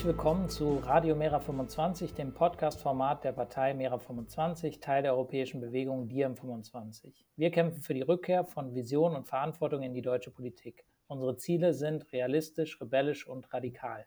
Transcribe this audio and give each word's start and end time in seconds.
Herzlich 0.00 0.16
willkommen 0.16 0.48
zu 0.48 0.76
Radio 0.78 1.14
Mera 1.14 1.40
25, 1.40 2.14
dem 2.14 2.32
Podcast-Format 2.32 3.22
der 3.22 3.32
Partei 3.32 3.74
Mera 3.74 3.98
25, 3.98 4.80
Teil 4.80 5.02
der 5.02 5.12
europäischen 5.12 5.60
Bewegung 5.60 6.08
Diem 6.08 6.36
25. 6.36 7.26
Wir 7.36 7.50
kämpfen 7.50 7.82
für 7.82 7.92
die 7.92 8.00
Rückkehr 8.00 8.46
von 8.46 8.74
Vision 8.74 9.14
und 9.14 9.28
Verantwortung 9.28 9.82
in 9.82 9.92
die 9.92 10.00
deutsche 10.00 10.30
Politik. 10.30 10.86
Unsere 11.06 11.36
Ziele 11.36 11.74
sind 11.74 12.10
realistisch, 12.14 12.80
rebellisch 12.80 13.26
und 13.26 13.52
radikal. 13.52 14.06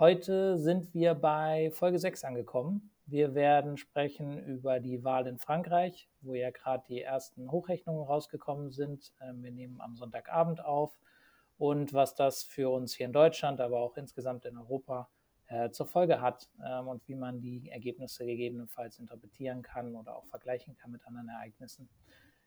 Heute 0.00 0.58
sind 0.58 0.92
wir 0.94 1.14
bei 1.14 1.70
Folge 1.70 2.00
6 2.00 2.24
angekommen. 2.24 2.90
Wir 3.06 3.36
werden 3.36 3.76
sprechen 3.76 4.44
über 4.44 4.80
die 4.80 5.04
Wahl 5.04 5.28
in 5.28 5.38
Frankreich, 5.38 6.08
wo 6.22 6.34
ja 6.34 6.50
gerade 6.50 6.82
die 6.88 7.02
ersten 7.02 7.52
Hochrechnungen 7.52 8.02
rausgekommen 8.02 8.72
sind. 8.72 9.12
Ähm, 9.20 9.44
wir 9.44 9.52
nehmen 9.52 9.80
am 9.80 9.94
Sonntagabend 9.94 10.64
auf 10.64 10.98
und 11.58 11.92
was 11.92 12.14
das 12.14 12.42
für 12.42 12.70
uns 12.70 12.94
hier 12.94 13.06
in 13.06 13.12
Deutschland, 13.12 13.60
aber 13.60 13.80
auch 13.80 13.96
insgesamt 13.96 14.44
in 14.44 14.56
Europa 14.56 15.08
äh, 15.48 15.70
zur 15.70 15.86
Folge 15.86 16.20
hat 16.20 16.48
ähm, 16.66 16.88
und 16.88 17.06
wie 17.06 17.14
man 17.14 17.40
die 17.40 17.68
Ergebnisse 17.70 18.24
gegebenenfalls 18.24 18.98
interpretieren 18.98 19.62
kann 19.62 19.94
oder 19.94 20.16
auch 20.16 20.26
vergleichen 20.26 20.76
kann 20.76 20.90
mit 20.90 21.06
anderen 21.06 21.28
Ereignissen. 21.28 21.88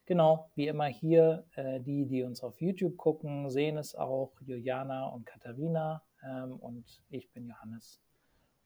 Genau, 0.06 0.50
wie 0.56 0.68
immer 0.68 0.86
hier, 0.86 1.46
äh, 1.56 1.80
die, 1.80 2.06
die 2.06 2.24
uns 2.24 2.42
auf 2.42 2.62
YouTube 2.62 2.98
gucken, 2.98 3.50
sehen 3.50 3.78
es 3.78 3.94
auch, 3.94 4.32
Juliana 4.42 5.08
und 5.08 5.26
Katharina 5.26 6.02
ähm, 6.24 6.56
und 6.56 7.04
ich 7.10 7.32
bin 7.32 7.46
Johannes. 7.48 8.02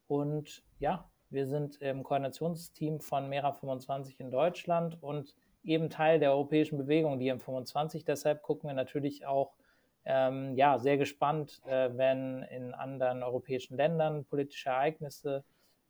Und 0.07 0.63
ja, 0.79 1.09
wir 1.29 1.47
sind 1.47 1.81
im 1.81 2.03
Koordinationsteam 2.03 2.99
von 2.99 3.29
Mera25 3.29 4.19
in 4.19 4.31
Deutschland 4.31 5.01
und 5.01 5.35
eben 5.63 5.89
Teil 5.89 6.19
der 6.19 6.31
europäischen 6.31 6.77
Bewegung, 6.77 7.19
die 7.19 7.31
M25. 7.31 8.05
Deshalb 8.05 8.43
gucken 8.43 8.69
wir 8.69 8.73
natürlich 8.73 9.25
auch 9.25 9.55
ähm, 10.05 10.55
ja, 10.55 10.79
sehr 10.79 10.97
gespannt, 10.97 11.61
äh, 11.65 11.89
wenn 11.95 12.43
in 12.43 12.73
anderen 12.73 13.23
europäischen 13.23 13.77
Ländern 13.77 14.25
politische 14.25 14.69
Ereignisse 14.69 15.43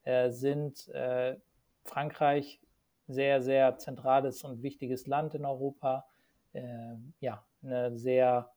äh, 0.04 0.30
sind. 0.30 0.88
Äh, 0.90 1.38
Frankreich, 1.84 2.60
sehr, 3.08 3.42
sehr 3.42 3.78
zentrales 3.78 4.44
und 4.44 4.64
wichtiges 4.64 5.08
Land 5.08 5.36
in 5.36 5.46
Europa. 5.46 6.06
Äh, 6.54 6.96
ja, 7.20 7.44
eine 7.64 7.98
sehr 7.98 8.52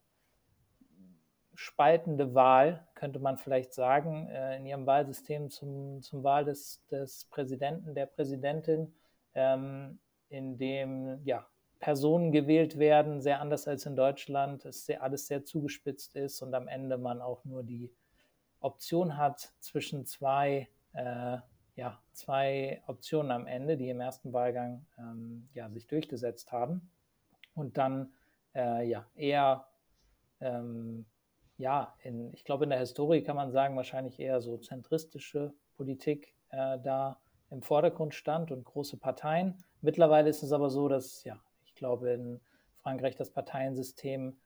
spaltende 1.55 2.35
Wahl, 2.35 2.87
könnte 2.95 3.21
man 3.21 3.39
vielleicht 3.39 3.75
sagen, 3.75 4.29
äh, 4.29 4.57
in 4.57 4.67
ihrem 4.67 4.87
Wahlsystem 4.87 5.51
zum, 5.51 6.03
zum 6.03 6.25
Wahl 6.25 6.45
des, 6.45 6.85
des 6.91 7.27
Präsidenten, 7.27 7.95
der 7.95 8.07
Präsidentin, 8.07 8.93
ähm, 9.35 9.99
in 10.29 10.59
dem 10.59 11.21
ja, 11.25 11.47
Personen 11.85 12.33
gewählt 12.33 12.79
werden, 12.79 13.21
sehr 13.21 13.43
anders 13.43 13.69
als 13.69 13.85
in 13.85 13.95
Deutschland, 13.95 14.65
es 14.65 14.87
sehr, 14.87 15.03
alles 15.03 15.27
sehr 15.27 15.45
zugespitzt 15.45 16.17
ist 16.17 16.41
und 16.41 16.55
am 16.55 16.67
Ende 16.67 16.97
man 16.97 17.21
auch 17.21 17.45
nur 17.45 17.63
die 17.63 17.93
Option 18.61 19.19
hat 19.19 19.53
zwischen 19.61 20.07
zwei, 20.07 20.67
äh, 20.95 21.37
ja, 21.77 22.01
zwei 22.15 22.83
Optionen 22.87 23.31
am 23.31 23.47
Ende, 23.47 23.77
die 23.77 23.91
im 23.91 24.01
ersten 24.01 24.33
Wahlgang 24.33 24.87
ähm, 24.97 25.51
ja, 25.53 25.69
sich 25.69 25.87
durchgesetzt 25.87 26.53
haben 26.53 26.91
und 27.55 27.77
dann 27.77 28.15
äh, 28.55 28.89
ja, 28.89 29.07
eher, 29.15 29.67
ähm, 30.41 31.05
ja, 31.59 31.95
in, 32.03 32.33
ich 32.33 32.47
glaube 32.47 32.65
in 32.65 32.71
der 32.71 32.79
Historie 32.79 33.23
kann 33.23 33.37
man 33.37 33.53
sagen, 33.53 33.77
wahrscheinlich 33.77 34.19
eher 34.19 34.41
so 34.41 34.57
zentristische 34.57 35.53
Politik 35.77 36.35
äh, 36.49 36.79
da 36.79 37.21
im 37.51 37.61
Vordergrund 37.61 38.15
stand 38.15 38.51
und 38.53 38.65
große 38.65 38.97
Parteien. 38.97 39.63
Mittlerweile 39.83 40.31
ist 40.31 40.43
es 40.43 40.53
aber 40.53 40.71
so, 40.71 40.89
dass 40.89 41.25
ja 41.25 41.39
glaube, 41.85 42.11
in 42.13 42.41
Frankreich 42.77 43.15
das 43.15 43.31
Parteiensystem 43.31 44.39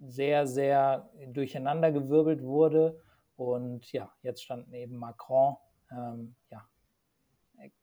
sehr, 0.00 0.48
sehr 0.48 1.08
durcheinandergewirbelt 1.28 2.42
wurde. 2.42 3.00
Und 3.36 3.92
ja, 3.92 4.12
jetzt 4.22 4.42
standen 4.42 4.74
eben 4.74 4.96
Macron, 4.96 5.56
ähm, 5.92 6.34
ja, 6.50 6.66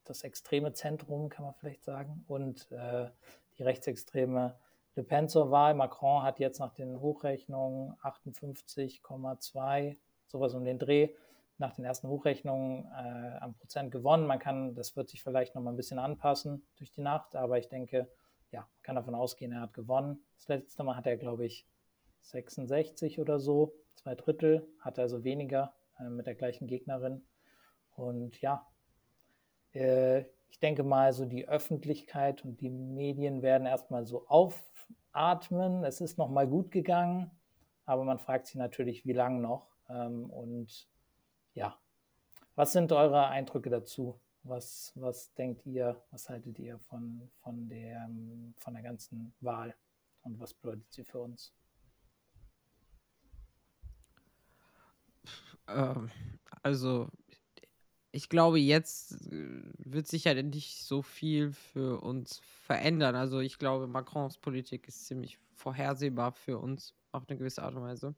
das 0.04 0.24
extreme 0.24 0.74
Zentrum, 0.74 1.30
kann 1.30 1.46
man 1.46 1.54
vielleicht 1.54 1.86
sagen, 1.86 2.26
und 2.28 2.70
äh, 2.74 3.10
die 3.58 3.64
rechtsextreme 3.64 4.60
Le 4.96 5.04
Pen 5.04 5.30
zur 5.30 5.52
Wahl. 5.52 5.74
Macron 5.74 6.24
hat 6.24 6.40
jetzt 6.40 6.60
nach 6.60 6.74
den 6.74 7.00
Hochrechnungen 7.00 7.96
58,2, 8.02 9.98
sowas 10.28 10.54
um 10.54 10.66
den 10.66 10.80
Dreh, 10.80 11.16
nach 11.58 11.74
den 11.74 11.86
ersten 11.86 12.10
Hochrechnungen 12.10 12.92
äh, 12.92 13.38
am 13.40 13.54
Prozent 13.54 13.92
gewonnen. 13.92 14.28
Man 14.28 14.40
kann, 14.40 14.76
das 14.76 14.98
wird 14.98 15.08
sich 15.08 15.24
vielleicht 15.24 15.56
noch 15.56 15.62
mal 15.62 15.72
ein 15.72 15.78
bisschen 15.78 16.00
anpassen 16.00 16.68
durch 16.76 16.92
die 16.92 17.00
Nacht, 17.00 17.38
aber 17.38 17.58
ich 17.58 17.70
denke, 17.70 18.10
ja, 18.52 18.68
kann 18.82 18.96
davon 18.96 19.16
ausgehen, 19.16 19.52
er 19.52 19.62
hat 19.62 19.74
gewonnen. 19.74 20.24
Das 20.38 20.48
letzte 20.48 20.84
Mal 20.84 20.96
hat 20.96 21.08
er, 21.08 21.18
glaube 21.18 21.46
ich, 21.46 21.66
66 22.22 23.20
oder 23.20 23.40
so, 23.40 23.74
zwei 23.96 24.16
Drittel, 24.16 24.68
hat 24.80 25.00
also 25.00 25.24
weniger 25.24 25.74
äh, 26.00 26.10
mit 26.10 26.28
der 26.28 26.36
gleichen 26.36 26.68
Gegnerin. 26.68 27.24
Und 27.96 28.40
ja, 28.42 28.68
äh, 29.74 30.22
ich 30.50 30.60
denke 30.60 30.84
mal, 30.84 31.14
so 31.14 31.26
die 31.26 31.48
Öffentlichkeit 31.48 32.44
und 32.44 32.62
die 32.62 32.70
Medien 32.70 33.42
werden 33.42 33.66
erstmal 33.66 34.06
so 34.06 34.28
aufatmen. 34.28 35.84
Es 35.84 36.02
ist 36.02 36.18
nochmal 36.18 36.48
gut 36.48 36.72
gegangen, 36.72 37.32
aber 37.86 38.04
man 38.04 38.20
fragt 38.20 38.48
sich 38.48 38.56
natürlich, 38.56 39.06
wie 39.06 39.14
lange 39.14 39.40
noch. 39.40 39.68
Ähm, 39.90 40.30
und 40.30 40.90
ja, 41.54 41.78
was 42.56 42.74
sind 42.74 42.92
eure 42.92 43.28
Eindrücke 43.28 43.70
dazu? 43.70 44.20
Was, 44.44 44.92
was 44.96 45.34
denkt 45.36 45.66
ihr, 45.66 46.02
was 46.10 46.30
haltet 46.30 46.58
ihr 46.60 46.80
von, 46.80 47.30
von, 47.42 47.68
der, 47.70 48.10
von 48.58 48.74
der 48.74 48.84
ganzen 48.84 49.34
Wahl 49.40 49.76
und 50.24 50.40
was 50.40 50.54
bedeutet 50.54 50.92
sie 50.92 51.04
für 51.04 51.20
uns? 51.20 51.54
Ähm, 55.68 56.10
also, 56.64 57.10
ich 58.12 58.30
glaube, 58.30 58.60
jetzt 58.60 59.14
äh, 59.32 59.62
wird 59.78 60.08
sich 60.08 60.24
ja 60.24 60.34
nicht 60.34 60.84
so 60.84 61.02
viel 61.04 61.52
für 61.52 62.02
uns 62.02 62.40
verändern. 62.40 63.16
Also, 63.16 63.40
ich 63.40 63.60
glaube, 63.60 63.88
Macrons 63.88 64.40
Politik 64.40 64.88
ist 64.88 65.06
ziemlich 65.06 65.38
vorhersehbar 65.54 66.32
für 66.32 66.58
uns 66.58 66.96
auf 67.12 67.28
eine 67.28 67.38
gewisse 67.38 67.62
Art 67.62 67.76
und 67.76 67.84
Weise. 67.84 68.16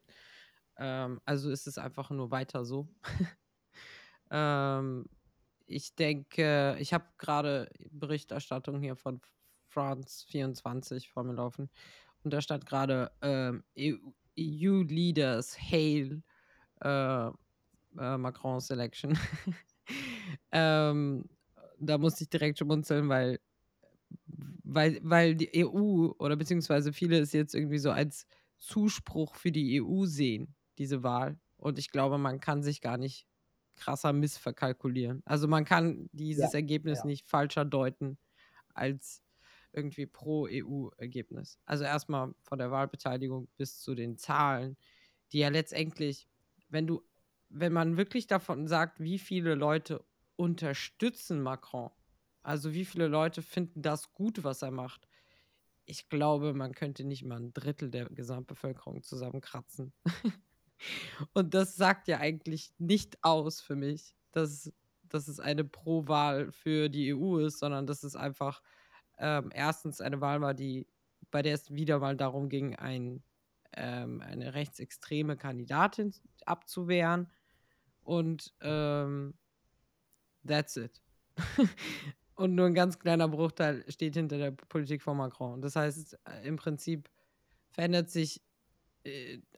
Ähm, 0.77 1.21
also 1.25 1.51
ist 1.51 1.67
es 1.67 1.77
einfach 1.77 2.09
nur 2.09 2.31
weiter 2.31 2.65
so. 2.65 2.87
ähm, 4.31 5.07
ich 5.65 5.95
denke, 5.95 6.75
ich 6.79 6.93
habe 6.93 7.05
gerade 7.17 7.69
Berichterstattung 7.91 8.81
hier 8.81 8.95
von 8.95 9.21
France 9.67 10.25
24 10.27 11.09
vor 11.09 11.23
mir 11.23 11.33
laufen. 11.33 11.69
Und 12.23 12.33
da 12.33 12.41
stand 12.41 12.65
gerade 12.65 13.11
ähm, 13.21 13.63
EU-Leaders 14.39 15.57
hail 15.59 16.23
äh, 16.81 17.27
äh, 17.27 17.31
Macron's 18.17 18.69
election. 18.69 19.17
ähm, 20.51 21.25
da 21.79 21.97
musste 21.97 22.23
ich 22.23 22.29
direkt 22.29 22.59
schmunzeln, 22.59 23.09
weil, 23.09 23.39
weil, 24.63 24.99
weil 25.03 25.35
die 25.35 25.65
EU 25.65 26.11
oder 26.17 26.35
beziehungsweise 26.35 26.93
viele 26.93 27.19
es 27.19 27.33
jetzt 27.33 27.55
irgendwie 27.55 27.79
so 27.79 27.91
als 27.91 28.25
Zuspruch 28.57 29.35
für 29.35 29.51
die 29.51 29.81
EU 29.81 30.05
sehen, 30.05 30.55
diese 30.77 31.03
Wahl. 31.03 31.37
Und 31.57 31.79
ich 31.79 31.89
glaube, 31.89 32.17
man 32.17 32.39
kann 32.39 32.63
sich 32.63 32.81
gar 32.81 32.97
nicht 32.97 33.27
krasser 33.75 34.13
missverkalkulieren. 34.13 35.21
Also 35.25 35.47
man 35.47 35.65
kann 35.65 36.09
dieses 36.11 36.53
ja, 36.53 36.59
Ergebnis 36.59 36.99
ja. 36.99 37.05
nicht 37.05 37.27
falscher 37.27 37.65
deuten 37.65 38.17
als 38.73 39.23
irgendwie 39.71 40.05
pro 40.05 40.47
EU-Ergebnis. 40.47 41.59
Also 41.65 41.83
erstmal 41.83 42.33
von 42.43 42.59
der 42.59 42.71
Wahlbeteiligung 42.71 43.47
bis 43.57 43.79
zu 43.79 43.95
den 43.95 44.17
Zahlen, 44.17 44.77
die 45.31 45.39
ja 45.39 45.49
letztendlich, 45.49 46.27
wenn 46.69 46.87
du, 46.87 47.01
wenn 47.49 47.73
man 47.73 47.97
wirklich 47.97 48.27
davon 48.27 48.67
sagt, 48.67 48.99
wie 48.99 49.19
viele 49.19 49.55
Leute 49.55 50.05
unterstützen 50.35 51.41
Macron, 51.41 51.89
also 52.43 52.73
wie 52.73 52.85
viele 52.85 53.07
Leute 53.07 53.41
finden 53.41 53.81
das 53.81 54.13
gut, 54.13 54.43
was 54.43 54.61
er 54.61 54.71
macht, 54.71 55.07
ich 55.85 56.07
glaube, 56.07 56.53
man 56.53 56.73
könnte 56.73 57.03
nicht 57.03 57.23
mal 57.23 57.39
ein 57.39 57.53
Drittel 57.53 57.89
der 57.89 58.05
Gesamtbevölkerung 58.05 59.03
zusammenkratzen. 59.03 59.93
Und 61.33 61.53
das 61.53 61.75
sagt 61.75 62.07
ja 62.07 62.19
eigentlich 62.19 62.73
nicht 62.77 63.23
aus 63.23 63.61
für 63.61 63.75
mich, 63.75 64.15
dass, 64.31 64.71
dass 65.03 65.27
es 65.27 65.39
eine 65.39 65.63
Pro-Wahl 65.63 66.51
für 66.51 66.89
die 66.89 67.13
EU 67.13 67.37
ist, 67.39 67.59
sondern 67.59 67.87
dass 67.87 68.03
es 68.03 68.15
einfach 68.15 68.61
ähm, 69.17 69.51
erstens 69.53 70.01
eine 70.01 70.21
Wahl 70.21 70.41
war, 70.41 70.53
die, 70.53 70.87
bei 71.31 71.41
der 71.41 71.53
es 71.53 71.73
wieder 71.73 71.99
mal 71.99 72.17
darum 72.17 72.49
ging, 72.49 72.75
ein, 72.75 73.23
ähm, 73.73 74.21
eine 74.21 74.53
rechtsextreme 74.53 75.37
Kandidatin 75.37 76.13
abzuwehren. 76.45 77.31
Und 78.03 78.53
ähm, 78.61 79.35
that's 80.45 80.75
it. 80.75 81.01
Und 82.35 82.55
nur 82.55 82.65
ein 82.65 82.73
ganz 82.73 82.97
kleiner 82.97 83.27
Bruchteil 83.27 83.85
steht 83.89 84.15
hinter 84.15 84.37
der 84.37 84.51
Politik 84.51 85.03
von 85.03 85.17
Macron. 85.17 85.61
Das 85.61 85.75
heißt, 85.75 86.17
äh, 86.25 86.47
im 86.47 86.55
Prinzip 86.55 87.09
verändert 87.69 88.09
sich 88.09 88.41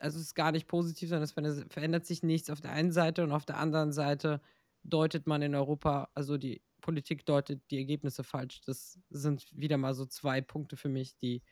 also 0.00 0.18
es 0.18 0.26
ist 0.26 0.34
gar 0.34 0.52
nicht 0.52 0.66
positiv, 0.68 1.08
sondern 1.08 1.24
es 1.24 1.64
verändert 1.72 2.06
sich 2.06 2.22
nichts 2.22 2.50
auf 2.50 2.60
der 2.60 2.72
einen 2.72 2.92
Seite 2.92 3.22
und 3.22 3.32
auf 3.32 3.46
der 3.46 3.58
anderen 3.58 3.92
Seite 3.92 4.40
deutet 4.82 5.26
man 5.26 5.42
in 5.42 5.54
Europa, 5.54 6.10
also 6.14 6.36
die 6.38 6.62
Politik 6.80 7.26
deutet 7.26 7.62
die 7.70 7.78
Ergebnisse 7.78 8.24
falsch. 8.24 8.60
Das 8.62 8.98
sind 9.10 9.48
wieder 9.52 9.76
mal 9.76 9.94
so 9.94 10.06
zwei 10.06 10.40
Punkte 10.40 10.76
für 10.76 10.88
mich, 10.88 11.16
die 11.16 11.42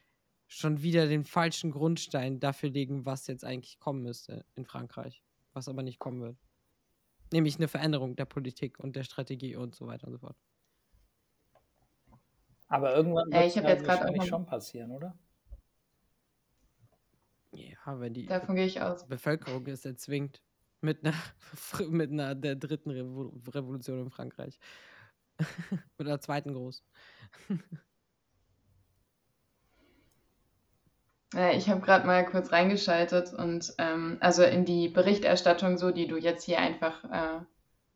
schon 0.46 0.82
wieder 0.82 1.06
den 1.08 1.24
falschen 1.24 1.70
Grundstein 1.72 2.40
dafür 2.40 2.70
legen, 2.70 3.06
was 3.06 3.26
jetzt 3.26 3.44
eigentlich 3.44 3.78
kommen 3.78 4.02
müsste 4.02 4.44
in 4.54 4.64
Frankreich, 4.66 5.24
was 5.52 5.68
aber 5.68 5.82
nicht 5.82 5.98
kommen 5.98 6.20
wird. 6.20 6.38
Nämlich 7.32 7.56
eine 7.56 7.68
Veränderung 7.68 8.16
der 8.16 8.26
Politik 8.26 8.78
und 8.80 8.96
der 8.96 9.04
Strategie 9.04 9.56
und 9.56 9.74
so 9.74 9.86
weiter 9.86 10.06
und 10.06 10.14
so 10.14 10.18
fort. 10.20 10.36
Aber 12.68 12.94
irgendwann 12.94 13.30
Ja, 13.30 13.38
wird 13.38 13.48
ich 13.48 13.56
es 13.56 13.62
ja 13.62 13.74
auch 13.74 13.86
wahrscheinlich 13.86 14.26
schon 14.26 14.44
passieren, 14.46 14.90
oder? 14.90 15.18
Ja, 17.86 18.00
wenn 18.00 18.14
die 18.14 18.26
davon 18.26 18.56
gehe 18.56 18.66
ich 18.66 18.80
aus. 18.80 19.06
Bevölkerung 19.06 19.66
es 19.66 19.84
erzwingt. 19.84 20.40
Mit 20.80 21.04
einer, 21.04 21.14
mit 21.88 22.10
einer 22.10 22.34
der 22.34 22.56
dritten 22.56 22.90
Revo 22.90 23.32
Revolution 23.48 24.02
in 24.02 24.10
Frankreich. 24.10 24.58
mit 25.98 26.06
der 26.06 26.20
zweiten 26.20 26.54
groß. 26.54 26.82
Ja, 31.32 31.50
ich 31.56 31.68
habe 31.68 31.80
gerade 31.80 32.06
mal 32.06 32.24
kurz 32.24 32.52
reingeschaltet 32.52 33.32
und 33.32 33.74
ähm, 33.78 34.18
also 34.20 34.42
in 34.44 34.64
die 34.64 34.88
Berichterstattung 34.88 35.78
so, 35.78 35.90
die 35.90 36.06
du 36.06 36.16
jetzt 36.16 36.44
hier 36.44 36.58
einfach 36.60 37.04
äh, 37.04 37.44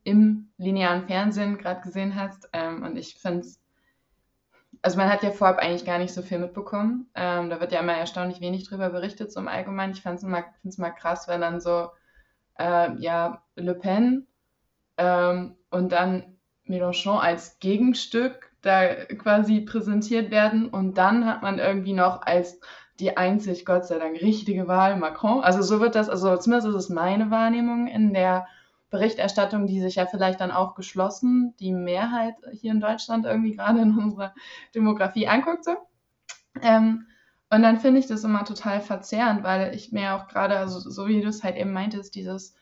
im 0.05 0.51
linearen 0.57 1.07
Fernsehen 1.07 1.59
gerade 1.59 1.83
gesehen 1.83 2.15
hast. 2.15 2.49
Ähm, 2.53 2.83
und 2.83 2.97
ich 2.97 3.15
finde 3.15 3.41
es, 3.41 3.61
also 4.83 4.97
man 4.97 5.11
hat 5.11 5.23
ja 5.23 5.31
vorab 5.31 5.59
eigentlich 5.59 5.85
gar 5.85 5.99
nicht 5.99 6.13
so 6.13 6.23
viel 6.23 6.39
mitbekommen. 6.39 7.09
Ähm, 7.15 7.51
da 7.51 7.61
wird 7.61 7.73
ja 7.73 7.81
immer 7.81 7.95
erstaunlich 7.95 8.41
wenig 8.41 8.69
drüber 8.69 8.91
berichtet, 8.91 9.33
so 9.33 9.41
im 9.41 9.49
Allgemeinen. 9.49 9.93
Ich 9.93 10.03
fand 10.03 10.23
es 10.23 10.27
find's 10.63 10.79
mal 10.79 10.91
krass, 10.91 11.29
wenn 11.29 11.41
dann 11.41 11.61
so, 11.61 11.91
äh, 12.59 12.95
ja, 12.99 13.43
Le 13.57 13.75
Pen 13.75 14.27
ähm, 14.97 15.57
und 15.71 15.93
dann 15.93 16.39
Mélenchon 16.67 17.19
als 17.19 17.59
Gegenstück 17.59 18.53
da 18.63 18.95
quasi 18.95 19.61
präsentiert 19.61 20.31
werden 20.31 20.69
und 20.69 20.99
dann 20.99 21.27
hat 21.27 21.43
man 21.43 21.59
irgendwie 21.59 21.93
noch 21.93 22.23
als 22.23 22.61
die 22.99 23.17
einzig, 23.17 23.65
Gott 23.65 23.87
sei 23.87 23.99
Dank, 23.99 24.21
richtige 24.21 24.67
Wahl 24.67 24.97
Macron. 24.97 25.43
Also 25.43 25.63
so 25.63 25.81
wird 25.81 25.95
das, 25.95 26.09
also 26.09 26.37
zumindest 26.37 26.69
ist 26.69 26.75
es 26.75 26.89
meine 26.89 27.31
Wahrnehmung 27.31 27.87
in 27.87 28.13
der 28.13 28.49
Berichterstattung, 28.91 29.67
die 29.67 29.81
sich 29.81 29.97
ja 29.97 30.07
vielleicht 30.07 30.41
dann 30.41 30.51
auch 30.51 30.75
geschlossen 30.75 31.55
die 31.61 31.73
Mehrheit 31.73 32.35
hier 32.53 32.73
in 32.73 32.81
Deutschland 32.81 33.27
irgendwie 33.27 33.55
gerade 33.55 33.81
in 33.81 33.97
unserer 33.99 34.35
Demografie 34.75 35.29
anguckt. 35.29 35.65
So. 35.65 35.77
Ähm, 36.63 37.07
und 37.51 37.63
dann 37.63 37.81
finde 37.81 38.01
ich 38.01 38.07
das 38.07 38.25
immer 38.25 38.45
total 38.45 38.81
verzerrend, 38.81 39.43
weil 39.43 39.75
ich 39.75 39.93
mir 39.93 40.15
auch 40.15 40.29
gerade, 40.29 40.59
also 40.59 40.79
so 40.79 41.07
wie 41.07 41.21
du 41.21 41.29
es 41.29 41.43
halt 41.43 41.57
eben 41.57 41.73
meintest, 41.73 42.15
dieses, 42.15 42.55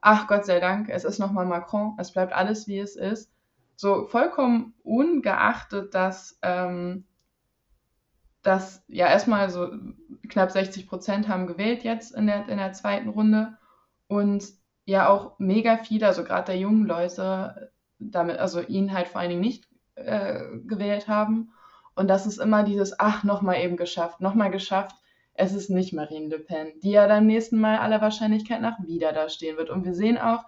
ach 0.00 0.26
Gott 0.26 0.46
sei 0.46 0.60
Dank, 0.60 0.88
es 0.88 1.04
ist 1.04 1.18
nochmal 1.18 1.46
Macron, 1.46 1.94
es 1.98 2.12
bleibt 2.12 2.32
alles 2.32 2.66
wie 2.66 2.78
es 2.78 2.96
ist, 2.96 3.30
so 3.76 4.06
vollkommen 4.06 4.74
ungeachtet, 4.82 5.94
dass 5.94 6.38
ähm, 6.42 7.04
dass 8.42 8.82
ja 8.88 9.06
erstmal 9.06 9.50
so 9.50 9.70
knapp 10.28 10.50
60 10.50 10.88
Prozent 10.88 11.28
haben 11.28 11.46
gewählt 11.46 11.82
jetzt 11.84 12.12
in 12.12 12.26
der, 12.26 12.48
in 12.48 12.56
der 12.56 12.72
zweiten 12.72 13.08
Runde 13.08 13.58
und 14.08 14.44
ja 14.90 15.08
auch 15.08 15.38
mega 15.38 15.76
viele, 15.78 16.06
also 16.06 16.24
gerade 16.24 16.46
der 16.46 16.58
jungen 16.58 16.84
Leute, 16.84 17.72
damit, 17.98 18.38
also 18.38 18.60
ihn 18.60 18.92
halt 18.92 19.08
vor 19.08 19.20
allen 19.20 19.30
Dingen 19.30 19.40
nicht 19.40 19.68
äh, 19.94 20.40
gewählt 20.64 21.06
haben. 21.08 21.52
Und 21.94 22.08
das 22.08 22.26
ist 22.26 22.38
immer 22.38 22.64
dieses, 22.64 22.98
ach, 22.98 23.24
nochmal 23.24 23.60
eben 23.60 23.76
geschafft, 23.76 24.20
nochmal 24.20 24.50
geschafft. 24.50 24.96
Es 25.34 25.54
ist 25.54 25.70
nicht 25.70 25.92
Marine 25.92 26.28
Le 26.28 26.40
Pen, 26.40 26.72
die 26.82 26.90
ja 26.90 27.06
dann 27.06 27.26
nächsten 27.26 27.60
Mal 27.60 27.78
aller 27.78 28.00
Wahrscheinlichkeit 28.00 28.60
nach 28.60 28.82
wieder 28.82 29.12
da 29.12 29.28
stehen 29.28 29.56
wird. 29.56 29.70
Und 29.70 29.84
wir 29.84 29.94
sehen 29.94 30.18
auch, 30.18 30.44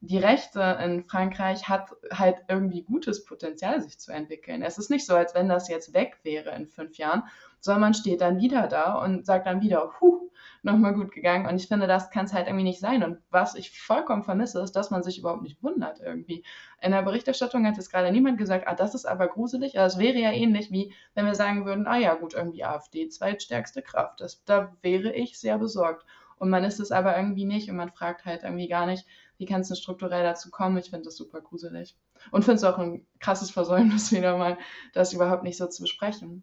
die 0.00 0.18
Rechte 0.18 0.78
in 0.82 1.04
Frankreich 1.04 1.68
hat 1.68 1.90
halt 2.12 2.36
irgendwie 2.48 2.82
gutes 2.82 3.24
Potenzial, 3.24 3.82
sich 3.82 3.98
zu 3.98 4.12
entwickeln. 4.12 4.62
Es 4.62 4.78
ist 4.78 4.90
nicht 4.90 5.04
so, 5.04 5.14
als 5.14 5.34
wenn 5.34 5.48
das 5.48 5.68
jetzt 5.68 5.92
weg 5.92 6.18
wäre 6.22 6.54
in 6.54 6.68
fünf 6.68 6.96
Jahren, 6.96 7.24
sondern 7.60 7.82
man 7.82 7.94
steht 7.94 8.20
dann 8.20 8.40
wieder 8.40 8.66
da 8.66 8.94
und 8.94 9.26
sagt 9.26 9.46
dann 9.46 9.60
wieder, 9.60 9.92
huh, 10.00 10.30
nochmal 10.62 10.94
gut 10.94 11.12
gegangen. 11.12 11.46
Und 11.46 11.56
ich 11.56 11.68
finde, 11.68 11.86
das 11.86 12.10
kann 12.10 12.26
es 12.26 12.32
halt 12.32 12.46
irgendwie 12.46 12.64
nicht 12.64 12.80
sein. 12.80 13.02
Und 13.02 13.18
was 13.30 13.54
ich 13.54 13.80
vollkommen 13.80 14.22
vermisse, 14.22 14.60
ist, 14.60 14.72
dass 14.72 14.90
man 14.90 15.02
sich 15.02 15.18
überhaupt 15.18 15.42
nicht 15.42 15.62
wundert 15.62 16.00
irgendwie. 16.00 16.44
In 16.80 16.92
der 16.92 17.02
Berichterstattung 17.02 17.66
hat 17.66 17.76
jetzt 17.76 17.90
gerade 17.90 18.12
niemand 18.12 18.38
gesagt, 18.38 18.66
ah, 18.68 18.74
das 18.74 18.94
ist 18.94 19.06
aber 19.06 19.28
gruselig. 19.28 19.78
Also 19.78 19.96
es 19.96 20.02
wäre 20.02 20.18
ja 20.18 20.32
ähnlich 20.32 20.70
wie, 20.70 20.92
wenn 21.14 21.26
wir 21.26 21.34
sagen 21.34 21.64
würden, 21.64 21.86
ah 21.86 21.96
ja, 21.96 22.14
gut, 22.14 22.34
irgendwie 22.34 22.64
AfD, 22.64 23.08
zweitstärkste 23.08 23.82
Kraft. 23.82 24.20
Das, 24.20 24.44
da 24.44 24.76
wäre 24.82 25.12
ich 25.12 25.38
sehr 25.38 25.58
besorgt. 25.58 26.04
Und 26.36 26.50
man 26.50 26.64
ist 26.64 26.80
es 26.80 26.90
aber 26.90 27.16
irgendwie 27.16 27.44
nicht 27.44 27.68
und 27.68 27.76
man 27.76 27.92
fragt 27.92 28.24
halt 28.24 28.44
irgendwie 28.44 28.68
gar 28.68 28.86
nicht, 28.86 29.06
wie 29.36 29.46
kann 29.46 29.60
es 29.62 29.68
denn 29.68 29.76
strukturell 29.76 30.22
dazu 30.22 30.50
kommen? 30.50 30.78
Ich 30.78 30.90
finde 30.90 31.06
das 31.06 31.16
super 31.16 31.40
gruselig. 31.40 31.96
Und 32.30 32.44
finde 32.44 32.56
es 32.56 32.64
auch 32.64 32.78
ein 32.78 33.06
krasses 33.18 33.50
Versäumnis 33.50 34.12
wieder 34.12 34.36
mal, 34.36 34.58
das 34.92 35.12
überhaupt 35.12 35.42
nicht 35.42 35.56
so 35.56 35.66
zu 35.66 35.82
besprechen. 35.82 36.42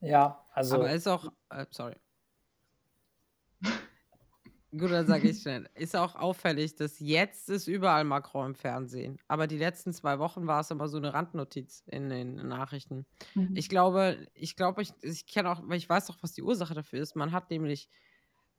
Ja, 0.00 0.44
also. 0.52 0.76
Aber 0.76 0.90
ist 0.90 1.06
auch, 1.06 1.32
äh, 1.50 1.66
sorry. 1.70 1.94
Gut, 4.76 4.90
dann 4.90 5.06
sage 5.06 5.28
ich 5.28 5.42
schnell. 5.42 5.68
Ist 5.74 5.94
auch 5.94 6.14
auffällig, 6.16 6.76
dass 6.76 6.98
jetzt 6.98 7.50
ist 7.50 7.66
überall 7.68 8.04
Macron 8.04 8.46
im 8.46 8.54
Fernsehen. 8.54 9.18
Aber 9.28 9.46
die 9.46 9.58
letzten 9.58 9.92
zwei 9.92 10.18
Wochen 10.18 10.46
war 10.46 10.60
es 10.60 10.70
immer 10.70 10.88
so 10.88 10.96
eine 10.96 11.12
Randnotiz 11.12 11.82
in 11.86 12.08
den 12.08 12.36
Nachrichten. 12.36 13.04
Mhm. 13.34 13.54
Ich 13.54 13.68
glaube, 13.68 14.26
ich 14.32 14.56
glaube, 14.56 14.80
ich, 14.80 14.92
ich 15.02 15.26
kenne 15.26 15.50
auch, 15.50 15.60
weil 15.64 15.76
ich 15.76 15.88
weiß 15.88 16.08
auch, 16.10 16.16
was 16.22 16.32
die 16.32 16.42
Ursache 16.42 16.72
dafür 16.72 17.00
ist. 17.00 17.16
Man 17.16 17.32
hat 17.32 17.50
nämlich 17.50 17.90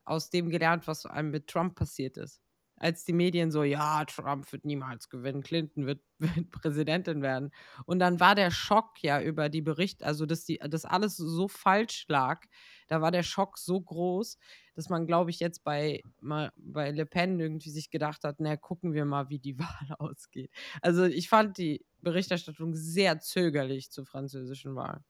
aus 0.05 0.29
dem 0.29 0.49
gelernt, 0.49 0.85
was 0.87 1.07
einem 1.07 1.31
mit 1.31 1.47
Trump 1.47 1.75
passiert 1.75 2.17
ist 2.17 2.43
als 2.83 3.05
die 3.05 3.13
Medien 3.13 3.49
so, 3.49 3.63
ja, 3.63 4.03
Trump 4.05 4.51
wird 4.51 4.65
niemals 4.65 5.09
gewinnen, 5.09 5.41
Clinton 5.41 5.85
wird, 5.85 6.01
wird, 6.19 6.51
Präsidentin 6.51 7.21
werden. 7.21 7.51
Und 7.85 7.99
dann 7.99 8.19
war 8.19 8.35
der 8.35 8.51
Schock 8.51 9.01
ja 9.01 9.21
über 9.21 9.49
die 9.49 9.61
Berichte, 9.61 10.05
also 10.05 10.25
dass 10.25 10.43
die, 10.43 10.57
dass 10.57 10.85
alles 10.85 11.15
so 11.15 11.47
falsch 11.47 12.05
lag, 12.09 12.45
da 12.87 13.01
war 13.01 13.11
der 13.11 13.23
Schock 13.23 13.57
so 13.57 13.79
groß, 13.79 14.37
dass 14.75 14.89
man, 14.89 15.05
glaube 15.05 15.29
ich, 15.29 15.39
jetzt 15.39 15.63
bei, 15.63 16.01
mal, 16.19 16.51
bei 16.55 16.91
Le 16.91 17.05
Pen 17.05 17.39
irgendwie 17.39 17.69
sich 17.69 17.89
gedacht 17.91 18.23
hat, 18.23 18.37
na, 18.39 18.57
gucken 18.57 18.93
wir 18.93 19.05
mal, 19.05 19.29
wie 19.29 19.39
die 19.39 19.57
Wahl 19.59 19.95
ausgeht. 19.99 20.51
Also 20.81 21.03
ich 21.05 21.29
fand 21.29 21.57
die 21.57 21.85
Berichterstattung 22.01 22.73
sehr 22.75 23.19
zögerlich 23.19 23.91
zur 23.91 24.05
französischen 24.05 24.75
Wahl. 24.75 25.03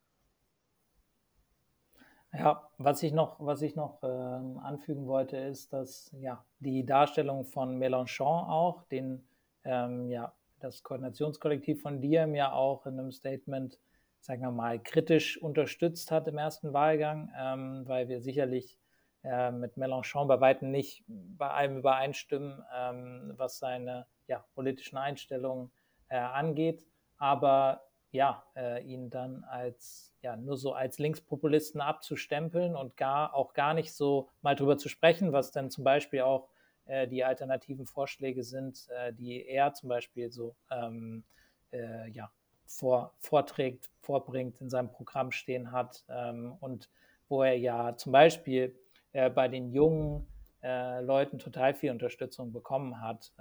Ja, 2.34 2.68
was 2.80 3.04
ich 3.04 3.14
noch, 3.14 3.40
was 3.40 3.62
ich 3.62 3.76
noch 3.76 4.02
ähm, 4.02 4.58
anfügen 4.58 5.06
wollte, 5.06 5.38
ist, 5.38 5.72
dass 5.72 6.12
ja 6.20 6.44
die 6.60 6.84
Darstellung 6.84 7.46
von 7.46 7.78
Mélenchon 7.78 8.50
auch, 8.50 8.82
den 8.86 9.24
ähm, 9.64 10.10
ja 10.10 10.34
das 10.60 10.82
Koordinationskollektiv 10.82 11.82
von 11.82 12.02
Diem 12.02 12.36
ja 12.36 12.54
auch 12.54 12.86
in 12.88 12.98
einem 12.98 13.12
Statement, 13.12 13.80
sagen 14.20 14.42
wir 14.42 14.52
mal, 14.52 14.82
kritisch 14.82 15.38
unterstützt 15.42 16.10
hat 16.10 16.28
im 16.28 16.38
ersten 16.38 16.74
Wahlgang, 16.74 17.32
ähm, 17.38 17.84
weil 17.86 18.08
wir 18.08 18.22
sicherlich 18.22 18.80
äh, 19.24 19.52
mit 19.52 19.78
Mélenchon 19.78 20.28
bei 20.28 20.40
weitem 20.40 20.72
nicht 20.72 21.04
bei 21.08 21.50
allem 21.50 21.78
übereinstimmen, 21.78 22.64
ähm, 22.76 23.34
was 23.38 23.60
seine 23.60 24.06
ja, 24.28 24.44
politischen 24.54 24.98
Einstellungen 24.98 25.72
äh, 26.10 26.18
angeht. 26.18 26.86
Aber 27.18 27.84
ja, 28.12 28.44
äh, 28.56 28.84
ihn 28.84 29.10
dann 29.10 29.44
als, 29.44 30.14
ja, 30.22 30.36
nur 30.36 30.56
so 30.56 30.74
als 30.74 31.00
Linkspopulisten 31.00 31.82
abzustempeln 31.82 32.76
und 32.76 32.96
gar, 32.96 33.34
auch 33.34 33.54
gar 33.54 33.74
nicht 33.74 33.94
so 33.94 34.30
mal 34.42 34.56
drüber 34.56 34.78
zu 34.78 34.88
sprechen, 34.88 35.34
was 35.34 35.52
dann 35.52 35.72
zum 35.72 35.84
Beispiel 35.84 36.22
auch 36.22 36.50
äh, 36.86 37.08
die 37.08 37.24
alternativen 37.24 37.88
Vorschläge 37.88 38.44
sind, 38.44 38.88
äh, 38.90 39.14
die 39.14 39.48
er 39.48 39.74
zum 39.74 39.90
Beispiel 39.90 40.32
so, 40.32 40.56
ähm, 40.70 41.24
äh, 41.72 42.10
ja, 42.10 42.32
vor, 42.66 43.14
vorträgt, 43.20 43.90
vorbringt, 44.02 44.62
in 44.62 44.70
seinem 44.70 44.92
Programm 44.92 45.32
stehen 45.32 45.72
hat 45.72 46.04
ähm, 46.10 46.56
und 46.60 46.90
wo 47.30 47.42
er 47.44 47.58
ja 47.58 47.96
zum 47.98 48.12
Beispiel 48.12 48.76
äh, 49.14 49.30
bei 49.30 49.48
den 49.48 49.72
jungen 49.72 50.28
äh, 50.62 51.02
Leuten 51.02 51.40
total 51.40 51.74
viel 51.74 51.92
Unterstützung 51.92 52.52
bekommen 52.52 53.02
hat 53.02 53.32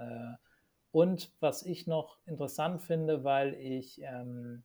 und 0.93 1.31
was 1.39 1.63
ich 1.63 1.87
noch 1.87 2.19
interessant 2.27 2.83
finde, 2.83 3.23
weil 3.23 3.55
ich 3.55 3.99
ähm, 4.03 4.63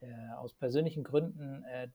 äh, 0.00 0.06
aus 0.36 0.54
persönlichen 0.54 1.04
Gründen, 1.04 1.62
äh, 1.62 1.86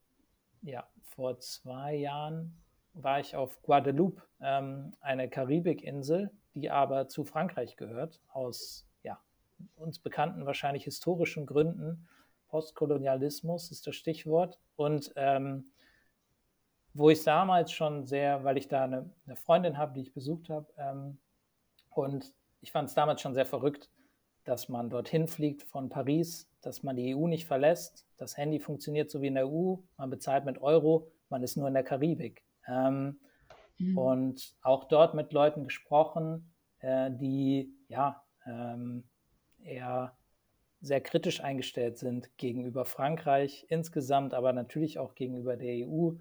ja, 0.61 0.87
vor 1.01 1.37
zwei 1.39 1.95
Jahren 1.95 2.63
war 2.93 3.19
ich 3.19 3.35
auf 3.35 3.61
Guadeloupe, 3.63 4.23
ähm, 4.39 4.93
eine 5.01 5.29
Karibikinsel, 5.29 6.31
die 6.55 6.71
aber 6.71 7.09
zu 7.09 7.25
Frankreich 7.25 7.75
gehört, 7.75 8.21
aus 8.29 8.87
ja, 9.03 9.19
uns 9.75 9.99
bekannten 9.99 10.45
wahrscheinlich 10.45 10.85
historischen 10.85 11.45
Gründen. 11.45 12.07
Postkolonialismus 12.47 13.69
ist 13.71 13.85
das 13.85 13.97
Stichwort. 13.97 14.59
Und 14.77 15.11
ähm, 15.17 15.71
wo 16.97 17.11
ich 17.11 17.23
damals 17.23 17.71
schon 17.71 18.05
sehr, 18.05 18.43
weil 18.43 18.57
ich 18.57 18.67
da 18.67 18.83
eine, 18.83 19.09
eine 19.27 19.35
Freundin 19.35 19.77
habe, 19.77 19.93
die 19.93 20.01
ich 20.01 20.13
besucht 20.13 20.49
habe, 20.49 20.67
ähm, 20.77 21.19
und 21.91 22.33
ich 22.61 22.71
fand 22.71 22.89
es 22.89 22.95
damals 22.95 23.21
schon 23.21 23.33
sehr 23.33 23.45
verrückt, 23.45 23.89
dass 24.43 24.67
man 24.67 24.89
dorthin 24.89 25.27
fliegt 25.27 25.63
von 25.63 25.89
Paris, 25.89 26.49
dass 26.61 26.81
man 26.81 26.95
die 26.95 27.15
EU 27.15 27.27
nicht 27.27 27.45
verlässt. 27.45 28.07
Das 28.17 28.37
Handy 28.37 28.59
funktioniert 28.59 29.11
so 29.11 29.21
wie 29.21 29.27
in 29.27 29.35
der 29.35 29.47
EU, 29.47 29.75
man 29.97 30.09
bezahlt 30.09 30.45
mit 30.45 30.61
Euro, 30.61 31.11
man 31.29 31.43
ist 31.43 31.55
nur 31.55 31.67
in 31.67 31.73
der 31.73 31.83
Karibik. 31.83 32.43
Ähm, 32.67 33.19
mhm. 33.77 33.97
Und 33.97 34.55
auch 34.61 34.85
dort 34.85 35.13
mit 35.13 35.33
Leuten 35.33 35.65
gesprochen, 35.65 36.53
äh, 36.79 37.11
die 37.11 37.75
ja 37.89 38.23
ähm, 38.45 39.03
eher 39.63 40.17
sehr 40.81 41.01
kritisch 41.01 41.41
eingestellt 41.43 41.97
sind 41.97 42.35
gegenüber 42.37 42.85
Frankreich 42.85 43.65
insgesamt, 43.69 44.33
aber 44.33 44.53
natürlich 44.53 44.99
auch 44.99 45.15
gegenüber 45.15 45.57
der 45.57 45.87
EU 45.87 46.13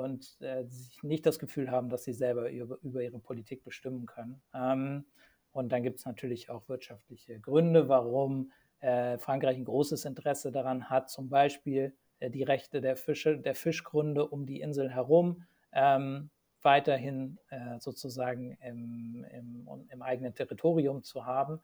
und 0.00 0.36
äh, 0.40 0.64
nicht 1.02 1.24
das 1.26 1.38
Gefühl 1.38 1.70
haben, 1.70 1.88
dass 1.88 2.04
sie 2.04 2.12
selber 2.12 2.50
über, 2.50 2.78
über 2.82 3.02
ihre 3.02 3.18
Politik 3.18 3.64
bestimmen 3.64 4.06
können. 4.06 4.42
Ähm, 4.54 5.04
Und 5.52 5.70
dann 5.72 5.82
gibt 5.82 5.98
es 5.98 6.06
natürlich 6.06 6.48
auch 6.48 6.68
wirtschaftliche 6.68 7.40
Gründe, 7.40 7.88
warum 7.88 8.52
äh, 8.80 9.18
Frankreich 9.18 9.56
ein 9.56 9.64
großes 9.64 10.04
Interesse 10.04 10.52
daran 10.52 10.88
hat, 10.88 11.10
zum 11.10 11.28
Beispiel 11.28 11.92
äh, 12.20 12.30
die 12.30 12.44
Rechte 12.44 12.80
der 12.80 12.96
Fische, 12.96 13.38
der 13.38 13.54
Fischgründe 13.54 14.26
um 14.28 14.46
die 14.46 14.60
Insel 14.60 14.90
herum 14.90 15.44
ähm, 15.72 16.30
weiterhin 16.62 17.38
äh, 17.48 17.78
sozusagen 17.78 18.56
im, 18.62 19.24
im, 19.32 19.86
im, 19.88 20.02
eigenen 20.02 20.34
Territorium 20.34 21.02
zu 21.02 21.24
haben. 21.24 21.60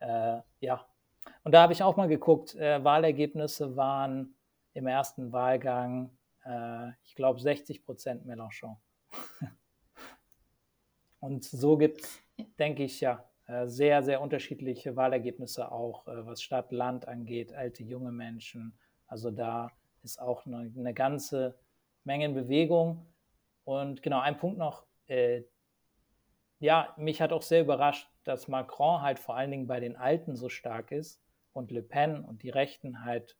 Äh, 0.00 0.40
ja, 0.60 0.86
und 1.44 1.52
da 1.52 1.62
habe 1.62 1.72
ich 1.72 1.82
auch 1.82 1.96
mal 1.96 2.08
geguckt, 2.08 2.54
äh, 2.54 2.82
Wahlergebnisse 2.82 3.76
waren 3.76 4.34
im 4.74 4.86
ersten 4.86 5.32
Wahlgang, 5.32 6.10
äh, 6.44 6.90
ich 7.04 7.14
glaube, 7.14 7.40
60 7.40 7.84
Prozent 7.84 8.26
Mélenchon. 8.26 8.76
und 11.20 11.44
so 11.44 11.76
gibt 11.76 12.02
es, 12.02 12.22
denke 12.58 12.84
ich, 12.84 13.00
ja, 13.00 13.24
äh, 13.46 13.66
sehr, 13.66 14.02
sehr 14.02 14.20
unterschiedliche 14.20 14.94
Wahlergebnisse 14.94 15.72
auch, 15.72 16.06
äh, 16.06 16.24
was 16.24 16.42
Stadt, 16.42 16.70
Land 16.70 17.08
angeht, 17.08 17.52
alte, 17.52 17.82
junge 17.82 18.12
Menschen. 18.12 18.78
Also 19.06 19.30
da 19.30 19.72
ist 20.02 20.20
auch 20.20 20.46
eine, 20.46 20.72
eine 20.76 20.94
ganze 20.94 21.58
Menge 22.04 22.26
in 22.26 22.34
Bewegung. 22.34 23.06
Und 23.64 24.02
genau, 24.02 24.20
ein 24.20 24.38
Punkt 24.38 24.58
noch. 24.58 24.84
Äh, 25.08 25.42
ja, 26.60 26.94
mich 26.96 27.20
hat 27.20 27.32
auch 27.32 27.42
sehr 27.42 27.62
überrascht, 27.62 28.08
dass 28.24 28.46
Macron 28.46 29.02
halt 29.02 29.18
vor 29.18 29.36
allen 29.36 29.50
Dingen 29.50 29.66
bei 29.66 29.80
den 29.80 29.96
Alten 29.96 30.36
so 30.36 30.48
stark 30.48 30.92
ist 30.92 31.20
und 31.52 31.70
Le 31.70 31.82
Pen 31.82 32.24
und 32.24 32.42
die 32.42 32.50
Rechten 32.50 33.04
halt 33.04 33.36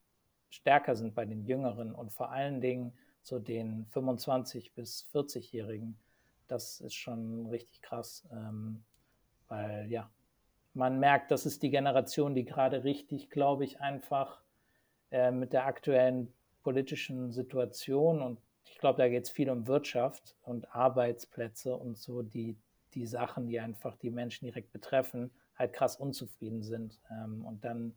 stärker 0.50 0.96
sind 0.96 1.14
bei 1.14 1.24
den 1.24 1.44
Jüngeren 1.44 1.94
und 1.94 2.12
vor 2.12 2.30
allen 2.30 2.60
Dingen 2.60 2.92
so 3.22 3.38
den 3.38 3.86
25- 3.94 4.72
bis 4.74 5.08
40-Jährigen. 5.12 5.96
Das 6.48 6.80
ist 6.80 6.94
schon 6.94 7.46
richtig 7.46 7.80
krass. 7.82 8.26
Ähm, 8.32 8.82
weil 9.48 9.86
ja, 9.90 10.10
man 10.74 10.98
merkt, 10.98 11.30
das 11.30 11.46
ist 11.46 11.62
die 11.62 11.70
Generation, 11.70 12.34
die 12.34 12.44
gerade 12.44 12.84
richtig, 12.84 13.30
glaube 13.30 13.64
ich, 13.64 13.80
einfach 13.80 14.40
äh, 15.10 15.30
mit 15.30 15.52
der 15.52 15.66
aktuellen 15.66 16.32
politischen 16.62 17.32
Situation 17.32 18.22
und 18.22 18.38
ich 18.64 18.78
glaube, 18.78 18.98
da 18.98 19.08
geht 19.08 19.24
es 19.24 19.30
viel 19.30 19.50
um 19.50 19.66
Wirtschaft 19.66 20.36
und 20.42 20.74
Arbeitsplätze 20.74 21.74
und 21.74 21.98
so 21.98 22.22
die, 22.22 22.56
die 22.94 23.06
Sachen, 23.06 23.46
die 23.46 23.58
einfach 23.58 23.96
die 23.96 24.10
Menschen 24.10 24.44
direkt 24.44 24.72
betreffen, 24.72 25.30
halt 25.56 25.72
krass 25.72 25.96
unzufrieden 25.96 26.62
sind 26.62 27.00
ähm, 27.10 27.44
und 27.44 27.64
dann 27.64 27.94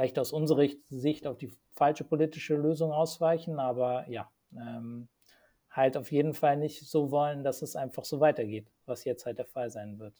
vielleicht 0.00 0.18
aus 0.18 0.32
unserer 0.32 0.66
Sicht 0.88 1.26
auf 1.26 1.36
die 1.36 1.52
falsche 1.74 2.04
politische 2.04 2.56
Lösung 2.56 2.90
ausweichen, 2.90 3.58
aber 3.58 4.08
ja, 4.08 4.30
ähm, 4.56 5.08
halt 5.70 5.94
auf 5.98 6.10
jeden 6.10 6.32
Fall 6.32 6.56
nicht 6.56 6.88
so 6.88 7.10
wollen, 7.10 7.44
dass 7.44 7.60
es 7.60 7.76
einfach 7.76 8.06
so 8.06 8.18
weitergeht, 8.18 8.66
was 8.86 9.04
jetzt 9.04 9.26
halt 9.26 9.36
der 9.36 9.44
Fall 9.44 9.70
sein 9.70 9.98
wird. 9.98 10.14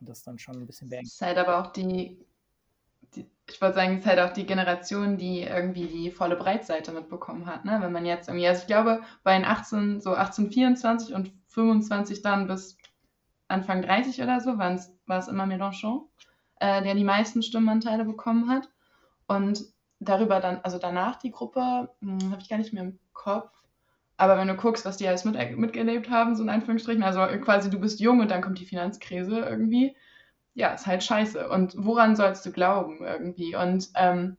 Und 0.00 0.08
das 0.08 0.22
dann 0.22 0.38
schon 0.38 0.56
ein 0.56 0.66
bisschen 0.66 0.88
beängstigend. 0.88 1.12
Es 1.12 1.20
ist 1.20 1.20
halt 1.20 1.36
aber 1.36 1.60
auch 1.60 1.70
die, 1.70 2.24
die 3.14 3.26
ich 3.50 3.60
wollte 3.60 3.74
sagen, 3.74 3.92
es 3.96 4.00
ist 4.00 4.06
halt 4.06 4.20
auch 4.20 4.32
die 4.32 4.46
Generation, 4.46 5.18
die 5.18 5.42
irgendwie 5.42 5.86
die 5.86 6.10
volle 6.10 6.36
Breitseite 6.36 6.92
mitbekommen 6.92 7.44
hat. 7.44 7.66
Ne? 7.66 7.76
Wenn 7.78 7.92
man 7.92 8.06
jetzt 8.06 8.28
irgendwie, 8.28 8.48
also 8.48 8.62
ich 8.62 8.66
glaube, 8.66 9.02
bei 9.22 9.34
den 9.34 9.44
18, 9.44 10.00
so 10.00 10.14
1824 10.14 11.14
und 11.14 11.30
25 11.48 12.22
dann 12.22 12.46
bis 12.46 12.78
Anfang 13.48 13.82
30 13.82 14.22
oder 14.22 14.40
so, 14.40 14.56
war 14.56 14.72
es 14.72 15.28
immer 15.28 15.44
Mélenchon, 15.44 16.08
äh, 16.62 16.82
der 16.82 16.94
die 16.94 17.04
meisten 17.04 17.42
Stimmenanteile 17.42 18.04
bekommen 18.04 18.48
hat. 18.48 18.68
Und 19.26 19.64
darüber 19.98 20.40
dann, 20.40 20.60
also 20.62 20.78
danach 20.78 21.16
die 21.16 21.32
Gruppe, 21.32 21.90
hm, 22.00 22.30
habe 22.30 22.40
ich 22.40 22.48
gar 22.48 22.58
nicht 22.58 22.72
mehr 22.72 22.84
im 22.84 22.98
Kopf. 23.12 23.50
Aber 24.16 24.38
wenn 24.38 24.46
du 24.46 24.54
guckst, 24.54 24.84
was 24.84 24.96
die 24.96 25.08
alles 25.08 25.24
mit, 25.24 25.36
mitgelebt 25.56 26.08
haben, 26.08 26.36
so 26.36 26.42
in 26.44 26.48
Anführungsstrichen, 26.48 27.02
also 27.02 27.20
quasi 27.40 27.68
du 27.70 27.80
bist 27.80 27.98
jung 27.98 28.20
und 28.20 28.30
dann 28.30 28.42
kommt 28.42 28.60
die 28.60 28.66
Finanzkrise 28.66 29.40
irgendwie, 29.40 29.96
ja, 30.54 30.72
ist 30.72 30.86
halt 30.86 31.02
scheiße. 31.02 31.48
Und 31.48 31.74
woran 31.76 32.14
sollst 32.14 32.46
du 32.46 32.52
glauben 32.52 33.04
irgendwie? 33.04 33.56
Und 33.56 33.90
ähm, 33.96 34.36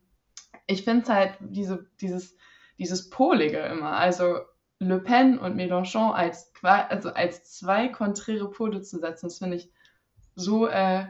ich 0.66 0.84
finde 0.84 1.02
es 1.02 1.08
halt 1.10 1.36
diese, 1.40 1.86
dieses, 2.00 2.36
dieses 2.78 3.10
Polige 3.10 3.58
immer. 3.58 3.96
Also 3.96 4.38
Le 4.78 5.00
Pen 5.00 5.38
und 5.38 5.56
Mélenchon 5.56 6.12
als, 6.12 6.52
also 6.62 7.12
als 7.12 7.44
zwei 7.58 7.88
konträre 7.88 8.48
Pole 8.50 8.80
zu 8.80 8.98
setzen, 8.98 9.26
das 9.26 9.38
finde 9.38 9.56
ich 9.56 9.70
so 10.36 10.66
äh, 10.68 11.06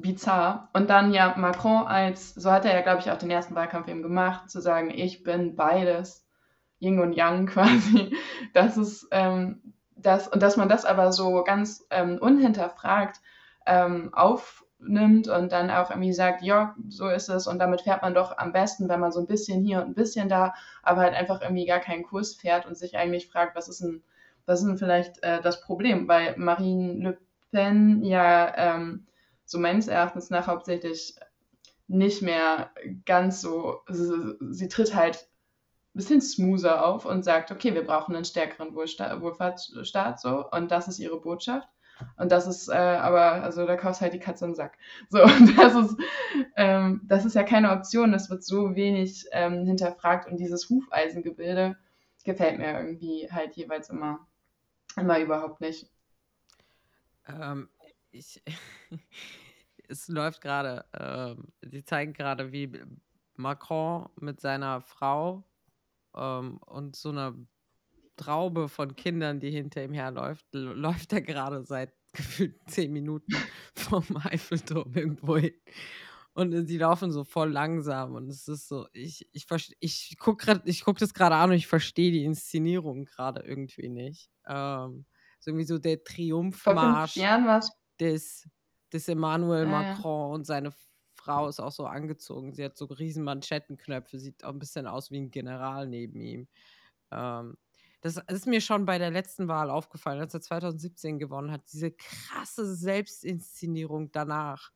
bizarr. 0.00 0.70
Und 0.72 0.90
dann 0.90 1.12
ja 1.12 1.34
Macron 1.36 1.86
als, 1.86 2.34
so 2.34 2.50
hat 2.50 2.64
er 2.64 2.74
ja, 2.74 2.82
glaube 2.82 3.00
ich, 3.00 3.10
auch 3.10 3.18
den 3.18 3.30
ersten 3.30 3.54
Wahlkampf 3.54 3.88
eben 3.88 4.02
gemacht, 4.02 4.50
zu 4.50 4.60
sagen, 4.60 4.90
ich 4.90 5.22
bin 5.22 5.56
beides. 5.56 6.24
Yin 6.80 7.00
und 7.00 7.12
Yang 7.12 7.46
quasi. 7.52 8.14
Das 8.54 8.76
ist 8.76 9.08
ähm, 9.10 9.74
das, 9.96 10.28
und 10.28 10.42
dass 10.42 10.56
man 10.56 10.68
das 10.68 10.84
aber 10.84 11.12
so 11.12 11.42
ganz 11.42 11.84
ähm, 11.90 12.18
unhinterfragt 12.18 13.20
ähm, 13.66 14.10
aufnimmt 14.14 15.28
und 15.28 15.50
dann 15.50 15.70
auch 15.70 15.90
irgendwie 15.90 16.12
sagt, 16.12 16.42
ja, 16.42 16.76
so 16.88 17.08
ist 17.08 17.28
es 17.28 17.46
und 17.46 17.58
damit 17.58 17.82
fährt 17.82 18.02
man 18.02 18.14
doch 18.14 18.38
am 18.38 18.52
besten, 18.52 18.88
wenn 18.88 19.00
man 19.00 19.12
so 19.12 19.20
ein 19.20 19.26
bisschen 19.26 19.64
hier 19.64 19.78
und 19.78 19.88
ein 19.88 19.94
bisschen 19.94 20.28
da, 20.28 20.54
aber 20.82 21.02
halt 21.02 21.14
einfach 21.14 21.42
irgendwie 21.42 21.66
gar 21.66 21.80
keinen 21.80 22.04
Kurs 22.04 22.34
fährt 22.34 22.64
und 22.64 22.76
sich 22.76 22.96
eigentlich 22.96 23.28
fragt, 23.28 23.56
was 23.56 23.68
ist 23.68 23.82
denn, 23.82 24.02
was 24.46 24.60
ist 24.60 24.68
denn 24.68 24.78
vielleicht 24.78 25.22
äh, 25.24 25.42
das 25.42 25.60
Problem? 25.60 26.06
Weil 26.06 26.36
Marine 26.36 26.94
Le 27.02 27.18
Pen 27.50 28.04
ja 28.04 28.52
ähm, 28.56 29.06
so 29.48 29.58
meines 29.58 29.88
Erachtens 29.88 30.28
nach 30.28 30.46
hauptsächlich 30.46 31.16
nicht 31.86 32.20
mehr 32.20 32.70
ganz 33.06 33.40
so, 33.40 33.80
sie, 33.88 34.36
sie 34.50 34.68
tritt 34.68 34.94
halt 34.94 35.26
bisschen 35.94 36.20
smoother 36.20 36.86
auf 36.86 37.06
und 37.06 37.24
sagt, 37.24 37.50
okay, 37.50 37.74
wir 37.74 37.84
brauchen 37.84 38.14
einen 38.14 38.26
stärkeren 38.26 38.74
Wohlsta 38.74 39.20
Wohlfahrtsstaat 39.20 40.20
so 40.20 40.48
und 40.50 40.70
das 40.70 40.86
ist 40.86 40.98
ihre 40.98 41.20
Botschaft. 41.20 41.68
Und 42.16 42.30
das 42.30 42.46
ist 42.46 42.68
äh, 42.68 42.74
aber, 42.76 43.42
also 43.42 43.66
da 43.66 43.74
kaufst 43.76 44.00
halt 44.00 44.12
die 44.12 44.20
Katze 44.20 44.44
im 44.44 44.54
Sack. 44.54 44.78
So, 45.10 45.20
und 45.22 45.58
das 45.58 45.74
ist, 45.74 45.96
ähm, 46.54 47.00
das 47.04 47.24
ist 47.24 47.34
ja 47.34 47.42
keine 47.42 47.72
Option, 47.72 48.12
das 48.12 48.30
wird 48.30 48.44
so 48.44 48.76
wenig 48.76 49.26
ähm, 49.32 49.64
hinterfragt 49.64 50.30
und 50.30 50.38
dieses 50.38 50.68
Hufeisengebilde 50.68 51.76
gefällt 52.24 52.58
mir 52.58 52.78
irgendwie 52.78 53.28
halt 53.32 53.56
jeweils 53.56 53.88
immer, 53.88 54.20
immer 54.96 55.18
überhaupt 55.18 55.60
nicht. 55.60 55.90
Ähm, 57.26 57.68
ich, 58.10 58.42
es 59.88 60.08
läuft 60.08 60.40
gerade, 60.40 60.84
ähm, 60.98 61.48
die 61.64 61.84
zeigen 61.84 62.12
gerade, 62.12 62.52
wie 62.52 62.70
Macron 63.36 64.08
mit 64.20 64.40
seiner 64.40 64.80
Frau 64.80 65.44
ähm, 66.14 66.58
und 66.58 66.96
so 66.96 67.10
einer 67.10 67.34
Traube 68.16 68.68
von 68.68 68.96
Kindern, 68.96 69.40
die 69.40 69.50
hinter 69.50 69.84
ihm 69.84 69.94
herläuft, 69.94 70.46
läuft 70.52 71.12
er 71.12 71.22
gerade 71.22 71.64
seit 71.64 71.94
gefühlt 72.12 72.58
zehn 72.68 72.92
Minuten 72.92 73.32
vom 73.76 74.04
Eiffelturm 74.16 74.92
irgendwo 74.94 75.38
hin. 75.38 75.54
Und 76.34 76.66
sie 76.68 76.78
laufen 76.78 77.10
so 77.10 77.24
voll 77.24 77.50
langsam 77.50 78.14
und 78.14 78.28
es 78.28 78.46
ist 78.46 78.68
so, 78.68 78.86
ich, 78.92 79.28
ich, 79.32 79.46
ich 79.80 80.18
gucke 80.18 80.62
guck 80.84 80.98
das 80.98 81.14
gerade 81.14 81.34
an 81.34 81.50
und 81.50 81.56
ich 81.56 81.66
verstehe 81.66 82.12
die 82.12 82.24
Inszenierung 82.24 83.06
gerade 83.06 83.42
irgendwie 83.42 83.88
nicht. 83.88 84.30
Ähm, 84.46 85.06
so 85.40 85.50
irgendwie 85.50 85.64
so 85.64 85.78
der 85.78 86.02
Triumphmarsch 86.04 87.16
des, 88.00 88.48
des 88.92 89.08
Emmanuel 89.08 89.64
ja, 89.64 89.70
Macron 89.70 90.32
und 90.32 90.44
seine 90.46 90.72
Frau 91.14 91.48
ist 91.48 91.60
auch 91.60 91.72
so 91.72 91.86
angezogen. 91.86 92.54
Sie 92.54 92.64
hat 92.64 92.76
so 92.76 92.86
riesen 92.86 93.24
Manschettenknöpfe, 93.24 94.18
sieht 94.18 94.44
auch 94.44 94.52
ein 94.52 94.58
bisschen 94.58 94.86
aus 94.86 95.10
wie 95.10 95.18
ein 95.18 95.30
General 95.30 95.86
neben 95.86 96.20
ihm. 96.20 96.48
Ähm, 97.10 97.56
das 98.00 98.16
ist 98.28 98.46
mir 98.46 98.60
schon 98.60 98.84
bei 98.84 98.98
der 98.98 99.10
letzten 99.10 99.48
Wahl 99.48 99.70
aufgefallen, 99.70 100.20
als 100.20 100.32
er 100.32 100.40
2017 100.40 101.18
gewonnen 101.18 101.50
hat. 101.50 101.62
Diese 101.72 101.90
krasse 101.90 102.74
Selbstinszenierung 102.74 104.12
danach. 104.12 104.70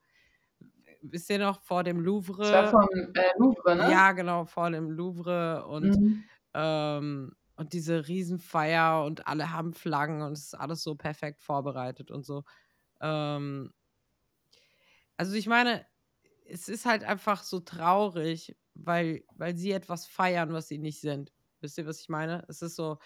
Wisst 1.03 1.31
ihr 1.31 1.39
noch, 1.39 1.63
vor 1.63 1.85
dem 1.85 2.01
Louvre? 2.01 2.43
Das 2.43 2.73
war 2.73 2.83
vom 2.83 3.15
äh, 3.15 3.23
Louvre, 3.39 3.77
ne? 3.77 3.91
Ja, 3.91 4.13
genau, 4.13 4.45
vor 4.45 4.71
dem 4.71 4.91
Louvre 4.91 5.67
und, 5.67 5.97
mhm. 5.97 6.25
ähm, 6.55 7.33
und 7.57 7.73
diese 7.73 8.07
Riesenfeier 8.07 9.05
und 9.05 9.27
alle 9.27 9.53
haben 9.53 9.73
Flaggen 9.73 10.23
und 10.23 10.33
es 10.33 10.47
ist 10.47 10.55
alles 10.55 10.83
so 10.83 10.95
perfekt 10.95 11.43
vorbereitet 11.43 12.11
und 12.11 12.25
so. 12.25 12.45
Ähm, 13.03 13.73
also 15.17 15.35
ich 15.35 15.47
meine, 15.47 15.87
es 16.47 16.69
ist 16.69 16.87
halt 16.87 17.05
einfach 17.05 17.43
so 17.43 17.61
traurig, 17.61 18.57
weil, 18.75 19.25
weil 19.35 19.57
sie 19.57 19.73
etwas 19.73 20.07
feiern, 20.07 20.53
was 20.53 20.69
sie 20.69 20.79
nicht 20.79 21.01
sind. 21.01 21.33
Wisst 21.61 21.79
ihr, 21.79 21.87
was 21.87 22.01
ich 22.01 22.09
meine? 22.09 22.45
Es 22.49 22.63
ist 22.63 22.77
so, 22.77 22.99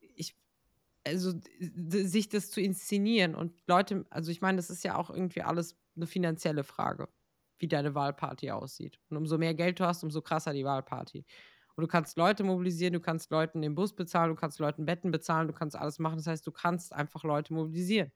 ich, 0.00 0.36
also 1.04 1.32
sich 1.88 2.28
das 2.28 2.50
zu 2.50 2.60
inszenieren 2.60 3.34
und 3.34 3.60
Leute, 3.66 4.06
also 4.10 4.30
ich 4.30 4.40
meine, 4.40 4.56
das 4.56 4.70
ist 4.70 4.84
ja 4.84 4.96
auch 4.96 5.10
irgendwie 5.10 5.42
alles 5.42 5.76
eine 5.96 6.06
finanzielle 6.06 6.64
Frage, 6.64 7.08
wie 7.58 7.68
deine 7.68 7.94
Wahlparty 7.94 8.50
aussieht. 8.50 8.98
Und 9.10 9.16
umso 9.16 9.38
mehr 9.38 9.54
Geld 9.54 9.80
du 9.80 9.86
hast, 9.86 10.04
umso 10.04 10.22
krasser 10.22 10.52
die 10.52 10.64
Wahlparty. 10.64 11.24
Und 11.74 11.82
du 11.82 11.88
kannst 11.88 12.16
Leute 12.16 12.44
mobilisieren, 12.44 12.92
du 12.92 13.00
kannst 13.00 13.30
Leuten 13.30 13.62
den 13.62 13.74
Bus 13.74 13.94
bezahlen, 13.94 14.30
du 14.30 14.36
kannst 14.36 14.58
Leuten 14.58 14.84
Betten 14.84 15.10
bezahlen, 15.10 15.48
du 15.48 15.54
kannst 15.54 15.76
alles 15.76 15.98
machen. 15.98 16.16
Das 16.16 16.26
heißt, 16.26 16.46
du 16.46 16.52
kannst 16.52 16.92
einfach 16.92 17.24
Leute 17.24 17.54
mobilisieren. 17.54 18.12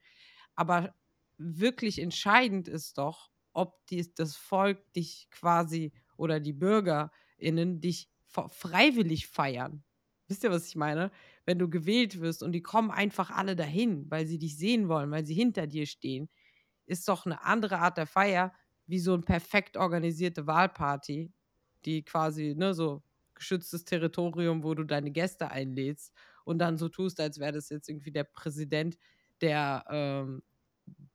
Aber 0.54 0.94
wirklich 1.38 2.00
entscheidend 2.00 2.68
ist 2.68 2.98
doch, 2.98 3.30
ob 3.52 3.86
die, 3.86 4.12
das 4.14 4.36
Volk 4.36 4.92
dich 4.94 5.28
quasi 5.30 5.92
oder 6.16 6.40
die 6.40 6.52
BürgerInnen 6.52 7.80
dich 7.80 8.10
freiwillig 8.28 9.28
feiern. 9.28 9.84
Wisst 10.28 10.44
ihr, 10.44 10.50
was 10.50 10.66
ich 10.66 10.76
meine? 10.76 11.10
Wenn 11.44 11.58
du 11.58 11.70
gewählt 11.70 12.20
wirst 12.20 12.42
und 12.42 12.52
die 12.52 12.62
kommen 12.62 12.90
einfach 12.90 13.30
alle 13.30 13.56
dahin, 13.56 14.10
weil 14.10 14.26
sie 14.26 14.38
dich 14.38 14.58
sehen 14.58 14.88
wollen, 14.88 15.10
weil 15.10 15.24
sie 15.24 15.34
hinter 15.34 15.66
dir 15.66 15.86
stehen, 15.86 16.28
ist 16.86 17.08
doch 17.08 17.26
eine 17.26 17.42
andere 17.44 17.78
Art 17.78 17.98
der 17.98 18.06
Feier, 18.06 18.52
wie 18.86 18.98
so 18.98 19.14
ein 19.14 19.24
perfekt 19.24 19.76
organisierte 19.76 20.46
Wahlparty, 20.46 21.32
die 21.84 22.04
quasi, 22.04 22.54
ne, 22.56 22.74
so 22.74 23.02
geschütztes 23.34 23.84
Territorium, 23.84 24.62
wo 24.64 24.74
du 24.74 24.84
deine 24.84 25.10
Gäste 25.10 25.50
einlädst 25.50 26.12
und 26.44 26.58
dann 26.58 26.78
so 26.78 26.88
tust, 26.88 27.20
als 27.20 27.38
wäre 27.38 27.52
das 27.52 27.68
jetzt 27.68 27.88
irgendwie 27.88 28.12
der 28.12 28.24
Präsident, 28.24 28.96
der, 29.40 29.84
ähm, 29.90 30.42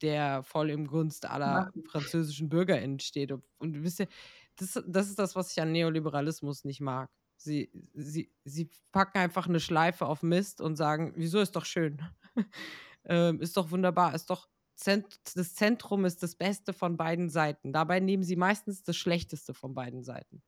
der 0.01 0.43
voll 0.43 0.69
im 0.69 0.87
Gunst 0.87 1.25
aller 1.25 1.71
französischen 1.85 2.49
BürgerInnen 2.49 2.99
steht. 2.99 3.31
Und, 3.31 3.83
wisst 3.83 3.99
ihr, 4.01 4.07
das, 4.55 4.81
das 4.87 5.09
ist 5.09 5.19
das, 5.19 5.35
was 5.35 5.51
ich 5.51 5.61
an 5.61 5.71
Neoliberalismus 5.71 6.65
nicht 6.65 6.81
mag. 6.81 7.09
Sie, 7.37 7.71
sie, 7.93 8.31
sie 8.43 8.69
packen 8.91 9.17
einfach 9.17 9.47
eine 9.47 9.59
Schleife 9.59 10.05
auf 10.05 10.21
Mist 10.21 10.61
und 10.61 10.75
sagen, 10.75 11.13
wieso 11.15 11.39
ist 11.39 11.55
doch 11.55 11.65
schön. 11.65 12.01
ähm, 13.05 13.41
ist 13.41 13.57
doch 13.57 13.71
wunderbar, 13.71 14.13
ist 14.13 14.29
doch 14.29 14.47
das 14.83 15.53
Zentrum 15.53 16.05
ist 16.05 16.23
das 16.23 16.35
Beste 16.35 16.73
von 16.73 16.97
beiden 16.97 17.29
Seiten. 17.29 17.71
Dabei 17.71 17.99
nehmen 17.99 18.23
sie 18.23 18.35
meistens 18.35 18.83
das 18.83 18.97
Schlechteste 18.97 19.53
von 19.53 19.75
beiden 19.75 20.03
Seiten 20.03 20.41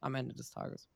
am 0.00 0.14
Ende 0.14 0.34
des 0.34 0.50
Tages. 0.50 0.88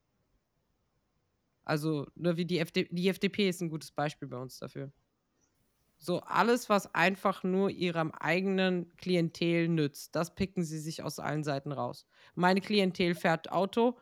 Also, 1.64 2.06
ne, 2.14 2.36
wie 2.38 2.46
die, 2.46 2.58
FD 2.58 2.88
die 2.90 3.08
FDP 3.08 3.48
ist 3.48 3.60
ein 3.60 3.68
gutes 3.68 3.90
Beispiel 3.90 4.28
bei 4.28 4.38
uns 4.38 4.58
dafür. 4.58 4.90
So, 5.98 6.20
alles, 6.20 6.68
was 6.68 6.94
einfach 6.94 7.42
nur 7.42 7.70
ihrem 7.70 8.12
eigenen 8.12 8.94
Klientel 8.96 9.68
nützt, 9.68 10.14
das 10.14 10.34
picken 10.34 10.62
sie 10.62 10.78
sich 10.78 11.02
aus 11.02 11.18
allen 11.18 11.42
Seiten 11.42 11.72
raus. 11.72 12.06
Meine 12.34 12.60
Klientel 12.60 13.14
fährt 13.16 13.50
Auto, 13.50 13.98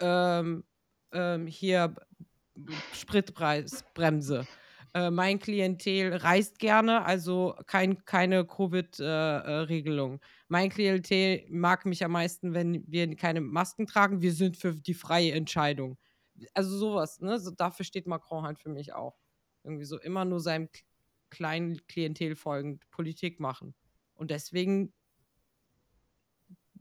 ähm, 0.00 0.64
ähm, 1.12 1.46
hier 1.46 1.94
Spritpreisbremse. 2.92 4.46
Äh, 4.94 5.10
mein 5.10 5.38
Klientel 5.38 6.14
reist 6.16 6.58
gerne, 6.58 7.04
also 7.04 7.54
kein, 7.66 8.04
keine 8.04 8.44
Covid-Regelung. 8.46 10.16
Äh, 10.16 10.18
mein 10.48 10.68
Klientel 10.70 11.44
mag 11.48 11.86
mich 11.86 12.04
am 12.04 12.12
meisten, 12.12 12.52
wenn 12.54 12.84
wir 12.86 13.14
keine 13.16 13.40
Masken 13.40 13.86
tragen. 13.86 14.20
Wir 14.22 14.32
sind 14.32 14.56
für 14.56 14.74
die 14.74 14.94
freie 14.94 15.32
Entscheidung. 15.32 15.98
Also 16.54 16.76
sowas, 16.76 17.20
ne? 17.20 17.38
So, 17.38 17.50
dafür 17.50 17.84
steht 17.84 18.06
Macron 18.06 18.44
halt 18.44 18.58
für 18.58 18.70
mich 18.70 18.92
auch. 18.94 19.16
Irgendwie 19.64 19.84
so 19.84 19.98
immer 19.98 20.24
nur 20.24 20.40
seinem 20.40 20.68
kleinen 21.32 21.84
Klientel 21.88 22.36
folgend 22.36 22.88
Politik 22.90 23.40
machen. 23.40 23.74
Und 24.14 24.30
deswegen 24.30 24.92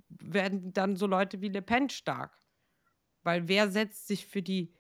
werden 0.10 0.74
dann 0.74 0.96
so 0.96 1.08
Leute 1.08 1.42
wie 1.42 1.50
Le 1.50 1.62
Pen 1.62 1.90
stark. 1.90 2.38
Weil 3.24 3.48
wer 3.48 3.72
setzt 3.72 4.08
sich 4.08 4.28
für 4.28 4.42
die 4.42 4.74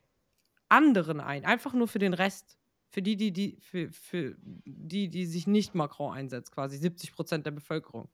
anderen 0.70 1.20
ein? 1.20 1.46
Einfach 1.46 1.74
nur 1.74 1.88
für 1.88 2.00
den 2.00 2.14
Rest 2.14 2.58
für 2.92 3.02
die, 3.02 3.16
die, 3.16 3.32
die, 3.32 3.58
für, 3.62 3.90
für 3.90 4.36
die, 4.44 5.10
die 5.10 5.26
sich 5.26 5.48
nicht 5.48 5.74
Macron 5.74 6.14
einsetzt, 6.14 6.52
quasi 6.52 6.78
70 6.78 7.14
Prozent 7.14 7.46
der 7.46 7.52
Bevölkerung. 7.52 8.10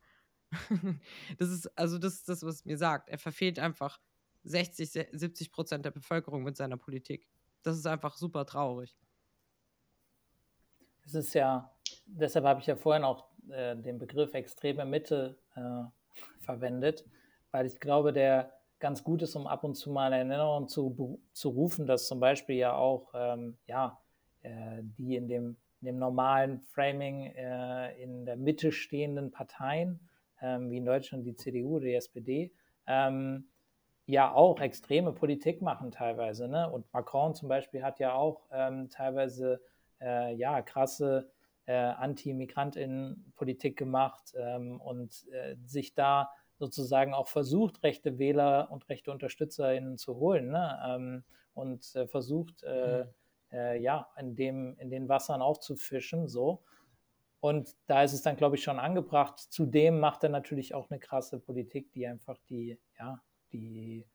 das 1.39 1.49
ist, 1.49 1.65
also 1.77 1.97
das 1.97 2.13
ist 2.13 2.29
das, 2.29 2.43
was 2.43 2.63
mir 2.63 2.77
sagt. 2.77 3.09
Er 3.09 3.17
verfehlt 3.17 3.57
einfach 3.57 3.99
60, 4.43 4.91
70 5.11 5.51
Prozent 5.51 5.83
der 5.83 5.91
Bevölkerung 5.91 6.43
mit 6.43 6.55
seiner 6.55 6.77
Politik. 6.77 7.27
Das 7.63 7.75
ist 7.75 7.87
einfach 7.87 8.17
super 8.17 8.45
traurig. 8.45 8.95
Es 11.07 11.15
ist 11.15 11.33
ja, 11.33 11.71
deshalb 12.05 12.43
habe 12.43 12.59
ich 12.59 12.67
ja 12.67 12.75
vorhin 12.75 13.05
auch 13.05 13.27
äh, 13.49 13.77
den 13.77 13.97
Begriff 13.97 14.33
extreme 14.33 14.83
Mitte 14.83 15.37
äh, 15.55 15.61
verwendet, 16.41 17.05
weil 17.51 17.65
ich 17.65 17.79
glaube, 17.79 18.11
der 18.11 18.51
ganz 18.79 19.05
gut 19.05 19.21
ist, 19.21 19.35
um 19.37 19.47
ab 19.47 19.63
und 19.63 19.75
zu 19.75 19.89
mal 19.89 20.07
in 20.07 20.29
Erinnerung 20.29 20.67
zu, 20.67 21.21
zu 21.31 21.49
rufen, 21.49 21.87
dass 21.87 22.07
zum 22.07 22.19
Beispiel 22.19 22.57
ja 22.57 22.75
auch, 22.75 23.13
ähm, 23.15 23.57
ja, 23.67 24.01
äh, 24.41 24.81
die 24.81 25.15
in 25.15 25.29
dem, 25.29 25.55
in 25.79 25.85
dem 25.85 25.97
normalen 25.97 26.59
Framing 26.73 27.27
äh, 27.27 28.03
in 28.03 28.25
der 28.25 28.35
Mitte 28.35 28.73
stehenden 28.73 29.31
Parteien, 29.31 30.01
ähm, 30.41 30.69
wie 30.69 30.77
in 30.77 30.85
Deutschland 30.85 31.25
die 31.25 31.35
CDU 31.35 31.77
oder 31.77 31.85
die 31.85 31.95
SPD, 31.95 32.51
ähm, 32.85 33.47
ja 34.05 34.33
auch 34.33 34.59
extreme 34.59 35.13
Politik 35.13 35.61
machen 35.61 35.91
teilweise. 35.91 36.49
Ne? 36.49 36.69
Und 36.69 36.91
Macron 36.93 37.33
zum 37.33 37.47
Beispiel 37.47 37.81
hat 37.81 37.99
ja 37.99 38.13
auch 38.13 38.45
ähm, 38.51 38.89
teilweise 38.89 39.61
äh, 40.01 40.33
ja 40.35 40.61
krasse 40.61 41.29
äh, 41.65 41.73
Anti-Migrantinnen-Politik 41.73 43.77
gemacht 43.77 44.33
ähm, 44.37 44.79
und 44.79 45.27
äh, 45.31 45.55
sich 45.65 45.93
da 45.93 46.31
sozusagen 46.57 47.13
auch 47.13 47.27
versucht, 47.27 47.83
rechte 47.83 48.17
Wähler 48.17 48.71
und 48.71 48.87
rechte 48.89 49.11
UnterstützerInnen 49.11 49.97
zu 49.97 50.15
holen 50.15 50.49
ne? 50.49 50.79
Ähm, 50.85 51.23
und 51.53 51.95
äh, 51.95 52.07
versucht, 52.07 52.63
äh, 52.63 53.03
mhm 53.03 53.09
äh, 53.51 53.79
ja, 53.79 54.07
in, 54.17 54.35
dem, 54.35 54.77
in 54.79 54.89
den 54.89 55.09
Wassern 55.09 55.41
aufzufischen. 55.41 56.27
So. 56.27 56.63
Und 57.39 57.75
da 57.85 58.03
ist 58.03 58.13
es 58.13 58.21
dann, 58.21 58.35
glaube 58.35 58.55
ich, 58.55 58.63
schon 58.63 58.79
angebracht. 58.79 59.39
Zudem 59.39 59.99
macht 59.99 60.23
er 60.23 60.29
natürlich 60.29 60.73
auch 60.73 60.89
eine 60.89 60.99
krasse 60.99 61.39
Politik, 61.39 61.91
die 61.91 62.07
einfach 62.07 62.37
die, 62.49 62.79
ja, 62.97 63.21
die, 63.51 64.05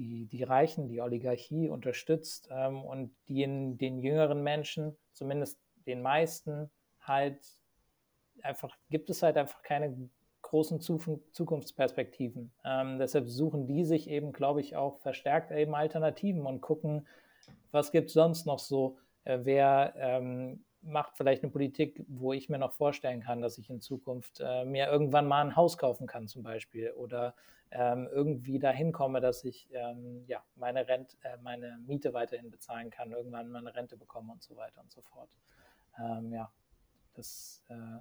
die, 0.00 0.26
die 0.26 0.42
Reichen, 0.42 0.88
die 0.88 1.02
Oligarchie 1.02 1.68
unterstützt 1.68 2.48
ähm, 2.50 2.82
und 2.82 3.14
die 3.28 3.42
in 3.42 3.76
den 3.76 4.00
jüngeren 4.00 4.42
Menschen, 4.42 4.96
zumindest 5.12 5.60
den 5.86 6.00
meisten, 6.00 6.70
halt 7.00 7.38
einfach, 8.42 8.76
gibt 8.88 9.10
es 9.10 9.22
halt 9.22 9.36
einfach 9.36 9.62
keine 9.62 10.08
großen 10.42 10.80
Zukunftsperspektiven. 10.80 12.50
Ähm, 12.64 12.98
deshalb 12.98 13.28
suchen 13.28 13.66
die 13.66 13.84
sich 13.84 14.08
eben, 14.08 14.32
glaube 14.32 14.60
ich, 14.60 14.74
auch 14.74 14.98
verstärkt 15.00 15.52
eben 15.52 15.74
Alternativen 15.74 16.46
und 16.46 16.60
gucken, 16.60 17.06
was 17.70 17.92
gibt 17.92 18.08
es 18.08 18.14
sonst 18.14 18.46
noch 18.46 18.58
so? 18.58 18.96
Äh, 19.24 19.40
wer 19.42 19.94
ähm, 19.96 20.64
macht 20.82 21.16
vielleicht 21.16 21.42
eine 21.42 21.52
Politik, 21.52 22.04
wo 22.08 22.32
ich 22.32 22.48
mir 22.48 22.58
noch 22.58 22.72
vorstellen 22.72 23.20
kann, 23.20 23.40
dass 23.42 23.58
ich 23.58 23.70
in 23.70 23.80
Zukunft 23.80 24.40
äh, 24.40 24.64
mir 24.64 24.88
irgendwann 24.88 25.26
mal 25.26 25.42
ein 25.44 25.56
Haus 25.56 25.78
kaufen 25.78 26.06
kann 26.06 26.28
zum 26.28 26.42
Beispiel 26.42 26.92
oder 26.92 27.34
ähm, 27.70 28.08
irgendwie 28.10 28.58
dahin 28.58 28.92
komme, 28.92 29.20
dass 29.20 29.44
ich 29.44 29.68
ähm, 29.72 30.24
ja, 30.26 30.42
meine, 30.56 30.88
Rent, 30.88 31.16
äh, 31.22 31.36
meine 31.42 31.78
Miete 31.86 32.12
weiterhin 32.12 32.50
bezahlen 32.50 32.90
kann, 32.90 33.12
irgendwann 33.12 33.50
meine 33.50 33.74
Rente 33.74 33.96
bekomme 33.96 34.32
und 34.32 34.42
so 34.42 34.56
weiter 34.56 34.80
und 34.80 34.90
so 34.90 35.02
fort. 35.02 35.30
Ähm, 35.98 36.32
ja, 36.32 36.50
das 37.14 37.62
äh, 37.68 38.00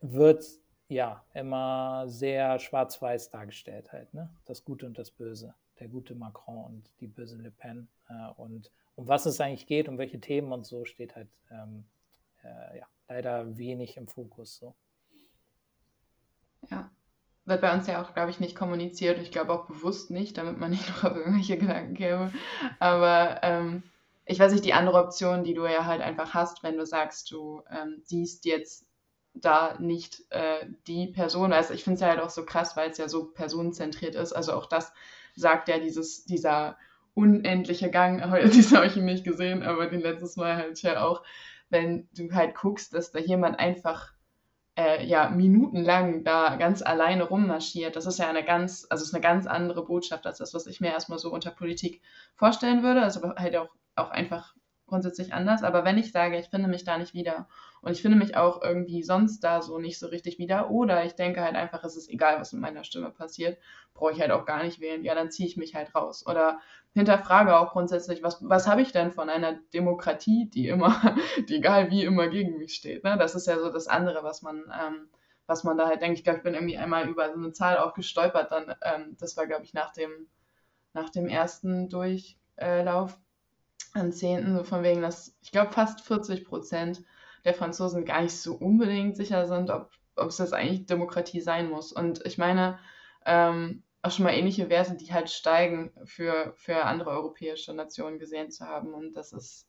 wird 0.00 0.44
ja 0.88 1.24
immer 1.34 2.04
sehr 2.08 2.58
schwarz-weiß 2.58 3.30
dargestellt 3.30 3.92
halt, 3.92 4.12
ne? 4.14 4.30
Das 4.44 4.64
Gute 4.64 4.86
und 4.86 4.98
das 4.98 5.10
Böse 5.10 5.54
der 5.78 5.88
gute 5.88 6.14
Macron 6.14 6.64
und 6.64 6.90
die 7.00 7.06
böse 7.06 7.36
Le 7.36 7.50
Pen. 7.50 7.88
Äh, 8.08 8.30
und 8.36 8.70
um 8.96 9.08
was 9.08 9.26
es 9.26 9.40
eigentlich 9.40 9.66
geht, 9.66 9.88
um 9.88 9.98
welche 9.98 10.20
Themen 10.20 10.52
und 10.52 10.64
so, 10.64 10.84
steht 10.84 11.16
halt 11.16 11.28
ähm, 11.50 11.84
äh, 12.42 12.78
ja, 12.78 12.86
leider 13.08 13.56
wenig 13.58 13.96
im 13.96 14.06
Fokus. 14.06 14.56
So. 14.56 14.74
Ja, 16.70 16.90
wird 17.44 17.60
bei 17.60 17.74
uns 17.74 17.86
ja 17.86 18.02
auch, 18.02 18.14
glaube 18.14 18.30
ich, 18.30 18.40
nicht 18.40 18.56
kommuniziert. 18.56 19.18
Ich 19.18 19.30
glaube 19.30 19.52
auch 19.52 19.66
bewusst 19.66 20.10
nicht, 20.10 20.38
damit 20.38 20.58
man 20.58 20.70
nicht 20.70 20.88
noch 21.02 21.04
auf 21.10 21.16
irgendwelche 21.16 21.58
Gedanken 21.58 21.94
käme. 21.94 22.32
Aber 22.78 23.40
ähm, 23.42 23.82
ich 24.24 24.38
weiß 24.38 24.52
nicht, 24.52 24.64
die 24.64 24.72
andere 24.72 24.98
Option, 24.98 25.44
die 25.44 25.54
du 25.54 25.66
ja 25.66 25.84
halt 25.84 26.00
einfach 26.00 26.32
hast, 26.34 26.62
wenn 26.62 26.76
du 26.76 26.86
sagst, 26.86 27.30
du 27.30 27.62
ähm, 27.70 28.00
siehst 28.04 28.44
jetzt 28.44 28.86
da 29.34 29.76
nicht 29.78 30.22
äh, 30.30 30.66
die 30.86 31.08
Person. 31.08 31.52
Also 31.52 31.74
ich 31.74 31.84
finde 31.84 31.96
es 31.96 32.00
ja 32.00 32.08
halt 32.08 32.20
auch 32.20 32.30
so 32.30 32.44
krass, 32.44 32.76
weil 32.76 32.90
es 32.90 32.98
ja 32.98 33.08
so 33.08 33.26
personenzentriert 33.26 34.14
ist. 34.14 34.32
Also 34.32 34.52
auch 34.54 34.66
das 34.66 34.92
sagt 35.34 35.68
ja 35.68 35.78
dieses, 35.78 36.24
dieser 36.24 36.78
unendliche 37.14 37.90
Gang, 37.90 38.30
heute 38.30 38.48
habe 38.76 38.86
ich 38.86 38.96
ihn 38.96 39.04
nicht 39.04 39.24
gesehen, 39.24 39.62
aber 39.62 39.86
den 39.86 40.00
letztes 40.00 40.36
Mal 40.36 40.56
halt 40.56 40.82
ja 40.82 41.04
auch, 41.04 41.22
wenn 41.70 42.08
du 42.12 42.32
halt 42.32 42.54
guckst, 42.54 42.94
dass 42.94 43.12
da 43.12 43.18
jemand 43.18 43.58
einfach 43.58 44.12
äh, 44.76 45.04
ja 45.06 45.30
minutenlang 45.30 46.24
da 46.24 46.56
ganz 46.56 46.82
alleine 46.82 47.24
rummarschiert, 47.24 47.96
das 47.96 48.06
ist 48.06 48.18
ja 48.18 48.28
eine 48.28 48.44
ganz, 48.44 48.86
also 48.90 49.04
ist 49.04 49.14
eine 49.14 49.22
ganz 49.22 49.46
andere 49.46 49.84
Botschaft 49.84 50.26
als 50.26 50.38
das, 50.38 50.54
was 50.54 50.66
ich 50.66 50.80
mir 50.80 50.90
erstmal 50.90 51.18
so 51.18 51.32
unter 51.32 51.50
Politik 51.50 52.02
vorstellen 52.34 52.82
würde, 52.82 53.02
also 53.02 53.34
halt 53.36 53.56
auch, 53.56 53.70
auch 53.94 54.10
einfach 54.10 54.54
grundsätzlich 54.86 55.32
anders. 55.32 55.62
Aber 55.62 55.84
wenn 55.84 55.98
ich 55.98 56.12
sage, 56.12 56.38
ich 56.38 56.48
finde 56.48 56.68
mich 56.68 56.84
da 56.84 56.98
nicht 56.98 57.14
wieder 57.14 57.48
und 57.80 57.92
ich 57.92 58.02
finde 58.02 58.18
mich 58.18 58.36
auch 58.36 58.62
irgendwie 58.62 59.02
sonst 59.02 59.40
da 59.40 59.62
so 59.62 59.78
nicht 59.78 59.98
so 59.98 60.06
richtig 60.08 60.38
wieder 60.38 60.70
oder 60.70 61.04
ich 61.04 61.14
denke 61.14 61.42
halt 61.42 61.56
einfach, 61.56 61.84
es 61.84 61.96
ist 61.96 62.10
egal, 62.10 62.40
was 62.40 62.52
mit 62.52 62.62
meiner 62.62 62.84
Stimme 62.84 63.10
passiert, 63.10 63.58
brauche 63.94 64.12
ich 64.12 64.20
halt 64.20 64.30
auch 64.30 64.46
gar 64.46 64.62
nicht 64.62 64.80
wählen, 64.80 65.04
ja, 65.04 65.14
dann 65.14 65.30
ziehe 65.30 65.48
ich 65.48 65.56
mich 65.56 65.74
halt 65.74 65.94
raus. 65.94 66.26
Oder 66.26 66.60
hinterfrage 66.92 67.58
auch 67.58 67.72
grundsätzlich, 67.72 68.22
was, 68.22 68.38
was 68.48 68.66
habe 68.66 68.82
ich 68.82 68.92
denn 68.92 69.12
von 69.12 69.30
einer 69.30 69.54
Demokratie, 69.72 70.48
die 70.50 70.68
immer, 70.68 71.16
die 71.48 71.56
egal 71.56 71.90
wie 71.90 72.04
immer 72.04 72.28
gegen 72.28 72.58
mich 72.58 72.74
steht. 72.74 73.04
Ne? 73.04 73.16
Das 73.18 73.34
ist 73.34 73.46
ja 73.46 73.58
so 73.58 73.70
das 73.70 73.86
andere, 73.86 74.22
was 74.22 74.42
man... 74.42 74.64
Ähm, 74.72 75.08
was 75.46 75.62
man 75.64 75.76
da 75.76 75.86
halt 75.86 76.00
denkt. 76.00 76.18
Ich 76.18 76.24
glaube, 76.24 76.38
ich 76.38 76.42
bin 76.42 76.54
irgendwie 76.54 76.78
einmal 76.78 77.08
über 77.08 77.28
so 77.30 77.36
eine 77.36 77.52
Zahl 77.52 77.76
auch 77.76 77.92
gestolpert. 77.92 78.50
Dann, 78.50 78.74
ähm, 78.82 79.14
das 79.18 79.36
war, 79.36 79.46
glaube 79.46 79.64
ich, 79.64 79.74
nach 79.74 79.92
dem, 79.92 80.26
nach 80.94 81.10
dem 81.10 81.28
ersten 81.28 81.88
Durchlauf 81.90 83.18
am 83.94 84.12
10. 84.12 84.56
so 84.56 84.64
von 84.64 84.82
wegen, 84.82 85.02
dass 85.02 85.36
ich 85.42 85.52
glaube 85.52 85.72
fast 85.72 86.00
40 86.02 86.44
Prozent 86.44 87.02
der 87.44 87.54
Franzosen 87.54 88.04
gar 88.04 88.22
nicht 88.22 88.36
so 88.36 88.54
unbedingt 88.54 89.16
sicher 89.16 89.46
sind, 89.46 89.70
ob, 89.70 89.90
ob 90.16 90.28
es 90.28 90.36
das 90.36 90.52
eigentlich 90.52 90.86
Demokratie 90.86 91.40
sein 91.40 91.70
muss. 91.70 91.92
Und 91.92 92.24
ich 92.26 92.38
meine, 92.38 92.78
ähm, 93.26 93.82
auch 94.02 94.10
schon 94.10 94.24
mal 94.24 94.34
ähnliche 94.34 94.68
Werte, 94.68 94.96
die 94.96 95.12
halt 95.12 95.30
steigen, 95.30 95.92
für, 96.04 96.52
für 96.56 96.84
andere 96.84 97.10
europäische 97.10 97.72
Nationen 97.74 98.18
gesehen 98.18 98.50
zu 98.50 98.66
haben. 98.66 98.92
Und 98.92 99.14
das 99.14 99.32
ist 99.32 99.66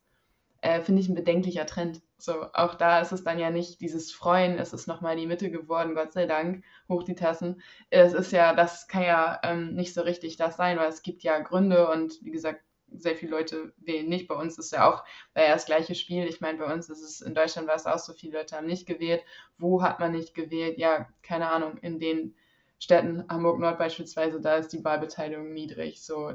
äh, 0.65 0.81
finde 0.81 1.01
ich 1.01 1.09
ein 1.09 1.15
bedenklicher 1.15 1.67
Trend. 1.67 2.01
So, 2.17 2.47
auch 2.53 2.73
da 2.73 2.99
ist 2.99 3.11
es 3.11 3.23
dann 3.23 3.37
ja 3.37 3.51
nicht 3.51 3.81
dieses 3.81 4.11
Freuen, 4.11 4.57
es 4.57 4.73
ist 4.73 4.87
nochmal 4.87 5.15
die 5.15 5.27
Mitte 5.27 5.51
geworden, 5.51 5.93
Gott 5.93 6.13
sei 6.13 6.25
Dank, 6.25 6.63
hoch 6.89 7.03
die 7.03 7.13
Tassen. 7.13 7.61
Es 7.91 8.13
ist 8.13 8.31
ja, 8.31 8.53
das 8.55 8.87
kann 8.87 9.03
ja 9.03 9.39
ähm, 9.43 9.75
nicht 9.75 9.93
so 9.93 10.01
richtig 10.01 10.37
das 10.37 10.57
sein, 10.57 10.77
weil 10.77 10.89
es 10.89 11.03
gibt 11.03 11.21
ja 11.21 11.37
Gründe 11.39 11.87
und 11.89 12.17
wie 12.23 12.31
gesagt, 12.31 12.64
sehr 12.91 13.15
viele 13.15 13.31
Leute 13.31 13.73
wählen 13.77 14.07
nicht. 14.07 14.27
Bei 14.27 14.35
uns 14.35 14.57
ist 14.57 14.71
ja 14.71 14.89
auch 14.89 15.03
ja 15.35 15.53
das 15.53 15.65
gleiche 15.65 15.95
Spiel. 15.95 16.25
Ich 16.25 16.41
meine, 16.41 16.57
bei 16.57 16.71
uns 16.73 16.89
ist 16.89 17.01
es, 17.01 17.21
in 17.21 17.35
Deutschland 17.35 17.67
war 17.67 17.75
es 17.75 17.85
auch 17.85 17.99
so, 17.99 18.13
viele 18.13 18.39
Leute 18.39 18.55
haben 18.55 18.67
nicht 18.67 18.85
gewählt. 18.85 19.23
Wo 19.57 19.81
hat 19.83 19.99
man 19.99 20.11
nicht 20.11 20.33
gewählt? 20.33 20.77
Ja, 20.77 21.07
keine 21.23 21.49
Ahnung, 21.49 21.77
in 21.77 21.99
den 21.99 22.35
Städten, 22.79 23.25
Hamburg-Nord 23.29 23.77
beispielsweise, 23.77 24.41
da 24.41 24.55
ist 24.57 24.69
die 24.73 24.83
Wahlbeteiligung 24.83 25.53
niedrig. 25.53 26.03
So, 26.03 26.33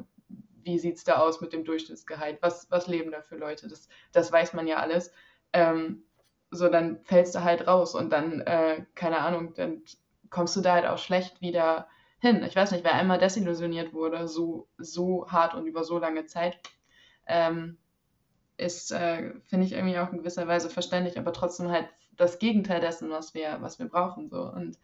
wie 0.62 0.78
sieht 0.78 0.96
es 0.96 1.04
da 1.04 1.16
aus 1.16 1.40
mit 1.40 1.52
dem 1.52 1.64
Durchschnittsgehalt? 1.64 2.38
Was, 2.40 2.70
was 2.70 2.86
leben 2.86 3.10
da 3.10 3.22
für 3.22 3.36
Leute? 3.36 3.68
Das, 3.68 3.88
das 4.12 4.32
weiß 4.32 4.54
man 4.54 4.66
ja 4.66 4.78
alles. 4.78 5.12
Ähm, 5.52 6.04
so, 6.50 6.68
dann 6.68 7.00
fällst 7.04 7.34
du 7.34 7.44
halt 7.44 7.66
raus 7.66 7.94
und 7.94 8.10
dann, 8.10 8.40
äh, 8.40 8.84
keine 8.94 9.18
Ahnung, 9.18 9.54
dann 9.54 9.82
kommst 10.30 10.56
du 10.56 10.60
da 10.60 10.74
halt 10.74 10.86
auch 10.86 10.98
schlecht 10.98 11.40
wieder 11.40 11.88
hin. 12.20 12.42
Ich 12.44 12.56
weiß 12.56 12.72
nicht, 12.72 12.84
wer 12.84 12.94
einmal 12.94 13.18
desillusioniert 13.18 13.92
wurde, 13.92 14.28
so, 14.28 14.68
so 14.78 15.26
hart 15.28 15.54
und 15.54 15.66
über 15.66 15.84
so 15.84 15.98
lange 15.98 16.26
Zeit, 16.26 16.58
ähm, 17.26 17.78
ist, 18.56 18.92
äh, 18.92 19.32
finde 19.46 19.66
ich, 19.66 19.72
irgendwie 19.72 19.98
auch 19.98 20.12
in 20.12 20.18
gewisser 20.18 20.46
Weise 20.46 20.70
verständlich, 20.70 21.18
aber 21.18 21.32
trotzdem 21.32 21.70
halt 21.70 21.88
das 22.16 22.38
Gegenteil 22.38 22.80
dessen, 22.80 23.10
was 23.10 23.34
wir, 23.34 23.58
was 23.60 23.78
wir 23.78 23.86
brauchen. 23.86 24.28
So. 24.28 24.42
Und 24.42 24.78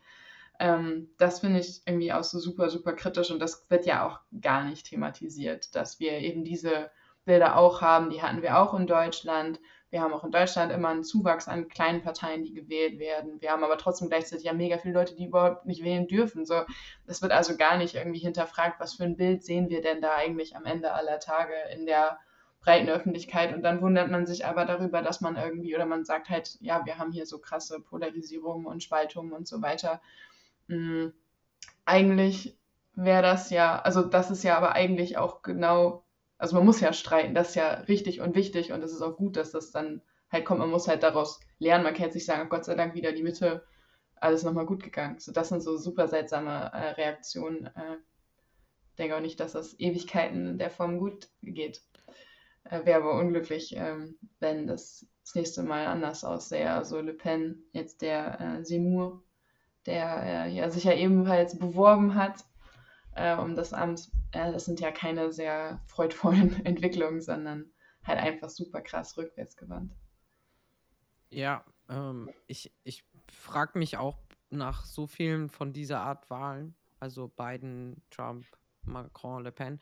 ähm, 0.58 1.10
das 1.18 1.40
finde 1.40 1.60
ich 1.60 1.82
irgendwie 1.86 2.12
auch 2.12 2.24
so 2.24 2.38
super, 2.38 2.70
super 2.70 2.94
kritisch 2.94 3.30
und 3.30 3.40
das 3.40 3.66
wird 3.68 3.84
ja 3.84 4.06
auch 4.06 4.20
gar 4.40 4.64
nicht 4.64 4.86
thematisiert, 4.86 5.74
dass 5.74 6.00
wir 6.00 6.12
eben 6.12 6.44
diese 6.44 6.90
Bilder 7.26 7.56
auch 7.56 7.82
haben. 7.82 8.10
Die 8.10 8.22
hatten 8.22 8.42
wir 8.42 8.58
auch 8.58 8.72
in 8.72 8.86
Deutschland. 8.86 9.60
Wir 9.90 10.02
haben 10.02 10.12
auch 10.12 10.24
in 10.24 10.32
Deutschland 10.32 10.72
immer 10.72 10.88
einen 10.88 11.04
Zuwachs 11.04 11.46
an 11.48 11.68
kleinen 11.68 12.02
Parteien, 12.02 12.42
die 12.42 12.52
gewählt 12.52 12.98
werden. 12.98 13.40
Wir 13.40 13.52
haben 13.52 13.62
aber 13.62 13.78
trotzdem 13.78 14.08
gleichzeitig 14.08 14.44
ja 14.44 14.52
mega 14.52 14.78
viele 14.78 14.94
Leute, 14.94 15.14
die 15.14 15.26
überhaupt 15.26 15.64
nicht 15.64 15.84
wählen 15.84 16.08
dürfen. 16.08 16.44
So, 16.44 16.62
das 17.06 17.22
wird 17.22 17.32
also 17.32 17.56
gar 17.56 17.76
nicht 17.78 17.94
irgendwie 17.94 18.18
hinterfragt, 18.18 18.80
was 18.80 18.94
für 18.94 19.04
ein 19.04 19.16
Bild 19.16 19.44
sehen 19.44 19.68
wir 19.68 19.82
denn 19.82 20.00
da 20.00 20.14
eigentlich 20.14 20.56
am 20.56 20.64
Ende 20.64 20.92
aller 20.92 21.20
Tage 21.20 21.54
in 21.72 21.86
der 21.86 22.18
breiten 22.60 22.88
Öffentlichkeit. 22.88 23.54
Und 23.54 23.62
dann 23.62 23.80
wundert 23.80 24.10
man 24.10 24.26
sich 24.26 24.44
aber 24.44 24.64
darüber, 24.64 25.02
dass 25.02 25.20
man 25.20 25.36
irgendwie, 25.36 25.74
oder 25.76 25.86
man 25.86 26.04
sagt 26.04 26.30
halt, 26.30 26.58
ja, 26.60 26.84
wir 26.84 26.98
haben 26.98 27.12
hier 27.12 27.26
so 27.26 27.38
krasse 27.38 27.80
Polarisierungen 27.80 28.66
und 28.66 28.82
Spaltungen 28.82 29.32
und 29.32 29.46
so 29.46 29.62
weiter. 29.62 30.02
Mhm. 30.66 31.12
Eigentlich 31.84 32.58
wäre 32.96 33.22
das 33.22 33.50
ja, 33.50 33.80
also 33.80 34.02
das 34.02 34.32
ist 34.32 34.42
ja 34.42 34.56
aber 34.56 34.72
eigentlich 34.72 35.16
auch 35.16 35.42
genau, 35.42 36.05
also 36.38 36.56
man 36.56 36.64
muss 36.66 36.80
ja 36.80 36.92
streiten, 36.92 37.34
das 37.34 37.50
ist 37.50 37.54
ja 37.54 37.70
richtig 37.72 38.20
und 38.20 38.34
wichtig 38.34 38.72
und 38.72 38.82
es 38.82 38.92
ist 38.92 39.02
auch 39.02 39.16
gut, 39.16 39.36
dass 39.36 39.52
das 39.52 39.70
dann 39.70 40.02
halt 40.30 40.44
kommt, 40.44 40.60
man 40.60 40.70
muss 40.70 40.88
halt 40.88 41.02
daraus 41.02 41.40
lernen, 41.58 41.84
man 41.84 41.94
kann 41.94 42.10
nicht 42.10 42.26
sagen, 42.26 42.42
oh 42.46 42.48
Gott 42.48 42.64
sei 42.64 42.74
Dank 42.74 42.94
wieder 42.94 43.12
die 43.12 43.22
Mitte, 43.22 43.64
alles 44.16 44.42
nochmal 44.42 44.66
gut 44.66 44.82
gegangen. 44.82 45.18
So, 45.18 45.32
das 45.32 45.48
sind 45.48 45.62
so 45.62 45.76
super 45.76 46.08
seltsame 46.08 46.70
äh, 46.72 46.90
Reaktionen. 46.90 47.66
Äh, 47.66 47.96
denke 48.98 49.16
auch 49.16 49.20
nicht, 49.20 49.40
dass 49.40 49.52
das 49.52 49.78
Ewigkeiten 49.78 50.58
der 50.58 50.70
Form 50.70 50.98
gut 50.98 51.28
geht. 51.42 51.82
Äh, 52.64 52.84
Wäre 52.84 53.02
aber 53.02 53.18
unglücklich, 53.18 53.74
ähm, 53.76 54.18
wenn 54.40 54.66
das 54.66 55.06
das 55.22 55.34
nächste 55.34 55.62
Mal 55.62 55.86
anders 55.86 56.24
aussähe. 56.24 56.70
Also 56.70 57.00
Le 57.00 57.12
Pen, 57.12 57.64
jetzt 57.72 58.00
der 58.00 58.40
äh, 58.40 58.64
Seymour, 58.64 59.22
der 59.84 60.22
äh, 60.46 60.50
ja, 60.50 60.70
sich 60.70 60.84
ja 60.84 60.92
ebenfalls 60.92 61.58
beworben 61.58 62.14
hat 62.14 62.44
äh, 63.16 63.36
um 63.36 63.56
das 63.56 63.72
Amt. 63.72 64.10
Äh, 64.32 64.52
das 64.52 64.66
sind 64.66 64.80
ja 64.80 64.92
keine 64.92 65.32
sehr 65.32 65.80
freudvollen 65.86 66.54
Entwicklungen, 66.64 67.20
sondern 67.20 67.70
halt 68.04 68.18
einfach 68.18 68.50
super 68.50 68.80
krass 68.80 69.16
rückwärtsgewandt. 69.16 69.92
Ja, 71.30 71.64
ähm, 71.88 72.30
ich, 72.46 72.72
ich 72.84 73.04
frage 73.32 73.78
mich 73.78 73.96
auch 73.96 74.18
nach 74.50 74.84
so 74.84 75.06
vielen 75.06 75.48
von 75.48 75.72
dieser 75.72 76.00
Art 76.00 76.30
Wahlen, 76.30 76.76
also 77.00 77.28
Biden, 77.28 78.02
Trump, 78.10 78.46
Macron, 78.82 79.42
Le 79.42 79.50
Pen, 79.50 79.80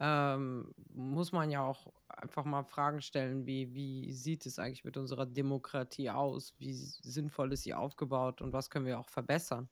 ähm, 0.00 0.72
muss 0.94 1.32
man 1.32 1.50
ja 1.50 1.62
auch 1.62 1.92
einfach 2.08 2.44
mal 2.44 2.62
Fragen 2.62 3.02
stellen, 3.02 3.46
wie, 3.46 3.74
wie 3.74 4.12
sieht 4.12 4.46
es 4.46 4.58
eigentlich 4.58 4.84
mit 4.84 4.96
unserer 4.96 5.26
Demokratie 5.26 6.08
aus? 6.10 6.54
Wie 6.58 6.72
sinnvoll 6.72 7.52
ist 7.52 7.64
sie 7.64 7.74
aufgebaut 7.74 8.40
und 8.40 8.52
was 8.52 8.70
können 8.70 8.86
wir 8.86 8.98
auch 8.98 9.08
verbessern? 9.08 9.68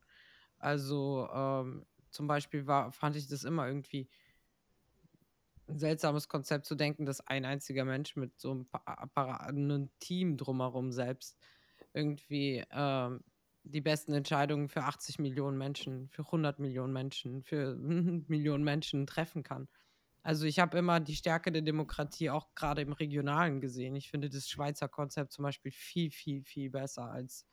Also 0.59 1.29
ähm, 1.33 1.87
zum 2.17 2.27
Beispiel 2.27 2.67
war, 2.67 2.91
fand 2.93 3.15
ich 3.17 3.29
das 3.29 3.45
immer 3.45 3.67
irgendwie 3.67 4.09
ein 5.69 5.79
seltsames 5.79 6.29
Konzept 6.29 6.67
zu 6.67 6.75
denken, 6.75 7.07
dass 7.07 7.21
ein 7.21 7.45
einziger 7.45 7.85
Mensch 7.85 8.17
mit 8.17 8.39
so 8.41 8.51
einem, 8.51 8.67
Apparat, 8.73 9.49
einem 9.49 9.91
Team 9.99 10.37
drumherum 10.37 10.93
selbst 10.93 11.39
irgendwie 11.93 12.65
ähm, 12.71 13.23
die 13.65 13.81
besten 13.81 14.15
Entscheidungen 14.15 14.69
für 14.69 14.85
80 14.85 15.19
Millionen 15.19 15.59
Menschen, 15.59 16.09
für 16.09 16.23
100 16.23 16.59
Millionen 16.59 16.93
Menschen, 16.93 17.43
für 17.43 17.75
Millionen 18.29 18.65
Menschen 18.65 19.07
treffen 19.07 19.43
kann. 19.43 19.69
Also 20.23 20.47
ich 20.47 20.59
habe 20.59 20.79
immer 20.79 20.99
die 21.01 21.15
Stärke 21.15 21.53
der 21.53 21.63
Demokratie 21.63 22.31
auch 22.31 22.55
gerade 22.55 22.83
im 22.83 22.93
Regionalen 22.93 23.61
gesehen. 23.61 23.95
Ich 23.95 24.11
finde 24.11 24.29
das 24.29 24.49
Schweizer 24.49 24.89
Konzept 24.89 25.33
zum 25.33 25.45
Beispiel 25.45 25.71
viel, 25.71 26.11
viel, 26.11 26.43
viel 26.43 26.71
besser 26.71 27.11
als, 27.11 27.47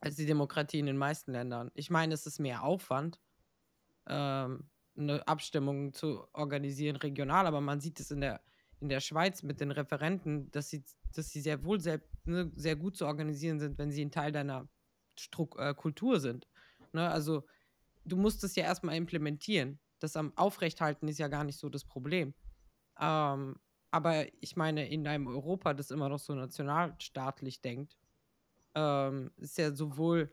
als 0.00 0.16
die 0.16 0.26
Demokratie 0.26 0.78
in 0.78 0.86
den 0.86 0.96
meisten 0.96 1.32
Ländern. 1.32 1.70
Ich 1.74 1.90
meine, 1.90 2.14
es 2.14 2.26
ist 2.26 2.38
mehr 2.38 2.62
Aufwand, 2.62 3.20
ähm, 4.06 4.68
eine 4.96 5.26
Abstimmung 5.26 5.92
zu 5.92 6.26
organisieren 6.32 6.96
regional, 6.96 7.46
aber 7.46 7.60
man 7.60 7.80
sieht 7.80 8.00
es 8.00 8.10
in 8.10 8.20
der, 8.20 8.40
in 8.80 8.88
der 8.88 9.00
Schweiz 9.00 9.42
mit 9.42 9.60
den 9.60 9.70
Referenten, 9.70 10.50
dass 10.50 10.70
sie, 10.70 10.84
dass 11.14 11.30
sie 11.30 11.40
sehr 11.40 11.64
wohl 11.64 11.80
sehr, 11.80 12.00
ne, 12.24 12.50
sehr 12.54 12.76
gut 12.76 12.96
zu 12.96 13.06
organisieren 13.06 13.60
sind, 13.60 13.78
wenn 13.78 13.90
sie 13.90 14.04
ein 14.04 14.10
Teil 14.10 14.32
deiner 14.32 14.68
Struk 15.16 15.58
äh, 15.58 15.74
Kultur 15.74 16.20
sind. 16.20 16.48
Ne? 16.92 17.08
Also 17.08 17.44
du 18.04 18.16
musst 18.16 18.42
es 18.44 18.56
ja 18.56 18.64
erstmal 18.64 18.96
implementieren 18.96 19.78
das 19.98 20.16
am 20.16 20.32
Aufrechthalten 20.36 21.08
ist 21.08 21.18
ja 21.18 21.28
gar 21.28 21.44
nicht 21.44 21.58
so 21.58 21.68
das 21.68 21.84
Problem. 21.84 22.34
Ähm, 23.00 23.56
aber 23.90 24.26
ich 24.42 24.56
meine, 24.56 24.88
in 24.88 25.06
einem 25.06 25.26
Europa, 25.26 25.74
das 25.74 25.90
immer 25.90 26.08
noch 26.08 26.18
so 26.18 26.34
nationalstaatlich 26.34 27.60
denkt, 27.60 27.96
ähm, 28.74 29.30
ist 29.36 29.58
ja 29.58 29.72
sowohl 29.74 30.32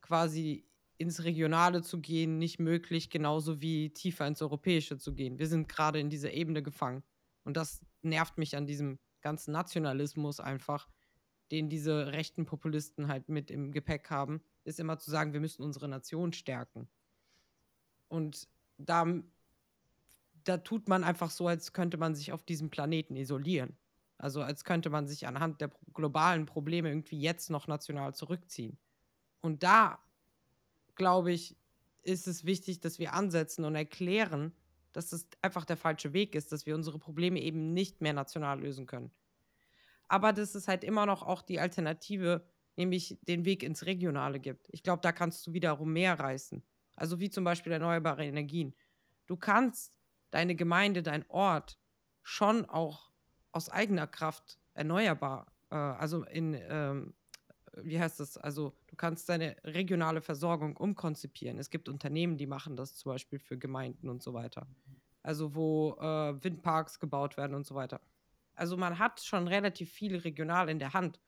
quasi 0.00 0.66
ins 0.98 1.24
Regionale 1.24 1.82
zu 1.82 2.00
gehen 2.00 2.38
nicht 2.38 2.60
möglich, 2.60 3.10
genauso 3.10 3.60
wie 3.60 3.90
tiefer 3.90 4.26
ins 4.26 4.42
Europäische 4.42 4.98
zu 4.98 5.14
gehen. 5.14 5.38
Wir 5.38 5.48
sind 5.48 5.68
gerade 5.68 5.98
in 5.98 6.10
dieser 6.10 6.32
Ebene 6.32 6.62
gefangen. 6.62 7.02
Und 7.44 7.56
das 7.56 7.84
nervt 8.02 8.38
mich 8.38 8.56
an 8.56 8.66
diesem 8.66 8.98
ganzen 9.20 9.52
Nationalismus 9.52 10.38
einfach, 10.40 10.88
den 11.50 11.68
diese 11.68 12.12
rechten 12.12 12.46
Populisten 12.46 13.08
halt 13.08 13.28
mit 13.28 13.50
im 13.50 13.72
Gepäck 13.72 14.10
haben, 14.10 14.42
ist 14.64 14.80
immer 14.80 14.98
zu 14.98 15.10
sagen, 15.10 15.32
wir 15.32 15.40
müssen 15.40 15.62
unsere 15.62 15.88
Nation 15.88 16.32
stärken. 16.32 16.88
Und 18.08 18.48
da, 18.78 19.06
da 20.44 20.58
tut 20.58 20.88
man 20.88 21.04
einfach 21.04 21.30
so, 21.30 21.48
als 21.48 21.72
könnte 21.72 21.96
man 21.96 22.14
sich 22.14 22.32
auf 22.32 22.44
diesem 22.44 22.70
Planeten 22.70 23.16
isolieren. 23.16 23.76
Also 24.22 24.40
als 24.40 24.62
könnte 24.62 24.88
man 24.88 25.08
sich 25.08 25.26
anhand 25.26 25.60
der 25.60 25.72
globalen 25.94 26.46
Probleme 26.46 26.88
irgendwie 26.88 27.18
jetzt 27.18 27.50
noch 27.50 27.66
national 27.66 28.14
zurückziehen. 28.14 28.78
Und 29.40 29.64
da, 29.64 29.98
glaube 30.94 31.32
ich, 31.32 31.56
ist 32.02 32.28
es 32.28 32.44
wichtig, 32.44 32.78
dass 32.78 33.00
wir 33.00 33.14
ansetzen 33.14 33.64
und 33.64 33.74
erklären, 33.74 34.52
dass 34.92 35.12
es 35.12 35.26
einfach 35.40 35.64
der 35.64 35.76
falsche 35.76 36.12
Weg 36.12 36.36
ist, 36.36 36.52
dass 36.52 36.66
wir 36.66 36.76
unsere 36.76 37.00
Probleme 37.00 37.40
eben 37.40 37.74
nicht 37.74 38.00
mehr 38.00 38.12
national 38.12 38.60
lösen 38.60 38.86
können. 38.86 39.10
Aber 40.06 40.32
dass 40.32 40.54
es 40.54 40.68
halt 40.68 40.84
immer 40.84 41.04
noch 41.04 41.24
auch 41.24 41.42
die 41.42 41.58
Alternative, 41.58 42.46
nämlich 42.76 43.18
den 43.22 43.44
Weg 43.44 43.64
ins 43.64 43.86
Regionale 43.86 44.38
gibt. 44.38 44.68
Ich 44.70 44.84
glaube, 44.84 45.02
da 45.02 45.10
kannst 45.10 45.44
du 45.48 45.52
wiederum 45.52 45.92
mehr 45.92 46.20
reißen. 46.20 46.62
Also 46.94 47.18
wie 47.18 47.28
zum 47.28 47.42
Beispiel 47.42 47.72
erneuerbare 47.72 48.24
Energien. 48.24 48.72
Du 49.26 49.36
kannst 49.36 49.98
deine 50.30 50.54
Gemeinde, 50.54 51.02
dein 51.02 51.28
Ort 51.28 51.80
schon 52.22 52.64
auch 52.66 53.11
aus 53.52 53.68
eigener 53.68 54.06
Kraft 54.06 54.58
erneuerbar, 54.74 55.46
äh, 55.70 55.74
also 55.74 56.24
in, 56.24 56.58
ähm, 56.68 57.14
wie 57.76 58.00
heißt 58.00 58.20
das, 58.20 58.36
also 58.36 58.74
du 58.88 58.96
kannst 58.96 59.28
deine 59.28 59.56
regionale 59.64 60.20
Versorgung 60.20 60.76
umkonzipieren. 60.76 61.58
Es 61.58 61.70
gibt 61.70 61.88
Unternehmen, 61.88 62.36
die 62.36 62.46
machen 62.46 62.76
das 62.76 62.96
zum 62.96 63.12
Beispiel 63.12 63.38
für 63.38 63.58
Gemeinden 63.58 64.08
und 64.08 64.22
so 64.22 64.34
weiter. 64.34 64.66
Also 65.22 65.54
wo 65.54 65.96
äh, 66.00 66.42
Windparks 66.42 66.98
gebaut 66.98 67.36
werden 67.36 67.54
und 67.54 67.66
so 67.66 67.74
weiter. 67.74 68.00
Also 68.54 68.76
man 68.76 68.98
hat 68.98 69.20
schon 69.20 69.48
relativ 69.48 69.90
viel 69.90 70.16
regional 70.16 70.68
in 70.68 70.78
der 70.78 70.92
Hand, 70.92 71.20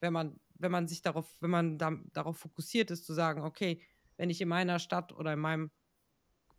wenn 0.00 0.12
man, 0.12 0.38
wenn 0.54 0.72
man 0.72 0.88
sich 0.88 1.00
darauf, 1.00 1.36
wenn 1.40 1.50
man 1.50 1.78
da, 1.78 1.92
darauf 2.12 2.38
fokussiert 2.38 2.90
ist, 2.90 3.06
zu 3.06 3.14
sagen, 3.14 3.42
okay, 3.42 3.80
wenn 4.16 4.30
ich 4.30 4.40
in 4.40 4.48
meiner 4.48 4.78
Stadt 4.78 5.12
oder 5.12 5.32
in 5.32 5.38
meinem 5.38 5.70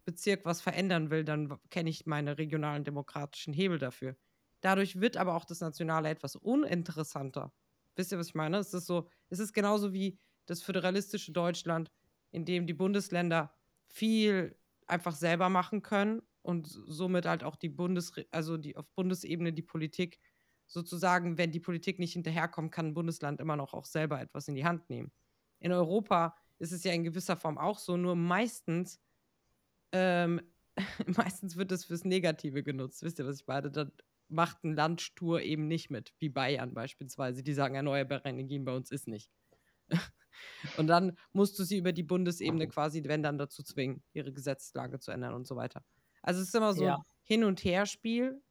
Bezirk 0.05 0.45
was 0.45 0.61
verändern 0.61 1.09
will, 1.09 1.23
dann 1.23 1.59
kenne 1.69 1.89
ich 1.89 2.05
meine 2.05 2.37
regionalen 2.37 2.83
demokratischen 2.83 3.53
Hebel 3.53 3.77
dafür. 3.77 4.15
Dadurch 4.61 4.99
wird 4.99 5.17
aber 5.17 5.35
auch 5.35 5.45
das 5.45 5.61
Nationale 5.61 6.09
etwas 6.09 6.35
uninteressanter. 6.35 7.53
Wisst 7.95 8.11
ihr, 8.11 8.17
was 8.17 8.29
ich 8.29 8.35
meine? 8.35 8.57
Es 8.57 8.73
ist 8.73 8.85
so, 8.85 9.07
es 9.29 9.39
ist 9.39 9.53
genauso 9.53 9.93
wie 9.93 10.19
das 10.45 10.61
föderalistische 10.61 11.31
Deutschland, 11.31 11.91
in 12.31 12.45
dem 12.45 12.67
die 12.67 12.73
Bundesländer 12.73 13.53
viel 13.87 14.57
einfach 14.87 15.15
selber 15.15 15.49
machen 15.49 15.81
können 15.81 16.21
und 16.41 16.67
somit 16.67 17.25
halt 17.25 17.43
auch 17.43 17.55
die 17.55 17.69
Bundes, 17.69 18.13
also 18.31 18.57
die 18.57 18.77
auf 18.77 18.89
Bundesebene 18.93 19.53
die 19.53 19.61
Politik 19.61 20.19
sozusagen, 20.65 21.37
wenn 21.37 21.51
die 21.51 21.59
Politik 21.59 21.99
nicht 21.99 22.13
hinterherkommt, 22.13 22.71
kann 22.71 22.87
ein 22.87 22.93
Bundesland 22.93 23.39
immer 23.39 23.55
noch 23.55 23.73
auch 23.73 23.85
selber 23.85 24.21
etwas 24.21 24.47
in 24.47 24.55
die 24.55 24.65
Hand 24.65 24.89
nehmen. 24.89 25.11
In 25.59 25.71
Europa 25.71 26.35
ist 26.59 26.71
es 26.71 26.83
ja 26.83 26.91
in 26.93 27.03
gewisser 27.03 27.37
Form 27.37 27.57
auch 27.57 27.79
so, 27.79 27.97
nur 27.97 28.15
meistens, 28.15 28.99
ähm, 29.91 30.41
meistens 31.05 31.55
wird 31.57 31.71
es 31.71 31.85
fürs 31.85 32.05
Negative 32.05 32.63
genutzt. 32.63 33.03
Wisst 33.03 33.19
ihr, 33.19 33.25
was 33.25 33.41
ich 33.41 33.47
meine? 33.47 33.71
Dann 33.71 33.91
macht 34.29 34.63
ein 34.63 34.75
Land 34.75 35.01
stur 35.01 35.41
eben 35.41 35.67
nicht 35.67 35.89
mit, 35.89 36.13
wie 36.19 36.29
Bayern 36.29 36.73
beispielsweise. 36.73 37.43
Die 37.43 37.53
sagen, 37.53 37.75
erneuerbare 37.75 38.27
Energien 38.27 38.65
bei 38.65 38.75
uns 38.75 38.91
ist 38.91 39.07
nicht. 39.07 39.31
und 40.77 40.87
dann 40.87 41.17
musst 41.31 41.57
du 41.59 41.63
sie 41.63 41.77
über 41.77 41.93
die 41.93 42.03
Bundesebene 42.03 42.67
quasi, 42.67 43.03
wenn 43.05 43.23
dann 43.23 43.37
dazu 43.37 43.63
zwingen, 43.63 44.03
ihre 44.13 44.33
Gesetzlage 44.33 44.99
zu 44.99 45.11
ändern 45.11 45.33
und 45.33 45.47
so 45.47 45.55
weiter. 45.55 45.83
Also 46.21 46.41
es 46.41 46.49
ist 46.49 46.55
immer 46.55 46.73
so 46.73 46.83
ja. 46.83 46.95
ein 46.95 47.03
Hin- 47.23 47.43
und 47.43 47.63
Her-Spiel, 47.63 48.41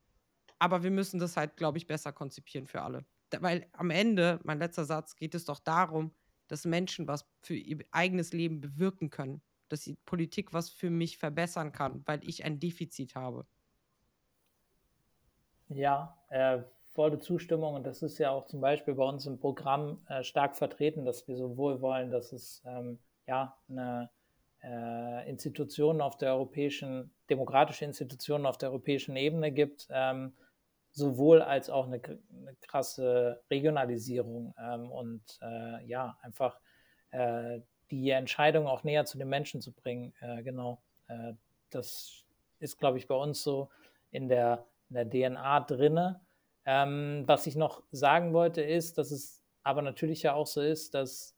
aber 0.59 0.83
wir 0.83 0.91
müssen 0.91 1.21
das 1.21 1.37
halt, 1.37 1.57
glaube 1.57 1.79
ich, 1.79 1.87
besser 1.87 2.13
konzipieren 2.13 2.67
für 2.67 2.83
alle. 2.83 3.05
Weil 3.39 3.69
am 3.73 3.91
Ende, 3.91 4.41
mein 4.45 4.59
letzter 4.59 4.85
Satz, 4.85 5.17
geht 5.17 5.35
es 5.35 5.45
doch 5.45 5.59
darum, 5.59 6.15
dass 6.49 6.65
Menschen 6.65 7.09
was 7.09 7.27
für 7.43 7.57
ihr 7.57 7.85
eigenes 7.91 8.33
Leben 8.33 8.61
bewirken 8.61 9.11
können. 9.11 9.43
Dass 9.69 9.81
die 9.81 9.97
Politik 10.07 10.53
was 10.53 10.71
für 10.71 10.91
mich 10.91 11.19
verbessern 11.19 11.73
kann, 11.73 12.03
weil 12.07 12.21
ich 12.23 12.45
ein 12.45 12.61
Defizit 12.61 13.17
habe. 13.17 13.47
Ja, 15.69 16.17
äh, 16.31 16.59
volle 16.93 17.19
Zustimmung. 17.19 17.75
Und 17.75 17.87
das 17.87 18.03
ist 18.03 18.19
ja 18.19 18.31
auch 18.31 18.47
zum 18.47 18.61
Beispiel 18.61 18.95
bei 18.95 19.05
uns 19.05 19.27
im 19.27 19.39
Programm 19.39 20.05
äh, 20.09 20.23
stark 20.23 20.57
vertreten, 20.57 21.05
dass 21.05 21.27
wir 21.29 21.37
sowohl 21.37 21.81
wollen, 21.81 22.11
dass 22.11 22.33
es 22.33 22.63
ähm, 22.67 22.99
ja 23.27 23.57
eine 23.69 24.11
äh, 24.63 25.29
Institutionen 25.29 26.01
auf 26.01 26.17
der 26.17 26.33
europäischen, 26.35 27.11
demokratische 27.31 27.85
Institutionen 27.85 28.47
auf 28.47 28.59
der 28.59 28.71
europäischen 28.71 29.17
Ebene 29.17 29.53
gibt, 29.53 29.87
ähm, 29.91 30.33
sowohl 30.91 31.43
als 31.43 31.69
auch 31.69 31.87
eine, 31.87 32.01
eine 32.03 32.57
krasse 32.63 33.43
Regionalisierung 33.51 34.55
ähm, 34.59 34.91
und 34.91 35.23
äh, 35.43 35.85
ja, 35.87 36.17
einfach 36.23 36.59
äh, 37.11 37.61
die 37.91 38.11
Entscheidung 38.11 38.67
auch 38.67 38.83
näher 38.83 39.05
zu 39.05 39.19
den 39.19 39.29
Menschen 39.29 39.61
zu 39.61 39.73
bringen. 39.73 40.15
Äh, 40.21 40.43
genau, 40.43 40.83
äh, 41.09 41.35
das 41.71 42.25
ist, 42.59 42.79
glaube 42.79 42.99
ich, 42.99 43.07
bei 43.07 43.15
uns 43.15 43.43
so 43.43 43.69
in 44.11 44.29
der, 44.29 44.65
in 44.91 44.95
der 44.95 45.09
DNA 45.09 45.61
drinne. 45.61 46.21
Ähm, 46.65 47.25
was 47.27 47.47
ich 47.47 47.57
noch 47.57 47.83
sagen 47.93 48.33
wollte, 48.33 48.63
ist, 48.63 48.99
dass 48.99 49.11
es 49.11 49.45
aber 49.63 49.83
natürlich 49.83 50.23
ja 50.23 50.35
auch 50.35 50.47
so 50.47 50.61
ist, 50.61 50.95
dass 50.95 51.37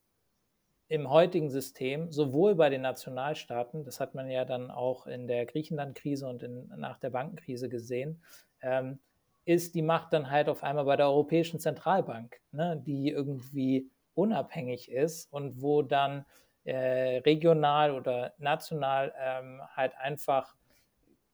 im 0.89 1.11
heutigen 1.11 1.51
System, 1.51 2.11
sowohl 2.11 2.55
bei 2.55 2.71
den 2.71 2.81
Nationalstaaten, 2.81 3.85
das 3.85 4.01
hat 4.01 4.15
man 4.15 4.31
ja 4.31 4.45
dann 4.45 4.71
auch 4.71 5.07
in 5.07 5.27
der 5.27 5.45
Griechenland-Krise 5.45 6.27
und 6.27 6.43
in, 6.43 6.69
nach 6.77 6.99
der 6.99 7.11
Bankenkrise 7.11 7.69
gesehen, 7.69 8.23
ähm, 8.63 8.99
ist 9.45 9.75
die 9.75 9.83
Macht 9.83 10.13
dann 10.13 10.31
halt 10.31 10.49
auf 10.49 10.63
einmal 10.63 10.85
bei 10.85 10.97
der 10.97 11.07
Europäischen 11.07 11.61
Zentralbank, 11.61 12.41
ne, 12.53 12.83
die 12.85 13.11
irgendwie 13.11 13.91
unabhängig 14.15 14.91
ist 14.91 15.33
und 15.33 15.63
wo 15.63 15.83
dann 15.83 16.25
äh, 16.65 17.19
regional 17.19 17.93
oder 17.93 18.35
national 18.39 19.15
ähm, 19.19 19.63
halt 19.75 19.97
einfach 19.97 20.55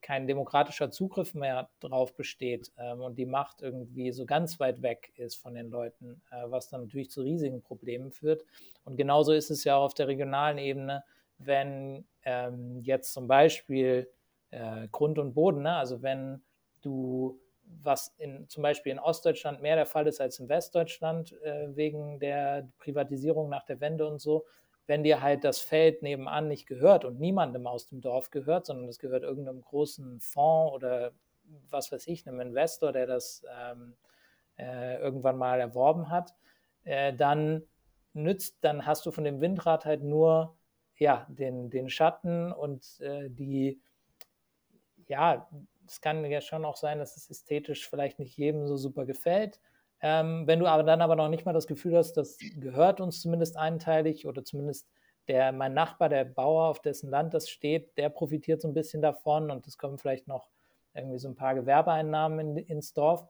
kein 0.04 0.26
demokratischer 0.26 0.90
Zugriff 0.90 1.32
mehr 1.32 1.70
drauf 1.80 2.14
besteht 2.14 2.70
ähm, 2.76 3.00
und 3.00 3.18
die 3.18 3.24
Macht 3.24 3.62
irgendwie 3.62 4.12
so 4.12 4.26
ganz 4.26 4.60
weit 4.60 4.82
weg 4.82 5.10
ist 5.16 5.36
von 5.36 5.54
den 5.54 5.70
Leuten, 5.70 6.20
äh, 6.30 6.44
was 6.44 6.68
dann 6.68 6.82
natürlich 6.82 7.10
zu 7.10 7.22
riesigen 7.22 7.62
Problemen 7.62 8.12
führt. 8.12 8.44
Und 8.84 8.96
genauso 8.96 9.32
ist 9.32 9.50
es 9.50 9.64
ja 9.64 9.76
auch 9.76 9.84
auf 9.84 9.94
der 9.94 10.06
regionalen 10.06 10.58
Ebene, 10.58 11.04
wenn 11.38 12.04
ähm, 12.22 12.80
jetzt 12.82 13.14
zum 13.14 13.26
Beispiel 13.26 14.10
äh, 14.50 14.88
Grund 14.92 15.18
und 15.18 15.32
Boden, 15.32 15.62
ne? 15.62 15.74
also 15.74 16.02
wenn 16.02 16.42
du 16.82 17.40
was 17.82 18.14
in, 18.18 18.46
zum 18.50 18.62
Beispiel 18.62 18.92
in 18.92 18.98
Ostdeutschland 18.98 19.62
mehr 19.62 19.74
der 19.74 19.86
Fall 19.86 20.06
ist 20.06 20.20
als 20.20 20.38
in 20.38 20.50
Westdeutschland 20.50 21.32
äh, 21.40 21.74
wegen 21.74 22.20
der 22.20 22.68
Privatisierung 22.76 23.48
nach 23.48 23.64
der 23.64 23.80
Wende 23.80 24.06
und 24.06 24.20
so, 24.20 24.44
wenn 24.86 25.02
dir 25.02 25.22
halt 25.22 25.44
das 25.44 25.60
Feld 25.60 26.02
nebenan 26.02 26.48
nicht 26.48 26.66
gehört 26.66 27.04
und 27.04 27.18
niemandem 27.18 27.66
aus 27.66 27.86
dem 27.86 28.00
Dorf 28.00 28.30
gehört, 28.30 28.66
sondern 28.66 28.88
es 28.88 28.98
gehört 28.98 29.22
irgendeinem 29.22 29.62
großen 29.62 30.20
Fonds 30.20 30.74
oder 30.74 31.12
was 31.70 31.92
weiß 31.92 32.06
ich, 32.06 32.26
einem 32.26 32.40
Investor, 32.40 32.92
der 32.92 33.06
das 33.06 33.44
ähm, 33.60 33.94
äh, 34.58 34.96
irgendwann 34.98 35.36
mal 35.36 35.60
erworben 35.60 36.10
hat, 36.10 36.34
äh, 36.84 37.12
dann 37.12 37.62
nützt, 38.12 38.58
dann 38.62 38.86
hast 38.86 39.06
du 39.06 39.10
von 39.10 39.24
dem 39.24 39.40
Windrad 39.40 39.84
halt 39.84 40.02
nur 40.02 40.56
ja, 40.96 41.26
den, 41.28 41.70
den 41.70 41.88
Schatten 41.88 42.52
und 42.52 43.00
äh, 43.00 43.28
die, 43.28 43.80
ja, 45.06 45.48
es 45.86 46.00
kann 46.00 46.24
ja 46.24 46.40
schon 46.40 46.64
auch 46.64 46.76
sein, 46.76 46.98
dass 46.98 47.16
es 47.16 47.28
ästhetisch 47.30 47.88
vielleicht 47.88 48.18
nicht 48.18 48.36
jedem 48.36 48.66
so 48.66 48.76
super 48.76 49.04
gefällt, 49.04 49.60
ähm, 50.06 50.46
wenn 50.46 50.58
du 50.58 50.66
aber 50.66 50.82
dann 50.82 51.00
aber 51.00 51.16
noch 51.16 51.30
nicht 51.30 51.46
mal 51.46 51.54
das 51.54 51.66
Gefühl 51.66 51.96
hast, 51.96 52.12
das 52.18 52.36
gehört 52.56 53.00
uns 53.00 53.22
zumindest 53.22 53.56
einteilig 53.56 54.26
oder 54.26 54.44
zumindest 54.44 54.86
der, 55.28 55.50
mein 55.50 55.72
Nachbar, 55.72 56.10
der 56.10 56.26
Bauer, 56.26 56.68
auf 56.68 56.82
dessen 56.82 57.08
Land 57.08 57.32
das 57.32 57.48
steht, 57.48 57.96
der 57.96 58.10
profitiert 58.10 58.60
so 58.60 58.68
ein 58.68 58.74
bisschen 58.74 59.00
davon 59.00 59.50
und 59.50 59.66
es 59.66 59.78
kommen 59.78 59.96
vielleicht 59.96 60.28
noch 60.28 60.50
irgendwie 60.92 61.16
so 61.16 61.28
ein 61.28 61.34
paar 61.34 61.54
Gewerbeeinnahmen 61.54 62.58
in, 62.58 62.66
ins 62.66 62.92
Dorf, 62.92 63.26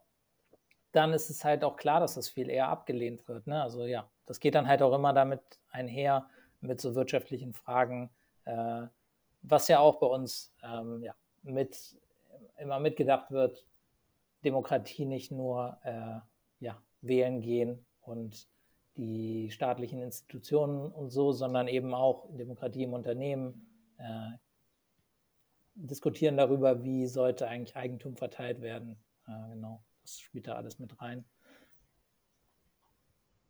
dann 0.90 1.12
ist 1.12 1.30
es 1.30 1.44
halt 1.44 1.62
auch 1.62 1.76
klar, 1.76 2.00
dass 2.00 2.16
das 2.16 2.28
viel 2.28 2.50
eher 2.50 2.66
abgelehnt 2.66 3.28
wird. 3.28 3.46
Ne? 3.46 3.62
Also 3.62 3.87
ja, 3.87 4.10
das 4.26 4.40
geht 4.40 4.56
dann 4.56 4.66
halt 4.66 4.82
auch 4.82 4.96
immer 4.96 5.12
damit 5.12 5.42
einher 5.70 6.28
mit 6.60 6.80
so 6.80 6.96
wirtschaftlichen 6.96 7.52
Fragen, 7.52 8.10
äh, 8.46 8.82
was 9.42 9.68
ja 9.68 9.78
auch 9.78 10.00
bei 10.00 10.08
uns 10.08 10.52
ähm, 10.64 11.04
ja, 11.04 11.14
mit, 11.44 11.96
immer 12.58 12.80
mitgedacht 12.80 13.30
wird, 13.30 13.64
Demokratie 14.44 15.06
nicht 15.06 15.30
nur 15.30 15.78
äh, 15.84 16.18
ja, 16.61 16.81
wählen 17.01 17.40
gehen 17.40 17.85
und 18.01 18.49
die 18.97 19.51
staatlichen 19.51 20.01
Institutionen 20.01 20.93
und 20.93 21.11
so, 21.11 21.33
sondern 21.33 21.69
eben 21.69 21.95
auch 21.95 22.29
Demokratie 22.37 22.85
im 22.85 22.93
Unternehmen 22.93 23.67
äh, 23.99 24.31
diskutieren 25.75 26.37
darüber, 26.37 26.85
wie 26.85 27.07
sollte 27.07 27.49
eigentlich 27.49 27.77
Eigentum 27.77 28.17
verteilt 28.17 28.61
werden. 28.61 28.97
Äh, 29.27 29.55
genau, 29.55 29.83
das 30.03 30.21
spielt 30.21 30.47
da 30.47 30.55
alles 30.55 30.79
mit 30.79 31.01
rein. 31.01 31.25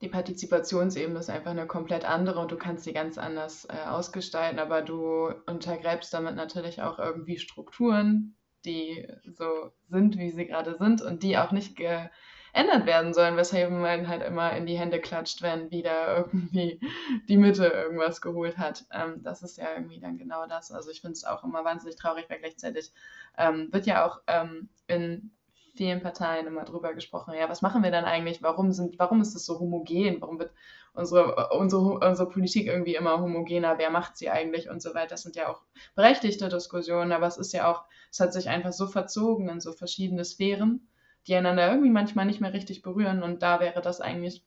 Die 0.00 0.08
Partizipationsebene 0.08 1.18
ist 1.18 1.30
einfach 1.30 1.52
eine 1.52 1.66
komplett 1.66 2.04
andere 2.04 2.40
und 2.40 2.50
du 2.50 2.56
kannst 2.56 2.84
sie 2.84 2.92
ganz 2.92 3.16
anders 3.16 3.66
äh, 3.66 3.88
ausgestalten, 3.88 4.58
aber 4.58 4.82
du 4.82 5.28
untergräbst 5.46 6.12
damit 6.12 6.36
natürlich 6.36 6.82
auch 6.82 6.98
irgendwie 6.98 7.38
Strukturen, 7.38 8.36
die 8.64 9.06
so 9.24 9.72
sind, 9.88 10.18
wie 10.18 10.30
sie 10.30 10.46
gerade 10.46 10.76
sind 10.76 11.00
und 11.00 11.22
die 11.22 11.38
auch 11.38 11.52
nicht 11.52 11.76
ge 11.76 12.08
ändert 12.54 12.86
werden 12.86 13.12
sollen, 13.12 13.36
weshalb 13.36 13.70
man 13.70 14.08
halt 14.08 14.22
immer 14.22 14.56
in 14.56 14.64
die 14.64 14.78
Hände 14.78 15.00
klatscht, 15.00 15.42
wenn 15.42 15.70
wieder 15.70 16.16
irgendwie 16.16 16.80
die 17.28 17.36
Mitte 17.36 17.66
irgendwas 17.66 18.20
geholt 18.20 18.56
hat. 18.56 18.84
Ähm, 18.92 19.22
das 19.22 19.42
ist 19.42 19.58
ja 19.58 19.66
irgendwie 19.74 19.98
dann 19.98 20.18
genau 20.18 20.46
das. 20.46 20.70
Also 20.70 20.90
ich 20.90 21.00
finde 21.00 21.14
es 21.14 21.24
auch 21.24 21.42
immer 21.42 21.64
wahnsinnig 21.64 21.96
traurig, 21.96 22.26
weil 22.30 22.38
gleichzeitig 22.38 22.92
ähm, 23.36 23.68
wird 23.72 23.86
ja 23.86 24.06
auch 24.06 24.20
ähm, 24.28 24.68
in 24.86 25.32
vielen 25.74 26.00
Parteien 26.00 26.46
immer 26.46 26.64
drüber 26.64 26.94
gesprochen, 26.94 27.34
ja, 27.34 27.48
was 27.48 27.60
machen 27.60 27.82
wir 27.82 27.90
dann 27.90 28.04
eigentlich? 28.04 28.40
Warum 28.40 28.70
sind, 28.70 29.00
warum 29.00 29.20
ist 29.20 29.34
es 29.34 29.44
so 29.44 29.58
homogen? 29.58 30.20
Warum 30.20 30.38
wird 30.38 30.52
unsere, 30.92 31.48
unsere, 31.58 31.98
unsere 31.98 32.28
Politik 32.28 32.68
irgendwie 32.68 32.94
immer 32.94 33.20
homogener? 33.20 33.78
Wer 33.78 33.90
macht 33.90 34.16
sie 34.16 34.30
eigentlich 34.30 34.70
und 34.70 34.80
so 34.80 34.94
weiter? 34.94 35.08
Das 35.08 35.22
sind 35.22 35.34
ja 35.34 35.48
auch 35.48 35.62
berechtigte 35.96 36.48
Diskussionen, 36.48 37.10
aber 37.10 37.26
es 37.26 37.36
ist 37.36 37.52
ja 37.52 37.68
auch, 37.68 37.84
es 38.12 38.20
hat 38.20 38.32
sich 38.32 38.48
einfach 38.48 38.72
so 38.72 38.86
verzogen 38.86 39.48
in 39.48 39.60
so 39.60 39.72
verschiedene 39.72 40.24
Sphären 40.24 40.88
die 41.26 41.34
einander 41.34 41.68
irgendwie 41.70 41.90
manchmal 41.90 42.26
nicht 42.26 42.40
mehr 42.40 42.52
richtig 42.52 42.82
berühren. 42.82 43.22
Und 43.22 43.42
da 43.42 43.60
wäre 43.60 43.80
das 43.80 44.00
eigentlich, 44.00 44.44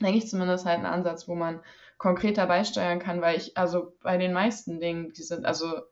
denke 0.00 0.18
ich 0.18 0.28
zumindest 0.28 0.66
halt 0.66 0.80
ein 0.80 0.86
Ansatz, 0.86 1.28
wo 1.28 1.34
man 1.34 1.60
konkreter 1.98 2.46
beisteuern 2.46 2.98
kann, 2.98 3.20
weil 3.20 3.36
ich, 3.36 3.56
also 3.56 3.96
bei 4.02 4.16
den 4.16 4.32
meisten 4.32 4.80
Dingen, 4.80 5.12
die 5.12 5.22
sind, 5.22 5.46
also 5.46 5.82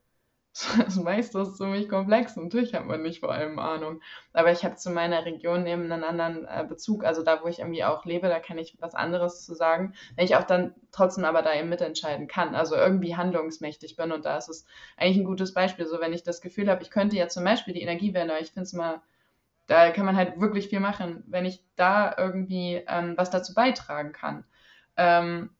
das 0.78 0.96
meiste 0.96 1.40
ist 1.40 1.56
ziemlich 1.58 1.88
komplex. 1.88 2.34
Natürlich 2.36 2.74
hat 2.74 2.84
man 2.84 3.02
nicht 3.02 3.20
vor 3.20 3.30
allem 3.30 3.60
Ahnung. 3.60 4.00
Aber 4.32 4.50
ich 4.50 4.64
habe 4.64 4.74
zu 4.74 4.90
meiner 4.90 5.24
Region 5.24 5.64
eben 5.66 5.90
einen 5.90 6.02
anderen 6.02 6.44
äh, 6.44 6.64
Bezug. 6.68 7.04
Also 7.04 7.22
da, 7.22 7.42
wo 7.42 7.46
ich 7.46 7.60
irgendwie 7.60 7.84
auch 7.84 8.04
lebe, 8.04 8.28
da 8.28 8.40
kann 8.40 8.58
ich 8.58 8.76
was 8.80 8.94
anderes 8.94 9.44
zu 9.46 9.54
sagen. 9.54 9.94
Wenn 10.16 10.24
ich 10.24 10.34
auch 10.34 10.42
dann 10.42 10.74
trotzdem 10.90 11.24
aber 11.24 11.42
da 11.42 11.54
eben 11.54 11.68
mitentscheiden 11.68 12.26
kann. 12.26 12.56
Also 12.56 12.74
irgendwie 12.74 13.16
handlungsmächtig 13.16 13.94
bin. 13.94 14.10
Und 14.10 14.24
da 14.24 14.38
ist 14.38 14.48
es 14.48 14.66
eigentlich 14.96 15.18
ein 15.18 15.24
gutes 15.24 15.54
Beispiel. 15.54 15.86
So, 15.86 16.00
wenn 16.00 16.12
ich 16.12 16.24
das 16.24 16.40
Gefühl 16.40 16.68
habe, 16.68 16.82
ich 16.82 16.90
könnte 16.90 17.16
ja 17.16 17.28
zum 17.28 17.44
Beispiel 17.44 17.74
die 17.74 17.82
Energiewende, 17.82 18.36
ich 18.40 18.50
finde 18.50 18.64
es 18.64 18.72
mal 18.72 19.00
da 19.70 19.92
kann 19.92 20.04
man 20.04 20.16
halt 20.16 20.40
wirklich 20.40 20.68
viel 20.68 20.80
machen, 20.80 21.22
wenn 21.28 21.44
ich 21.44 21.64
da 21.76 22.12
irgendwie 22.18 22.83
ähm, 22.88 23.14
was 23.16 23.30
dazu 23.30 23.54
beitragen 23.54 24.11
kann. 24.11 24.44
Ähm, 24.96 25.50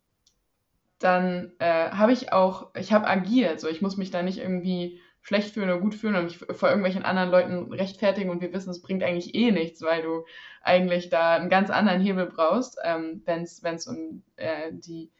dann 0.99 1.53
äh, 1.61 1.90
habe 1.90 2.11
ich 2.11 2.33
auch, 2.33 2.75
ich 2.75 2.92
habe 2.92 3.07
agiert, 3.07 3.61
so 3.61 3.68
ich 3.68 3.81
muss 3.83 3.96
mich 3.96 4.11
da 4.11 4.23
nicht 4.23 4.38
irgendwie 4.38 5.01
schlecht 5.23 5.55
fühlen 5.55 5.70
oder 5.70 5.79
gut 5.79 5.94
fühlen 5.94 6.16
und 6.16 6.25
mich 6.25 6.38
vor 6.38 6.70
irgendwelchen 6.70 7.05
anderen 7.05 7.31
Leuten 7.31 7.73
rechtfertigen 7.73 8.31
und 8.31 8.40
wir 8.40 8.53
wissen, 8.53 8.70
es 8.70 8.83
bringt 8.83 9.05
eigentlich 9.05 9.37
eh 9.37 9.53
nichts, 9.53 9.81
weil 9.81 10.03
du 10.03 10.25
eigentlich 10.61 11.09
da 11.09 11.37
einen 11.37 11.49
ganz 11.49 11.70
anderen 11.70 12.01
Hebel 12.01 12.27
brauchst, 12.27 12.79
ähm, 12.83 13.23
wenn 13.27 13.44
es 13.44 13.87
um 13.87 14.25
äh, 14.35 14.73
die 14.73 15.12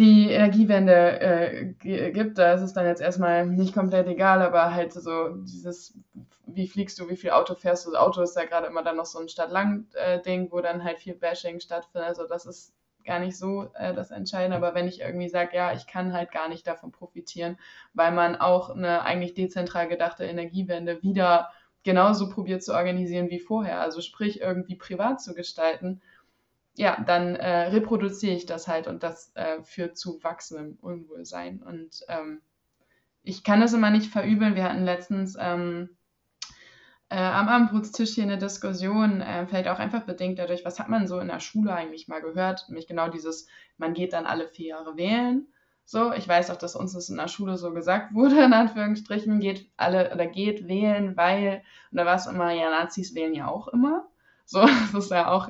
die 0.00 0.30
Energiewende 0.30 1.20
äh, 1.20 2.10
gibt, 2.10 2.38
da 2.38 2.54
ist 2.54 2.62
es 2.62 2.72
dann 2.72 2.86
jetzt 2.86 3.02
erstmal 3.02 3.46
nicht 3.46 3.74
komplett 3.74 4.08
egal, 4.08 4.40
aber 4.40 4.72
halt 4.72 4.94
so 4.94 5.28
dieses, 5.44 5.94
wie 6.46 6.66
fliegst 6.66 6.98
du, 6.98 7.10
wie 7.10 7.16
viel 7.16 7.30
Auto 7.30 7.54
fährst 7.54 7.86
du, 7.86 7.90
das 7.90 8.00
Auto 8.00 8.22
ist 8.22 8.34
ja 8.34 8.46
gerade 8.46 8.66
immer 8.66 8.82
dann 8.82 8.96
noch 8.96 9.04
so 9.04 9.18
ein 9.18 9.28
Stadt-Lang-Ding, 9.28 10.50
wo 10.50 10.62
dann 10.62 10.84
halt 10.84 11.00
viel 11.00 11.14
Bashing 11.14 11.60
stattfindet, 11.60 12.08
also 12.08 12.26
das 12.26 12.46
ist 12.46 12.72
gar 13.04 13.18
nicht 13.18 13.36
so 13.36 13.68
äh, 13.74 13.92
das 13.92 14.10
Entscheidende, 14.10 14.56
aber 14.56 14.74
wenn 14.74 14.88
ich 14.88 15.00
irgendwie 15.00 15.28
sage, 15.28 15.54
ja, 15.54 15.74
ich 15.74 15.86
kann 15.86 16.14
halt 16.14 16.32
gar 16.32 16.48
nicht 16.48 16.66
davon 16.66 16.92
profitieren, 16.92 17.58
weil 17.92 18.12
man 18.12 18.36
auch 18.36 18.70
eine 18.70 19.02
eigentlich 19.02 19.34
dezentral 19.34 19.86
gedachte 19.86 20.24
Energiewende 20.24 21.02
wieder 21.02 21.50
genauso 21.82 22.30
probiert 22.30 22.62
zu 22.62 22.72
organisieren 22.72 23.28
wie 23.28 23.38
vorher, 23.38 23.80
also 23.80 24.00
sprich 24.00 24.40
irgendwie 24.40 24.76
privat 24.76 25.20
zu 25.20 25.34
gestalten, 25.34 26.00
ja, 26.80 26.98
dann 27.06 27.36
äh, 27.36 27.68
reproduziere 27.68 28.34
ich 28.34 28.46
das 28.46 28.66
halt 28.66 28.86
und 28.86 29.02
das 29.02 29.32
äh, 29.34 29.62
führt 29.62 29.98
zu 29.98 30.24
wachsendem 30.24 30.78
Unwohlsein. 30.80 31.62
Und 31.62 32.06
ähm, 32.08 32.40
ich 33.22 33.44
kann 33.44 33.60
das 33.60 33.74
immer 33.74 33.90
nicht 33.90 34.10
verübeln. 34.10 34.54
Wir 34.54 34.64
hatten 34.64 34.84
letztens 34.84 35.36
ähm, 35.38 35.90
äh, 37.10 37.18
am 37.18 37.48
Abendbrotstisch 37.48 38.14
hier 38.14 38.24
eine 38.24 38.38
Diskussion, 38.38 39.20
äh, 39.20 39.46
vielleicht 39.46 39.68
auch 39.68 39.78
einfach 39.78 40.04
bedingt 40.06 40.38
dadurch, 40.38 40.64
was 40.64 40.80
hat 40.80 40.88
man 40.88 41.06
so 41.06 41.20
in 41.20 41.28
der 41.28 41.40
Schule 41.40 41.74
eigentlich 41.74 42.08
mal 42.08 42.22
gehört? 42.22 42.64
Nämlich 42.68 42.86
genau 42.86 43.10
dieses, 43.10 43.46
man 43.76 43.92
geht 43.92 44.14
dann 44.14 44.24
alle 44.24 44.48
vier 44.48 44.68
Jahre 44.68 44.96
wählen. 44.96 45.48
So, 45.84 46.14
ich 46.14 46.26
weiß 46.26 46.50
auch, 46.50 46.56
dass 46.56 46.76
uns 46.76 46.94
das 46.94 47.10
in 47.10 47.18
der 47.18 47.28
Schule 47.28 47.58
so 47.58 47.74
gesagt 47.74 48.14
wurde, 48.14 48.42
in 48.42 48.54
Anführungsstrichen, 48.54 49.38
geht 49.40 49.70
alle 49.76 50.14
oder 50.14 50.26
geht 50.26 50.66
wählen, 50.66 51.14
weil, 51.14 51.62
und 51.90 51.98
da 51.98 52.06
war 52.06 52.14
es 52.14 52.24
immer, 52.24 52.52
ja, 52.52 52.70
Nazis 52.70 53.14
wählen 53.14 53.34
ja 53.34 53.48
auch 53.48 53.68
immer. 53.68 54.09
So, 54.50 54.60
das 54.92 55.04
ist 55.04 55.10
ja 55.12 55.30
auch 55.30 55.48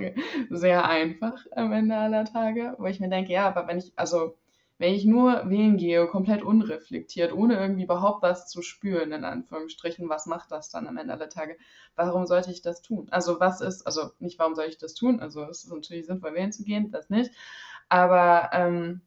sehr 0.51 0.85
einfach 0.85 1.47
am 1.57 1.73
Ende 1.73 1.97
aller 1.97 2.27
Tage, 2.27 2.75
wo 2.79 2.85
ich 2.87 3.01
mir 3.01 3.09
denke, 3.09 3.33
ja, 3.33 3.47
aber 3.49 3.67
wenn 3.67 3.79
ich, 3.79 3.93
also 3.97 4.37
wenn 4.77 4.93
ich 4.95 5.07
nur 5.07 5.49
wählen 5.49 5.79
gehe, 5.79 6.07
komplett 6.07 6.43
unreflektiert, 6.43 7.33
ohne 7.33 7.59
irgendwie 7.59 7.85
überhaupt 7.85 8.23
was 8.23 8.47
zu 8.49 8.61
spüren, 8.61 9.13
in 9.13 9.25
Anführungsstrichen, 9.25 10.09
was 10.11 10.27
macht 10.27 10.51
das 10.53 10.69
dann 10.69 10.87
am 10.87 10.99
Ende 10.99 11.15
aller 11.15 11.31
Tage? 11.31 11.57
Warum 11.97 12.27
sollte 12.27 12.51
ich 12.51 12.61
das 12.61 12.83
tun? 12.83 13.09
Also 13.11 13.41
was 13.41 13.63
ist, 13.63 13.87
also 13.87 14.11
nicht 14.19 14.39
warum 14.39 14.55
soll 14.55 14.67
ich 14.67 14.77
das 14.79 14.93
tun? 14.95 15.21
Also 15.21 15.45
es 15.45 15.65
ist 15.65 15.73
natürlich 15.73 16.05
sinnvoll, 16.07 16.35
wählen 16.35 16.53
zu 16.53 16.65
gehen, 16.65 16.91
das 16.91 17.09
nicht. 17.09 17.31
Aber 17.89 18.51
ähm, 18.53 19.01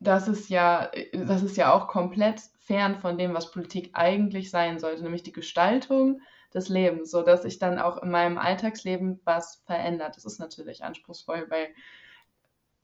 das 0.00 0.28
ist 0.28 0.48
ja, 0.48 0.90
das 1.12 1.42
ist 1.42 1.56
ja 1.56 1.72
auch 1.72 1.88
komplett 1.88 2.40
fern 2.60 3.00
von 3.00 3.18
dem, 3.18 3.34
was 3.34 3.50
Politik 3.50 3.90
eigentlich 3.94 4.50
sein 4.50 4.78
sollte, 4.78 5.02
nämlich 5.02 5.22
die 5.22 5.32
Gestaltung 5.32 6.20
des 6.54 6.68
Lebens, 6.68 7.10
so 7.10 7.22
dass 7.22 7.42
sich 7.42 7.58
dann 7.58 7.78
auch 7.78 8.02
in 8.02 8.10
meinem 8.10 8.38
Alltagsleben 8.38 9.20
was 9.24 9.62
verändert. 9.66 10.16
Das 10.16 10.24
ist 10.24 10.38
natürlich 10.38 10.84
anspruchsvoll 10.84 11.46
bei 11.46 11.74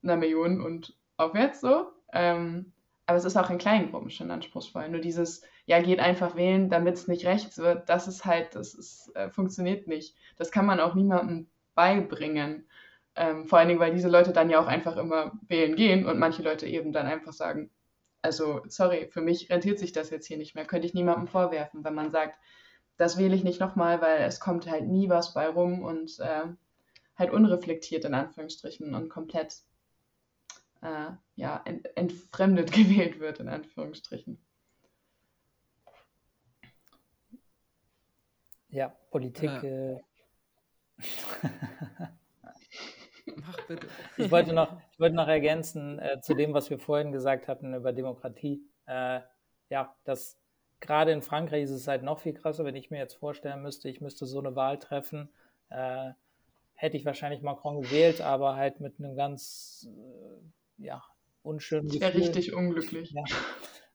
einer 0.03 0.17
Million 0.17 0.61
und 0.61 0.95
aufwärts 1.17 1.61
so. 1.61 1.87
Ähm, 2.13 2.73
aber 3.05 3.17
es 3.17 3.25
ist 3.25 3.37
auch 3.37 3.49
in 3.49 3.57
kleinen 3.57 3.91
Gruppen 3.91 4.11
schon 4.11 4.29
anspruchsvoll. 4.29 4.87
Nur 4.89 5.01
dieses, 5.01 5.41
ja, 5.65 5.81
geht 5.81 5.99
einfach 5.99 6.35
wählen, 6.35 6.69
damit 6.69 6.95
es 6.95 7.07
nicht 7.07 7.25
rechts 7.25 7.57
wird, 7.57 7.89
das 7.89 8.07
ist 8.07 8.25
halt, 8.25 8.53
das 8.55 8.75
ist, 8.75 9.11
äh, 9.15 9.29
funktioniert 9.29 9.87
nicht. 9.87 10.15
Das 10.37 10.51
kann 10.51 10.65
man 10.65 10.79
auch 10.79 10.93
niemandem 10.93 11.47
beibringen. 11.73 12.67
Ähm, 13.15 13.47
vor 13.47 13.59
allen 13.59 13.67
Dingen, 13.67 13.79
weil 13.79 13.93
diese 13.93 14.09
Leute 14.09 14.31
dann 14.31 14.49
ja 14.49 14.61
auch 14.61 14.67
einfach 14.67 14.95
immer 14.95 15.31
wählen 15.47 15.75
gehen 15.75 16.05
und 16.05 16.19
manche 16.19 16.43
Leute 16.43 16.67
eben 16.67 16.91
dann 16.91 17.07
einfach 17.07 17.33
sagen, 17.33 17.71
also 18.21 18.61
sorry, 18.67 19.07
für 19.11 19.21
mich 19.21 19.49
rentiert 19.49 19.79
sich 19.79 19.91
das 19.91 20.09
jetzt 20.09 20.27
hier 20.27 20.37
nicht 20.37 20.55
mehr. 20.55 20.65
Könnte 20.65 20.87
ich 20.87 20.93
niemandem 20.93 21.27
vorwerfen, 21.27 21.83
wenn 21.83 21.95
man 21.95 22.11
sagt, 22.11 22.37
das 22.99 23.17
wähle 23.17 23.33
ich 23.33 23.45
nicht 23.45 23.61
nochmal, 23.61 24.01
weil 24.01 24.21
es 24.23 24.41
kommt 24.41 24.69
halt 24.69 24.85
nie 24.85 25.09
was 25.09 25.33
bei 25.33 25.47
rum 25.47 25.83
und 25.83 26.19
äh, 26.19 26.43
halt 27.15 27.31
unreflektiert 27.31 28.03
in 28.03 28.13
Anführungsstrichen 28.13 28.93
und 28.93 29.09
komplett 29.09 29.63
äh, 30.81 31.11
ja, 31.35 31.61
ent 31.63 31.87
entfremdet 31.95 32.71
gewählt 32.73 33.21
wird 33.21 33.39
in 33.39 33.47
Anführungsstrichen. 33.47 34.37
Ja, 38.67 38.89
Politik. 39.11 39.63
Äh. 39.63 39.93
äh 39.93 39.99
Mach 43.37 43.65
bitte. 43.65 43.87
Ich 44.17 44.29
wollte 44.29 44.51
noch, 44.51 44.77
ich 44.91 44.99
wollte 44.99 45.15
noch 45.15 45.29
ergänzen 45.29 45.99
äh, 45.99 46.19
zu 46.19 46.33
dem, 46.33 46.53
was 46.53 46.69
wir 46.69 46.79
vorhin 46.79 47.13
gesagt 47.13 47.47
hatten 47.47 47.73
über 47.73 47.93
Demokratie. 47.93 48.61
Äh, 48.87 49.21
ja, 49.69 49.95
das 50.03 50.37
gerade 50.79 51.11
in 51.11 51.21
Frankreich 51.21 51.63
ist 51.63 51.71
es 51.71 51.87
halt 51.87 52.03
noch 52.03 52.19
viel 52.19 52.33
krasser, 52.33 52.65
wenn 52.65 52.75
ich 52.75 52.91
mir 52.91 52.97
jetzt 52.97 53.15
vorstellen 53.15 53.61
müsste, 53.61 53.89
ich 53.89 54.01
müsste 54.01 54.25
so 54.25 54.39
eine 54.39 54.55
Wahl 54.55 54.79
treffen, 54.79 55.29
äh, 55.69 56.11
hätte 56.73 56.97
ich 56.97 57.05
wahrscheinlich 57.05 57.41
Macron 57.41 57.81
gewählt, 57.81 58.21
aber 58.21 58.55
halt 58.55 58.79
mit 58.79 58.99
einem 58.99 59.15
ganz, 59.15 59.87
äh, 59.89 60.83
ja, 60.83 61.03
unschönen 61.43 61.87
Gefühl. 61.87 62.01
Wäre 62.01 62.15
richtig 62.15 62.53
unglücklich. 62.53 63.11
Ja, 63.11 63.23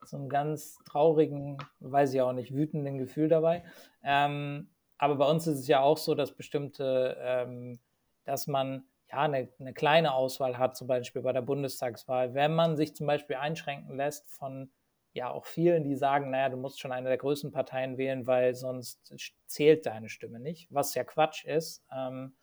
so 0.04 0.16
einem 0.16 0.28
ganz 0.28 0.78
traurigen, 0.84 1.58
weiß 1.80 2.12
ich 2.14 2.20
auch 2.20 2.32
nicht, 2.32 2.54
wütenden 2.54 2.98
Gefühl 2.98 3.28
dabei. 3.28 3.64
Ähm, 4.02 4.68
aber 4.98 5.16
bei 5.16 5.28
uns 5.28 5.46
ist 5.46 5.60
es 5.60 5.66
ja 5.66 5.80
auch 5.80 5.98
so, 5.98 6.14
dass 6.14 6.32
bestimmte, 6.32 7.16
ähm, 7.20 7.78
dass 8.24 8.46
man 8.46 8.84
ja 9.10 9.22
eine, 9.22 9.48
eine 9.58 9.72
kleine 9.72 10.14
Auswahl 10.14 10.58
hat, 10.58 10.76
zum 10.76 10.86
Beispiel 10.86 11.22
bei 11.22 11.32
der 11.32 11.42
Bundestagswahl. 11.42 12.34
Wenn 12.34 12.54
man 12.54 12.76
sich 12.76 12.94
zum 12.94 13.06
Beispiel 13.06 13.36
einschränken 13.36 13.96
lässt 13.96 14.28
von 14.30 14.70
ja 15.14 15.31
auch 15.31 15.46
vielen, 15.46 15.85
die 15.85 15.94
sagen, 15.94 16.31
naja, 16.31 16.48
du 16.48 16.57
musst 16.57 16.81
schon 16.81 16.92
eine 16.92 17.09
der 17.09 17.18
größten 17.18 17.53
Parteien 17.53 17.96
wählen, 17.96 18.27
weil 18.27 18.55
sonst 18.55 19.14
zählt 19.46 19.87
deine 19.87 20.09
Stimme 20.09 20.40
nicht, 20.40 20.72
was 20.72 20.94
ja 20.94 21.05
Quatsch 21.05 21.44
ist. 21.44 21.85
Ähm, 21.92 22.35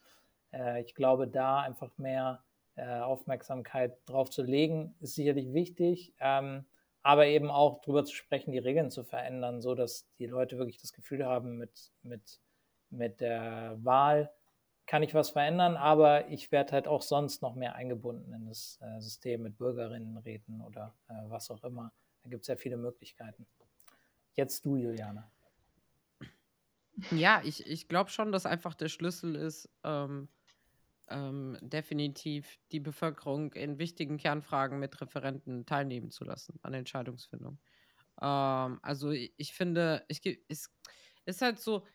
äh, 0.54 0.82
ich 0.82 0.96
glaube, 0.96 1.28
da 1.28 1.60
einfach 1.60 1.98
mehr 1.98 2.44
äh, 2.76 3.00
Aufmerksamkeit 3.00 3.98
drauf 4.06 4.30
zu 4.30 4.44
legen, 4.44 4.96
ist 5.02 5.16
sicherlich 5.16 5.54
wichtig, 5.54 6.14
ähm, 6.20 6.66
aber 7.04 7.28
eben 7.28 7.50
auch 7.50 7.82
darüber 7.82 8.06
zu 8.06 8.16
sprechen, 8.16 8.52
die 8.52 8.60
Regeln 8.60 8.90
zu 8.90 9.04
verändern, 9.04 9.62
so 9.62 9.76
dass 9.76 10.08
die 10.18 10.28
Leute 10.28 10.58
wirklich 10.58 10.80
das 10.80 10.94
Gefühl 10.94 11.26
haben, 11.26 11.58
mit, 11.58 11.92
mit, 12.04 12.40
mit 12.90 13.20
der 13.20 13.78
Wahl 13.84 14.32
kann 14.86 15.04
ich 15.04 15.14
was 15.14 15.30
verändern, 15.30 15.78
aber 15.78 16.28
ich 16.28 16.52
werde 16.52 16.74
halt 16.74 16.88
auch 16.88 17.02
sonst 17.02 17.42
noch 17.42 17.56
mehr 17.56 17.76
eingebunden 17.76 18.34
in 18.34 18.46
das 18.46 18.80
äh, 18.82 19.00
System 19.00 19.44
mit 19.44 19.58
Bürgerinnenräten 19.58 20.62
oder 20.62 20.94
äh, 21.08 21.14
was 21.28 21.50
auch 21.50 21.64
immer. 21.64 21.92
Da 22.24 22.30
gibt 22.30 22.42
es 22.42 22.48
ja 22.48 22.56
viele 22.56 22.78
Möglichkeiten. 22.78 23.46
Jetzt 24.36 24.66
du, 24.66 24.76
Juliane. 24.76 25.30
Ja, 27.12 27.42
ich, 27.44 27.66
ich 27.66 27.88
glaube 27.88 28.10
schon, 28.10 28.32
dass 28.32 28.46
einfach 28.46 28.76
der 28.76 28.90
Schlüssel 28.90 29.36
ist, 29.36 29.70
ähm, 29.84 30.28
ähm, 31.08 31.58
definitiv 31.62 32.60
die 32.72 32.80
Bevölkerung 32.80 33.54
in 33.54 33.80
wichtigen 33.80 34.18
Kernfragen 34.18 34.80
mit 34.80 35.02
Referenten 35.02 35.66
teilnehmen 35.66 36.12
zu 36.12 36.24
lassen 36.24 36.60
an 36.62 36.74
Entscheidungsfindung. 36.74 37.60
Ähm, 38.22 38.80
also 38.82 39.12
ich, 39.12 39.34
ich 39.38 39.54
finde, 39.54 40.06
ich, 40.08 40.22
es 40.48 40.72
ist 41.26 41.42
halt 41.42 41.60
so, 41.60 41.86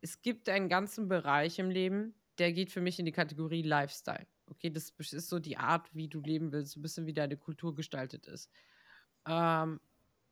es 0.00 0.22
gibt 0.22 0.48
einen 0.48 0.68
ganzen 0.68 1.08
Bereich 1.08 1.58
im 1.58 1.70
Leben, 1.70 2.14
der 2.38 2.52
geht 2.52 2.70
für 2.70 2.80
mich 2.80 2.98
in 2.98 3.06
die 3.06 3.12
Kategorie 3.12 3.62
Lifestyle. 3.62 4.26
Okay, 4.46 4.70
das 4.70 4.90
ist 4.90 5.28
so 5.28 5.38
die 5.38 5.56
Art, 5.56 5.94
wie 5.94 6.08
du 6.08 6.20
leben 6.20 6.52
willst, 6.52 6.76
ein 6.76 6.82
bisschen 6.82 7.06
wie 7.06 7.12
deine 7.12 7.36
Kultur 7.36 7.74
gestaltet 7.74 8.26
ist. 8.26 8.50
Ähm, 9.28 9.80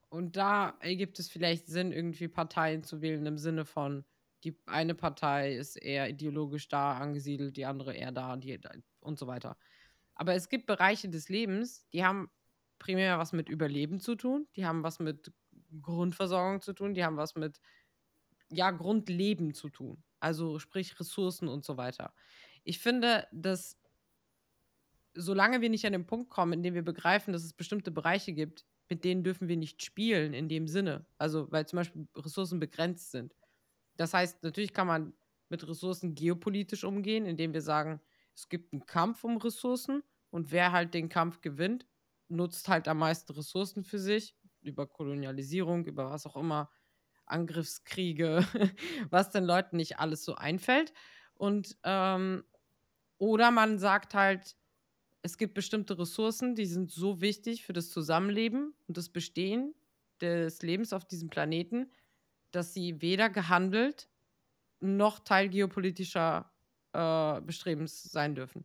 und 0.08 0.36
da 0.36 0.76
ergibt 0.80 1.18
es 1.18 1.28
vielleicht 1.28 1.66
Sinn, 1.66 1.92
irgendwie 1.92 2.28
Parteien 2.28 2.82
zu 2.82 3.02
wählen 3.02 3.26
im 3.26 3.38
Sinne 3.38 3.64
von, 3.64 4.04
die 4.44 4.56
eine 4.66 4.94
Partei 4.94 5.54
ist 5.54 5.76
eher 5.76 6.08
ideologisch 6.08 6.68
da 6.68 6.96
angesiedelt, 6.96 7.56
die 7.56 7.66
andere 7.66 7.94
eher 7.94 8.12
da, 8.12 8.36
die, 8.36 8.58
und 9.00 9.18
so 9.18 9.26
weiter. 9.26 9.56
Aber 10.14 10.34
es 10.34 10.48
gibt 10.48 10.66
Bereiche 10.66 11.08
des 11.08 11.28
Lebens, 11.28 11.86
die 11.92 12.04
haben 12.04 12.30
primär 12.78 13.18
was 13.18 13.32
mit 13.32 13.48
Überleben 13.48 14.00
zu 14.00 14.14
tun, 14.14 14.46
die 14.56 14.64
haben 14.64 14.82
was 14.82 14.98
mit 14.98 15.32
Grundversorgung 15.82 16.60
zu 16.60 16.72
tun, 16.72 16.94
die 16.94 17.04
haben 17.04 17.16
was 17.16 17.34
mit 17.34 17.60
ja, 18.50 18.70
Grundleben 18.70 19.52
zu 19.52 19.68
tun. 19.68 20.02
Also 20.20 20.58
sprich 20.58 20.98
Ressourcen 21.00 21.48
und 21.48 21.64
so 21.64 21.76
weiter. 21.76 22.14
Ich 22.64 22.78
finde, 22.78 23.26
dass 23.32 23.78
solange 25.14 25.60
wir 25.60 25.70
nicht 25.70 25.86
an 25.86 25.92
den 25.92 26.06
Punkt 26.06 26.30
kommen, 26.30 26.52
in 26.52 26.62
dem 26.62 26.74
wir 26.74 26.84
begreifen, 26.84 27.32
dass 27.32 27.44
es 27.44 27.52
bestimmte 27.52 27.90
Bereiche 27.90 28.32
gibt, 28.32 28.64
mit 28.88 29.04
denen 29.04 29.24
dürfen 29.24 29.48
wir 29.48 29.56
nicht 29.56 29.82
spielen 29.82 30.32
in 30.34 30.48
dem 30.48 30.68
Sinne. 30.68 31.06
Also, 31.18 31.50
weil 31.50 31.66
zum 31.66 31.78
Beispiel 31.78 32.08
Ressourcen 32.16 32.60
begrenzt 32.60 33.10
sind. 33.10 33.34
Das 33.96 34.14
heißt, 34.14 34.42
natürlich 34.42 34.72
kann 34.72 34.86
man 34.86 35.14
mit 35.48 35.66
Ressourcen 35.66 36.14
geopolitisch 36.14 36.84
umgehen, 36.84 37.26
indem 37.26 37.54
wir 37.54 37.62
sagen, 37.62 38.00
es 38.34 38.48
gibt 38.48 38.72
einen 38.72 38.86
Kampf 38.86 39.24
um 39.24 39.38
Ressourcen 39.38 40.02
und 40.30 40.50
wer 40.52 40.72
halt 40.72 40.94
den 40.94 41.08
Kampf 41.08 41.40
gewinnt, 41.40 41.86
nutzt 42.28 42.68
halt 42.68 42.88
am 42.88 42.98
meisten 42.98 43.32
Ressourcen 43.32 43.84
für 43.84 43.98
sich, 43.98 44.36
über 44.62 44.86
Kolonialisierung, 44.86 45.86
über 45.86 46.10
was 46.10 46.26
auch 46.26 46.36
immer, 46.36 46.70
Angriffskriege, 47.26 48.44
was 49.10 49.30
den 49.30 49.44
Leuten 49.44 49.76
nicht 49.76 49.98
alles 49.98 50.24
so 50.24 50.34
einfällt. 50.34 50.92
Und 51.34 51.76
ähm, 51.84 52.44
oder 53.18 53.50
man 53.50 53.78
sagt 53.78 54.14
halt, 54.14 54.56
es 55.26 55.38
gibt 55.38 55.54
bestimmte 55.54 55.98
Ressourcen, 55.98 56.54
die 56.54 56.66
sind 56.66 56.92
so 56.92 57.20
wichtig 57.20 57.64
für 57.64 57.72
das 57.72 57.90
Zusammenleben 57.90 58.74
und 58.86 58.96
das 58.96 59.08
Bestehen 59.08 59.74
des 60.20 60.62
Lebens 60.62 60.92
auf 60.92 61.04
diesem 61.04 61.30
Planeten, 61.30 61.90
dass 62.52 62.72
sie 62.72 63.02
weder 63.02 63.28
gehandelt 63.28 64.08
noch 64.78 65.18
Teil 65.18 65.48
geopolitischer 65.48 66.52
äh, 66.92 67.40
Bestrebens 67.40 68.04
sein 68.04 68.36
dürfen. 68.36 68.64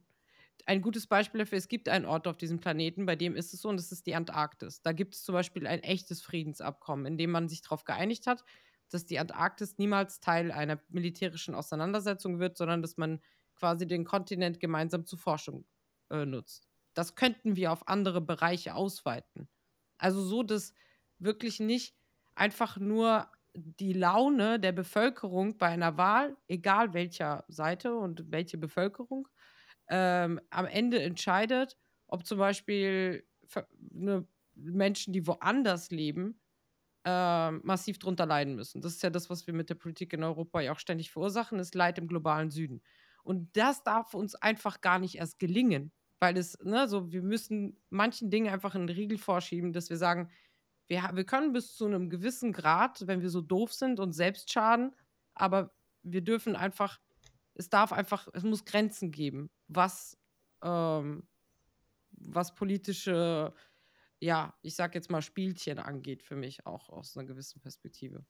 ein 0.68 0.84
gutes 0.84 1.08
Beispiel 1.08 1.40
dafür, 1.40 1.58
es 1.58 1.68
gibt 1.68 1.90
einen 1.90 2.06
Ort 2.06 2.28
auf 2.28 2.38
diesem 2.38 2.60
Planeten, 2.60 3.08
bei 3.08 3.16
dem 3.16 3.36
ist 3.36 3.56
es 3.56 3.62
so, 3.62 3.70
und 3.70 3.78
das 3.78 3.92
ist 3.92 4.06
die 4.06 4.14
Antarktis. 4.14 4.84
Da 4.84 4.92
gibt 4.92 5.16
es 5.16 5.24
zum 5.24 5.34
Beispiel 5.34 5.66
ein 5.66 5.82
echtes 5.82 6.22
Friedensabkommen, 6.22 7.08
in 7.08 7.18
dem 7.18 7.32
man 7.32 7.50
sich 7.50 7.64
darauf 7.64 7.86
geeinigt 7.86 8.28
hat, 8.28 8.44
dass 8.90 9.08
die 9.08 9.18
Antarktis 9.18 9.80
niemals 9.80 10.20
Teil 10.20 10.52
einer 10.52 10.80
militärischen 10.90 11.56
Auseinandersetzung 11.56 12.38
wird, 12.40 12.56
sondern 12.56 12.84
dass 12.84 12.98
man 12.98 13.20
quasi 13.56 13.88
den 13.88 14.06
Kontinent 14.06 14.60
gemeinsam 14.60 15.08
zur 15.08 15.18
Forschung 15.18 15.66
äh, 16.12 16.26
nutzt. 16.26 16.68
Das 16.94 17.16
könnten 17.16 17.56
wir 17.56 17.72
auf 17.72 17.88
andere 17.88 18.22
Bereiche 18.22 18.76
ausweiten. 18.76 19.50
Also 19.98 20.22
so, 20.24 20.44
dass 20.44 20.74
wirklich 21.20 21.60
nicht 21.60 21.96
einfach 22.36 22.78
nur 22.78 23.30
die 23.54 23.94
Laune 23.94 24.60
der 24.60 24.72
Bevölkerung 24.72 25.58
bei 25.58 25.68
einer 25.68 25.98
Wahl, 25.98 26.38
egal 26.48 26.94
welcher 26.94 27.44
Seite 27.48 27.96
und 27.96 28.32
welche 28.32 28.58
Bevölkerung, 28.58 29.28
ähm, 29.90 30.40
am 30.50 30.66
Ende 30.66 31.02
entscheidet, 31.02 31.78
ob 32.08 32.26
zum 32.26 32.38
Beispiel 32.38 33.26
ne, 33.92 34.26
Menschen, 34.56 35.14
die 35.14 35.28
woanders 35.28 35.92
leben, 35.92 36.40
äh, 37.06 37.52
massiv 37.52 38.00
drunter 38.00 38.26
leiden 38.26 38.56
müssen. 38.56 38.82
Das 38.82 38.94
ist 38.94 39.04
ja 39.04 39.10
das, 39.10 39.30
was 39.30 39.48
wir 39.48 39.54
mit 39.54 39.70
der 39.70 39.76
Politik 39.76 40.14
in 40.14 40.24
Europa 40.24 40.62
ja 40.62 40.72
auch 40.72 40.80
ständig 40.80 41.12
verursachen, 41.12 41.60
ist 41.60 41.76
Leid 41.76 41.98
im 41.98 42.08
globalen 42.08 42.52
Süden. 42.52 42.82
Und 43.24 43.56
das 43.58 43.84
darf 43.84 44.14
uns 44.14 44.36
einfach 44.36 44.82
gar 44.82 45.00
nicht 45.00 45.16
erst 45.16 45.40
gelingen, 45.40 45.92
weil 46.22 46.38
es, 46.38 46.58
ne, 46.64 46.88
so, 46.88 47.12
wir 47.12 47.24
müssen 47.24 47.82
manchen 47.90 48.30
Dingen 48.30 48.54
einfach 48.54 48.76
einen 48.76 48.90
Riegel 48.90 49.18
vorschieben, 49.18 49.74
dass 49.74 49.90
wir 49.90 49.98
sagen, 49.98 50.30
wir, 50.88 51.10
wir 51.14 51.26
können 51.26 51.52
bis 51.52 51.76
zu 51.76 51.86
einem 51.86 52.10
gewissen 52.12 52.54
Grad, 52.54 53.08
wenn 53.08 53.22
wir 53.22 53.32
so 53.32 53.42
doof 53.42 53.74
sind 53.74 54.00
und 54.00 54.14
selbst 54.14 54.52
schaden, 54.52 54.96
aber 55.34 55.74
wir 56.04 56.22
dürfen 56.22 56.56
einfach, 56.56 57.00
es 57.56 57.70
darf 57.70 57.92
einfach, 57.92 58.28
es 58.34 58.44
muss 58.44 58.66
Grenzen 58.66 59.12
geben, 59.12 59.50
was, 59.68 60.16
ähm, 60.62 61.28
was 62.12 62.54
politische, 62.54 63.52
ja, 64.20 64.54
ich 64.62 64.76
sag 64.76 64.94
jetzt 64.94 65.10
mal 65.10 65.24
Spielchen 65.24 65.80
angeht, 65.80 66.22
für 66.22 66.36
mich 66.36 66.68
auch 66.68 66.90
aus 66.90 67.18
einer 67.18 67.26
gewissen 67.26 67.62
Perspektive. 67.62 68.24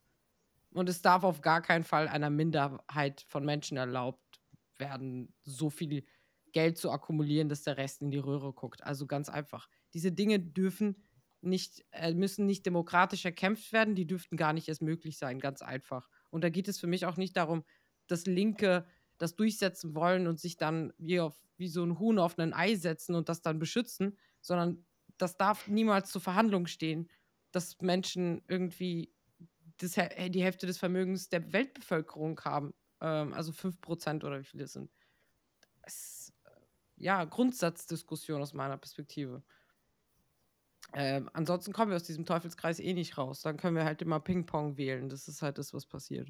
Und 0.72 0.88
es 0.88 1.02
darf 1.02 1.26
auf 1.26 1.42
gar 1.42 1.62
keinen 1.62 1.84
Fall 1.84 2.08
einer 2.08 2.30
Minderheit 2.30 3.26
von 3.28 3.44
Menschen 3.44 3.76
erlaubt 3.76 4.40
werden, 4.78 5.34
so 5.44 5.70
viel 5.70 6.06
Geld 6.52 6.78
zu 6.78 6.92
akkumulieren, 6.92 7.50
dass 7.50 7.64
der 7.64 7.78
Rest 7.78 8.02
in 8.02 8.12
die 8.12 8.18
Röhre 8.18 8.54
guckt. 8.54 8.84
Also 8.84 9.08
ganz 9.08 9.30
einfach. 9.30 9.70
Diese 9.94 10.12
Dinge 10.12 10.40
dürfen 10.40 11.04
nicht, 11.42 11.86
äh, 11.92 12.14
müssen 12.14 12.46
nicht 12.46 12.66
demokratisch 12.66 13.26
erkämpft 13.26 13.74
werden, 13.74 13.96
die 13.96 14.06
dürften 14.06 14.38
gar 14.38 14.54
nicht 14.54 14.68
erst 14.68 14.82
möglich 14.82 15.18
sein, 15.18 15.40
ganz 15.40 15.62
einfach. 15.62 16.08
Und 16.30 16.44
da 16.44 16.50
geht 16.50 16.68
es 16.68 16.80
für 16.80 16.88
mich 16.88 17.06
auch 17.06 17.18
nicht 17.18 17.36
darum, 17.36 17.64
dass 18.08 18.26
Linke 18.26 18.86
das 19.18 19.36
durchsetzen 19.36 19.96
wollen 19.96 20.28
und 20.28 20.40
sich 20.40 20.58
dann 20.58 20.94
wie, 20.98 21.20
auf, 21.20 21.40
wie 21.58 21.68
so 21.68 21.84
ein 21.84 22.00
Huhn 22.00 22.20
auf 22.20 22.38
ein 22.38 22.54
Ei 22.54 22.76
setzen 22.76 23.16
und 23.16 23.30
das 23.30 23.42
dann 23.42 23.60
beschützen, 23.60 24.18
sondern 24.42 24.86
das 25.18 25.38
darf 25.38 25.68
niemals 25.68 26.12
zur 26.12 26.22
Verhandlung 26.22 26.68
stehen, 26.68 27.10
dass 27.52 27.80
Menschen 27.82 28.42
irgendwie 28.48 29.14
das, 29.78 29.94
die 29.94 30.44
Hälfte 30.44 30.66
des 30.68 30.78
Vermögens 30.78 31.30
der 31.30 31.54
Weltbevölkerung 31.54 32.40
haben. 32.42 32.74
Ähm, 33.02 33.34
also 33.34 33.52
5% 33.52 34.24
oder 34.24 34.40
wie 34.40 34.44
viele 34.44 34.64
es 34.66 34.74
sind. 34.74 34.92
Äh, 35.82 35.90
ja, 37.02 37.24
Grundsatzdiskussion 37.26 38.42
aus 38.42 38.54
meiner 38.54 38.78
Perspektive. 38.78 39.42
Ähm, 40.94 41.30
ansonsten 41.34 41.74
kommen 41.74 41.92
wir 41.92 41.96
aus 41.96 42.04
diesem 42.04 42.26
Teufelskreis 42.26 42.80
eh 42.80 42.94
nicht 42.94 43.18
raus. 43.18 43.42
Dann 43.42 43.58
können 43.58 43.76
wir 43.76 43.86
halt 43.86 44.02
immer 44.02 44.20
Ping-Pong 44.20 44.78
wählen. 44.78 45.10
Das 45.10 45.28
ist 45.28 45.42
halt 45.42 45.58
das, 45.58 45.74
was 45.74 45.86
passiert. 45.86 46.30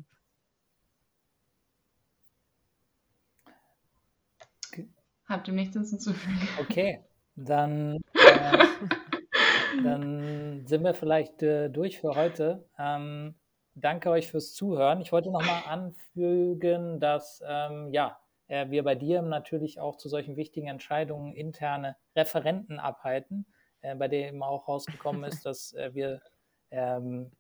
Habt 5.26 5.48
ihr 5.48 5.54
nichts 5.54 5.76
hinzuzufügen? 5.76 6.48
Okay, 6.60 7.04
dann, 7.36 8.02
äh, 8.14 8.58
dann 9.84 10.66
sind 10.68 10.84
wir 10.84 10.94
vielleicht 10.94 11.42
äh, 11.42 11.70
durch 11.70 12.00
für 12.00 12.16
heute. 12.16 12.68
Ähm, 12.78 13.36
danke 13.74 14.10
euch 14.10 14.30
fürs 14.30 14.54
Zuhören. 14.54 15.02
Ich 15.02 15.12
wollte 15.12 15.32
nochmal 15.32 15.64
anfügen, 15.68 17.00
dass 17.00 17.42
ähm, 17.48 17.90
ja, 17.94 18.21
äh, 18.52 18.70
wir 18.70 18.84
bei 18.84 18.96
dir 18.96 19.22
natürlich 19.22 19.80
auch 19.80 19.96
zu 19.96 20.10
solchen 20.10 20.36
wichtigen 20.36 20.68
Entscheidungen 20.68 21.34
interne 21.34 21.96
Referenten 22.16 22.80
abhalten 22.80 23.46
äh, 23.80 23.96
bei 23.96 24.10
dem 24.10 24.44
auch 24.44 24.68
rausgekommen 24.68 25.24
ist, 25.24 25.46
dass 25.46 25.74
äh, 25.74 25.94
wir 25.94 26.22
ähm, 26.70 27.32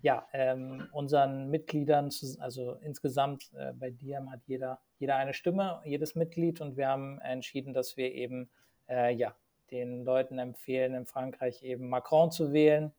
ja, 0.00 0.26
ähm, 0.32 0.88
unseren 0.92 1.50
Mitgliedern, 1.50 2.10
also 2.38 2.74
insgesamt 2.76 3.52
äh, 3.54 3.72
bei 3.74 3.90
Diem 3.90 4.30
hat 4.30 4.40
jeder, 4.46 4.80
jeder 4.98 5.16
eine 5.16 5.34
Stimme, 5.34 5.82
jedes 5.84 6.14
Mitglied. 6.14 6.60
Und 6.60 6.76
wir 6.76 6.88
haben 6.88 7.20
entschieden, 7.20 7.74
dass 7.74 7.96
wir 7.96 8.12
eben 8.12 8.50
ja, 8.88 9.34
den 9.72 10.04
Leuten 10.04 10.38
empfehlen, 10.38 10.94
in 10.94 11.06
Frankreich 11.06 11.64
eben 11.64 11.88
Macron 11.88 12.30
zu 12.30 12.52
wählen 12.52 12.94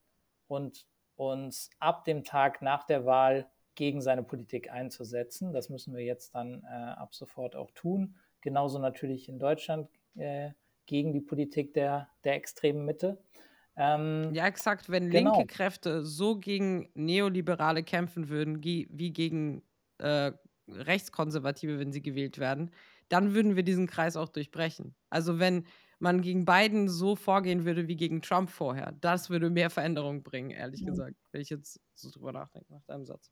und 0.49 0.85
uns 1.15 1.69
ab 1.79 2.03
dem 2.03 2.25
Tag 2.25 2.61
nach 2.61 2.83
der 2.83 3.05
Wahl 3.05 3.49
gegen 3.77 4.01
seine 4.01 4.23
Politik 4.23 4.69
einzusetzen. 4.69 5.53
Das 5.53 5.69
müssen 5.69 5.95
wir 5.95 6.03
jetzt 6.03 6.35
dann 6.35 6.63
äh, 6.63 6.67
ab 6.67 7.15
sofort 7.15 7.55
auch 7.55 7.71
tun. 7.71 8.15
Genauso 8.41 8.79
natürlich 8.79 9.29
in 9.29 9.39
Deutschland 9.39 9.87
äh, 10.15 10.51
gegen 10.85 11.13
die 11.13 11.21
Politik 11.21 11.73
der, 11.73 12.09
der 12.23 12.35
extremen 12.35 12.85
Mitte. 12.85 13.21
Ähm, 13.77 14.31
ja, 14.33 14.47
exakt. 14.47 14.89
Wenn 14.89 15.09
genau. 15.09 15.37
linke 15.37 15.47
Kräfte 15.47 16.03
so 16.03 16.37
gegen 16.37 16.89
Neoliberale 16.95 17.83
kämpfen 17.83 18.29
würden, 18.29 18.63
wie 18.63 19.13
gegen 19.13 19.63
äh, 19.99 20.31
Rechtskonservative, 20.67 21.79
wenn 21.79 21.91
sie 21.91 22.01
gewählt 22.01 22.39
werden, 22.39 22.71
dann 23.09 23.35
würden 23.35 23.55
wir 23.55 23.63
diesen 23.63 23.87
Kreis 23.87 24.17
auch 24.17 24.29
durchbrechen. 24.29 24.95
Also 25.09 25.39
wenn 25.39 25.65
man 25.99 26.21
gegen 26.21 26.45
Biden 26.45 26.89
so 26.89 27.15
vorgehen 27.15 27.63
würde 27.63 27.87
wie 27.87 27.95
gegen 27.95 28.21
Trump 28.21 28.49
vorher, 28.49 28.93
das 29.01 29.29
würde 29.29 29.49
mehr 29.49 29.69
Veränderung 29.69 30.23
bringen, 30.23 30.49
ehrlich 30.49 30.81
mhm. 30.81 30.87
gesagt, 30.87 31.15
wenn 31.31 31.41
ich 31.41 31.49
jetzt 31.49 31.79
so 31.93 32.09
drüber 32.09 32.31
nachdenke, 32.31 32.73
nach 32.73 32.83
deinem 32.85 33.05
Satz. 33.05 33.31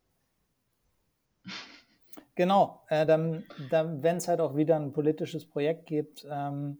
Genau, 2.36 2.82
äh, 2.90 3.06
dann, 3.06 3.46
dann 3.70 4.04
wenn 4.04 4.18
es 4.18 4.28
halt 4.28 4.42
auch 4.42 4.56
wieder 4.56 4.76
ein 4.76 4.92
politisches 4.92 5.48
Projekt 5.48 5.86
gibt, 5.86 6.28
ähm, 6.30 6.80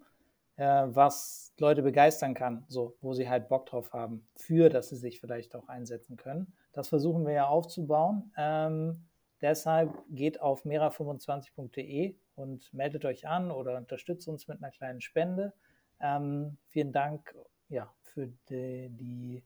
äh, 0.58 0.64
was 0.88 1.54
Leute 1.58 1.82
begeistern 1.82 2.34
kann, 2.34 2.66
so, 2.68 2.98
wo 3.02 3.14
sie 3.14 3.30
halt 3.30 3.48
Bock 3.48 3.66
drauf 3.66 3.94
haben, 3.94 4.28
für 4.36 4.70
dass 4.70 4.90
sie 4.90 4.98
sich 4.98 5.22
vielleicht 5.22 5.56
auch 5.56 5.70
einsetzen 5.70 6.18
können. 6.18 6.54
Das 6.74 6.90
versuchen 6.90 7.26
wir 7.26 7.34
ja 7.34 7.48
aufzubauen. 7.48 8.34
Ähm, 8.38 9.06
deshalb 9.42 9.94
geht 10.10 10.42
auf 10.42 10.66
mera25.de 10.66 12.16
und 12.36 12.74
meldet 12.74 13.06
euch 13.06 13.28
an 13.28 13.52
oder 13.52 13.78
unterstützt 13.78 14.28
uns 14.28 14.48
mit 14.50 14.62
einer 14.62 14.72
kleinen 14.72 15.00
Spende. 15.00 15.54
Ähm, 16.02 16.58
vielen 16.68 16.92
Dank 16.92 17.34
ja, 17.70 17.94
für 18.02 18.28
die, 18.50 18.90
die 18.90 19.44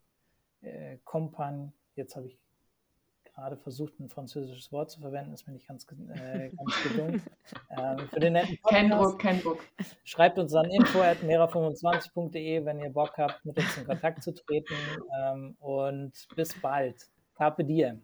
äh, 0.61 0.97
Kompagne. 1.03 1.71
Jetzt 1.95 2.15
habe 2.15 2.27
ich 2.27 2.39
gerade 3.39 3.57
versucht, 3.57 3.99
ein 3.99 4.09
französisches 4.09 4.71
Wort 4.71 4.91
zu 4.91 4.99
verwenden, 4.99 5.33
ist 5.33 5.47
mir 5.47 5.53
nicht 5.53 5.67
ganz, 5.67 5.85
äh, 6.13 6.49
ganz 6.49 6.83
gelungen. 6.83 7.21
ähm, 7.77 7.99
für 8.09 8.19
den 8.19 8.33
netten 8.33 8.57
Podcast, 8.61 8.73
kein 8.73 8.89
Druck, 8.89 9.19
kein 9.19 9.41
Druck. 9.41 9.59
Schreibt 10.03 10.39
uns 10.39 10.53
an 10.53 10.69
info.mera25.de, 10.69 12.65
wenn 12.65 12.79
ihr 12.79 12.89
Bock 12.89 13.17
habt, 13.17 13.43
mit 13.45 13.57
uns 13.57 13.77
in 13.77 13.85
Kontakt 13.85 14.23
zu 14.23 14.33
treten. 14.33 14.73
Ähm, 15.21 15.55
und 15.59 16.13
bis 16.35 16.59
bald. 16.61 17.07
Carpe 17.35 17.63
diem. 17.63 18.01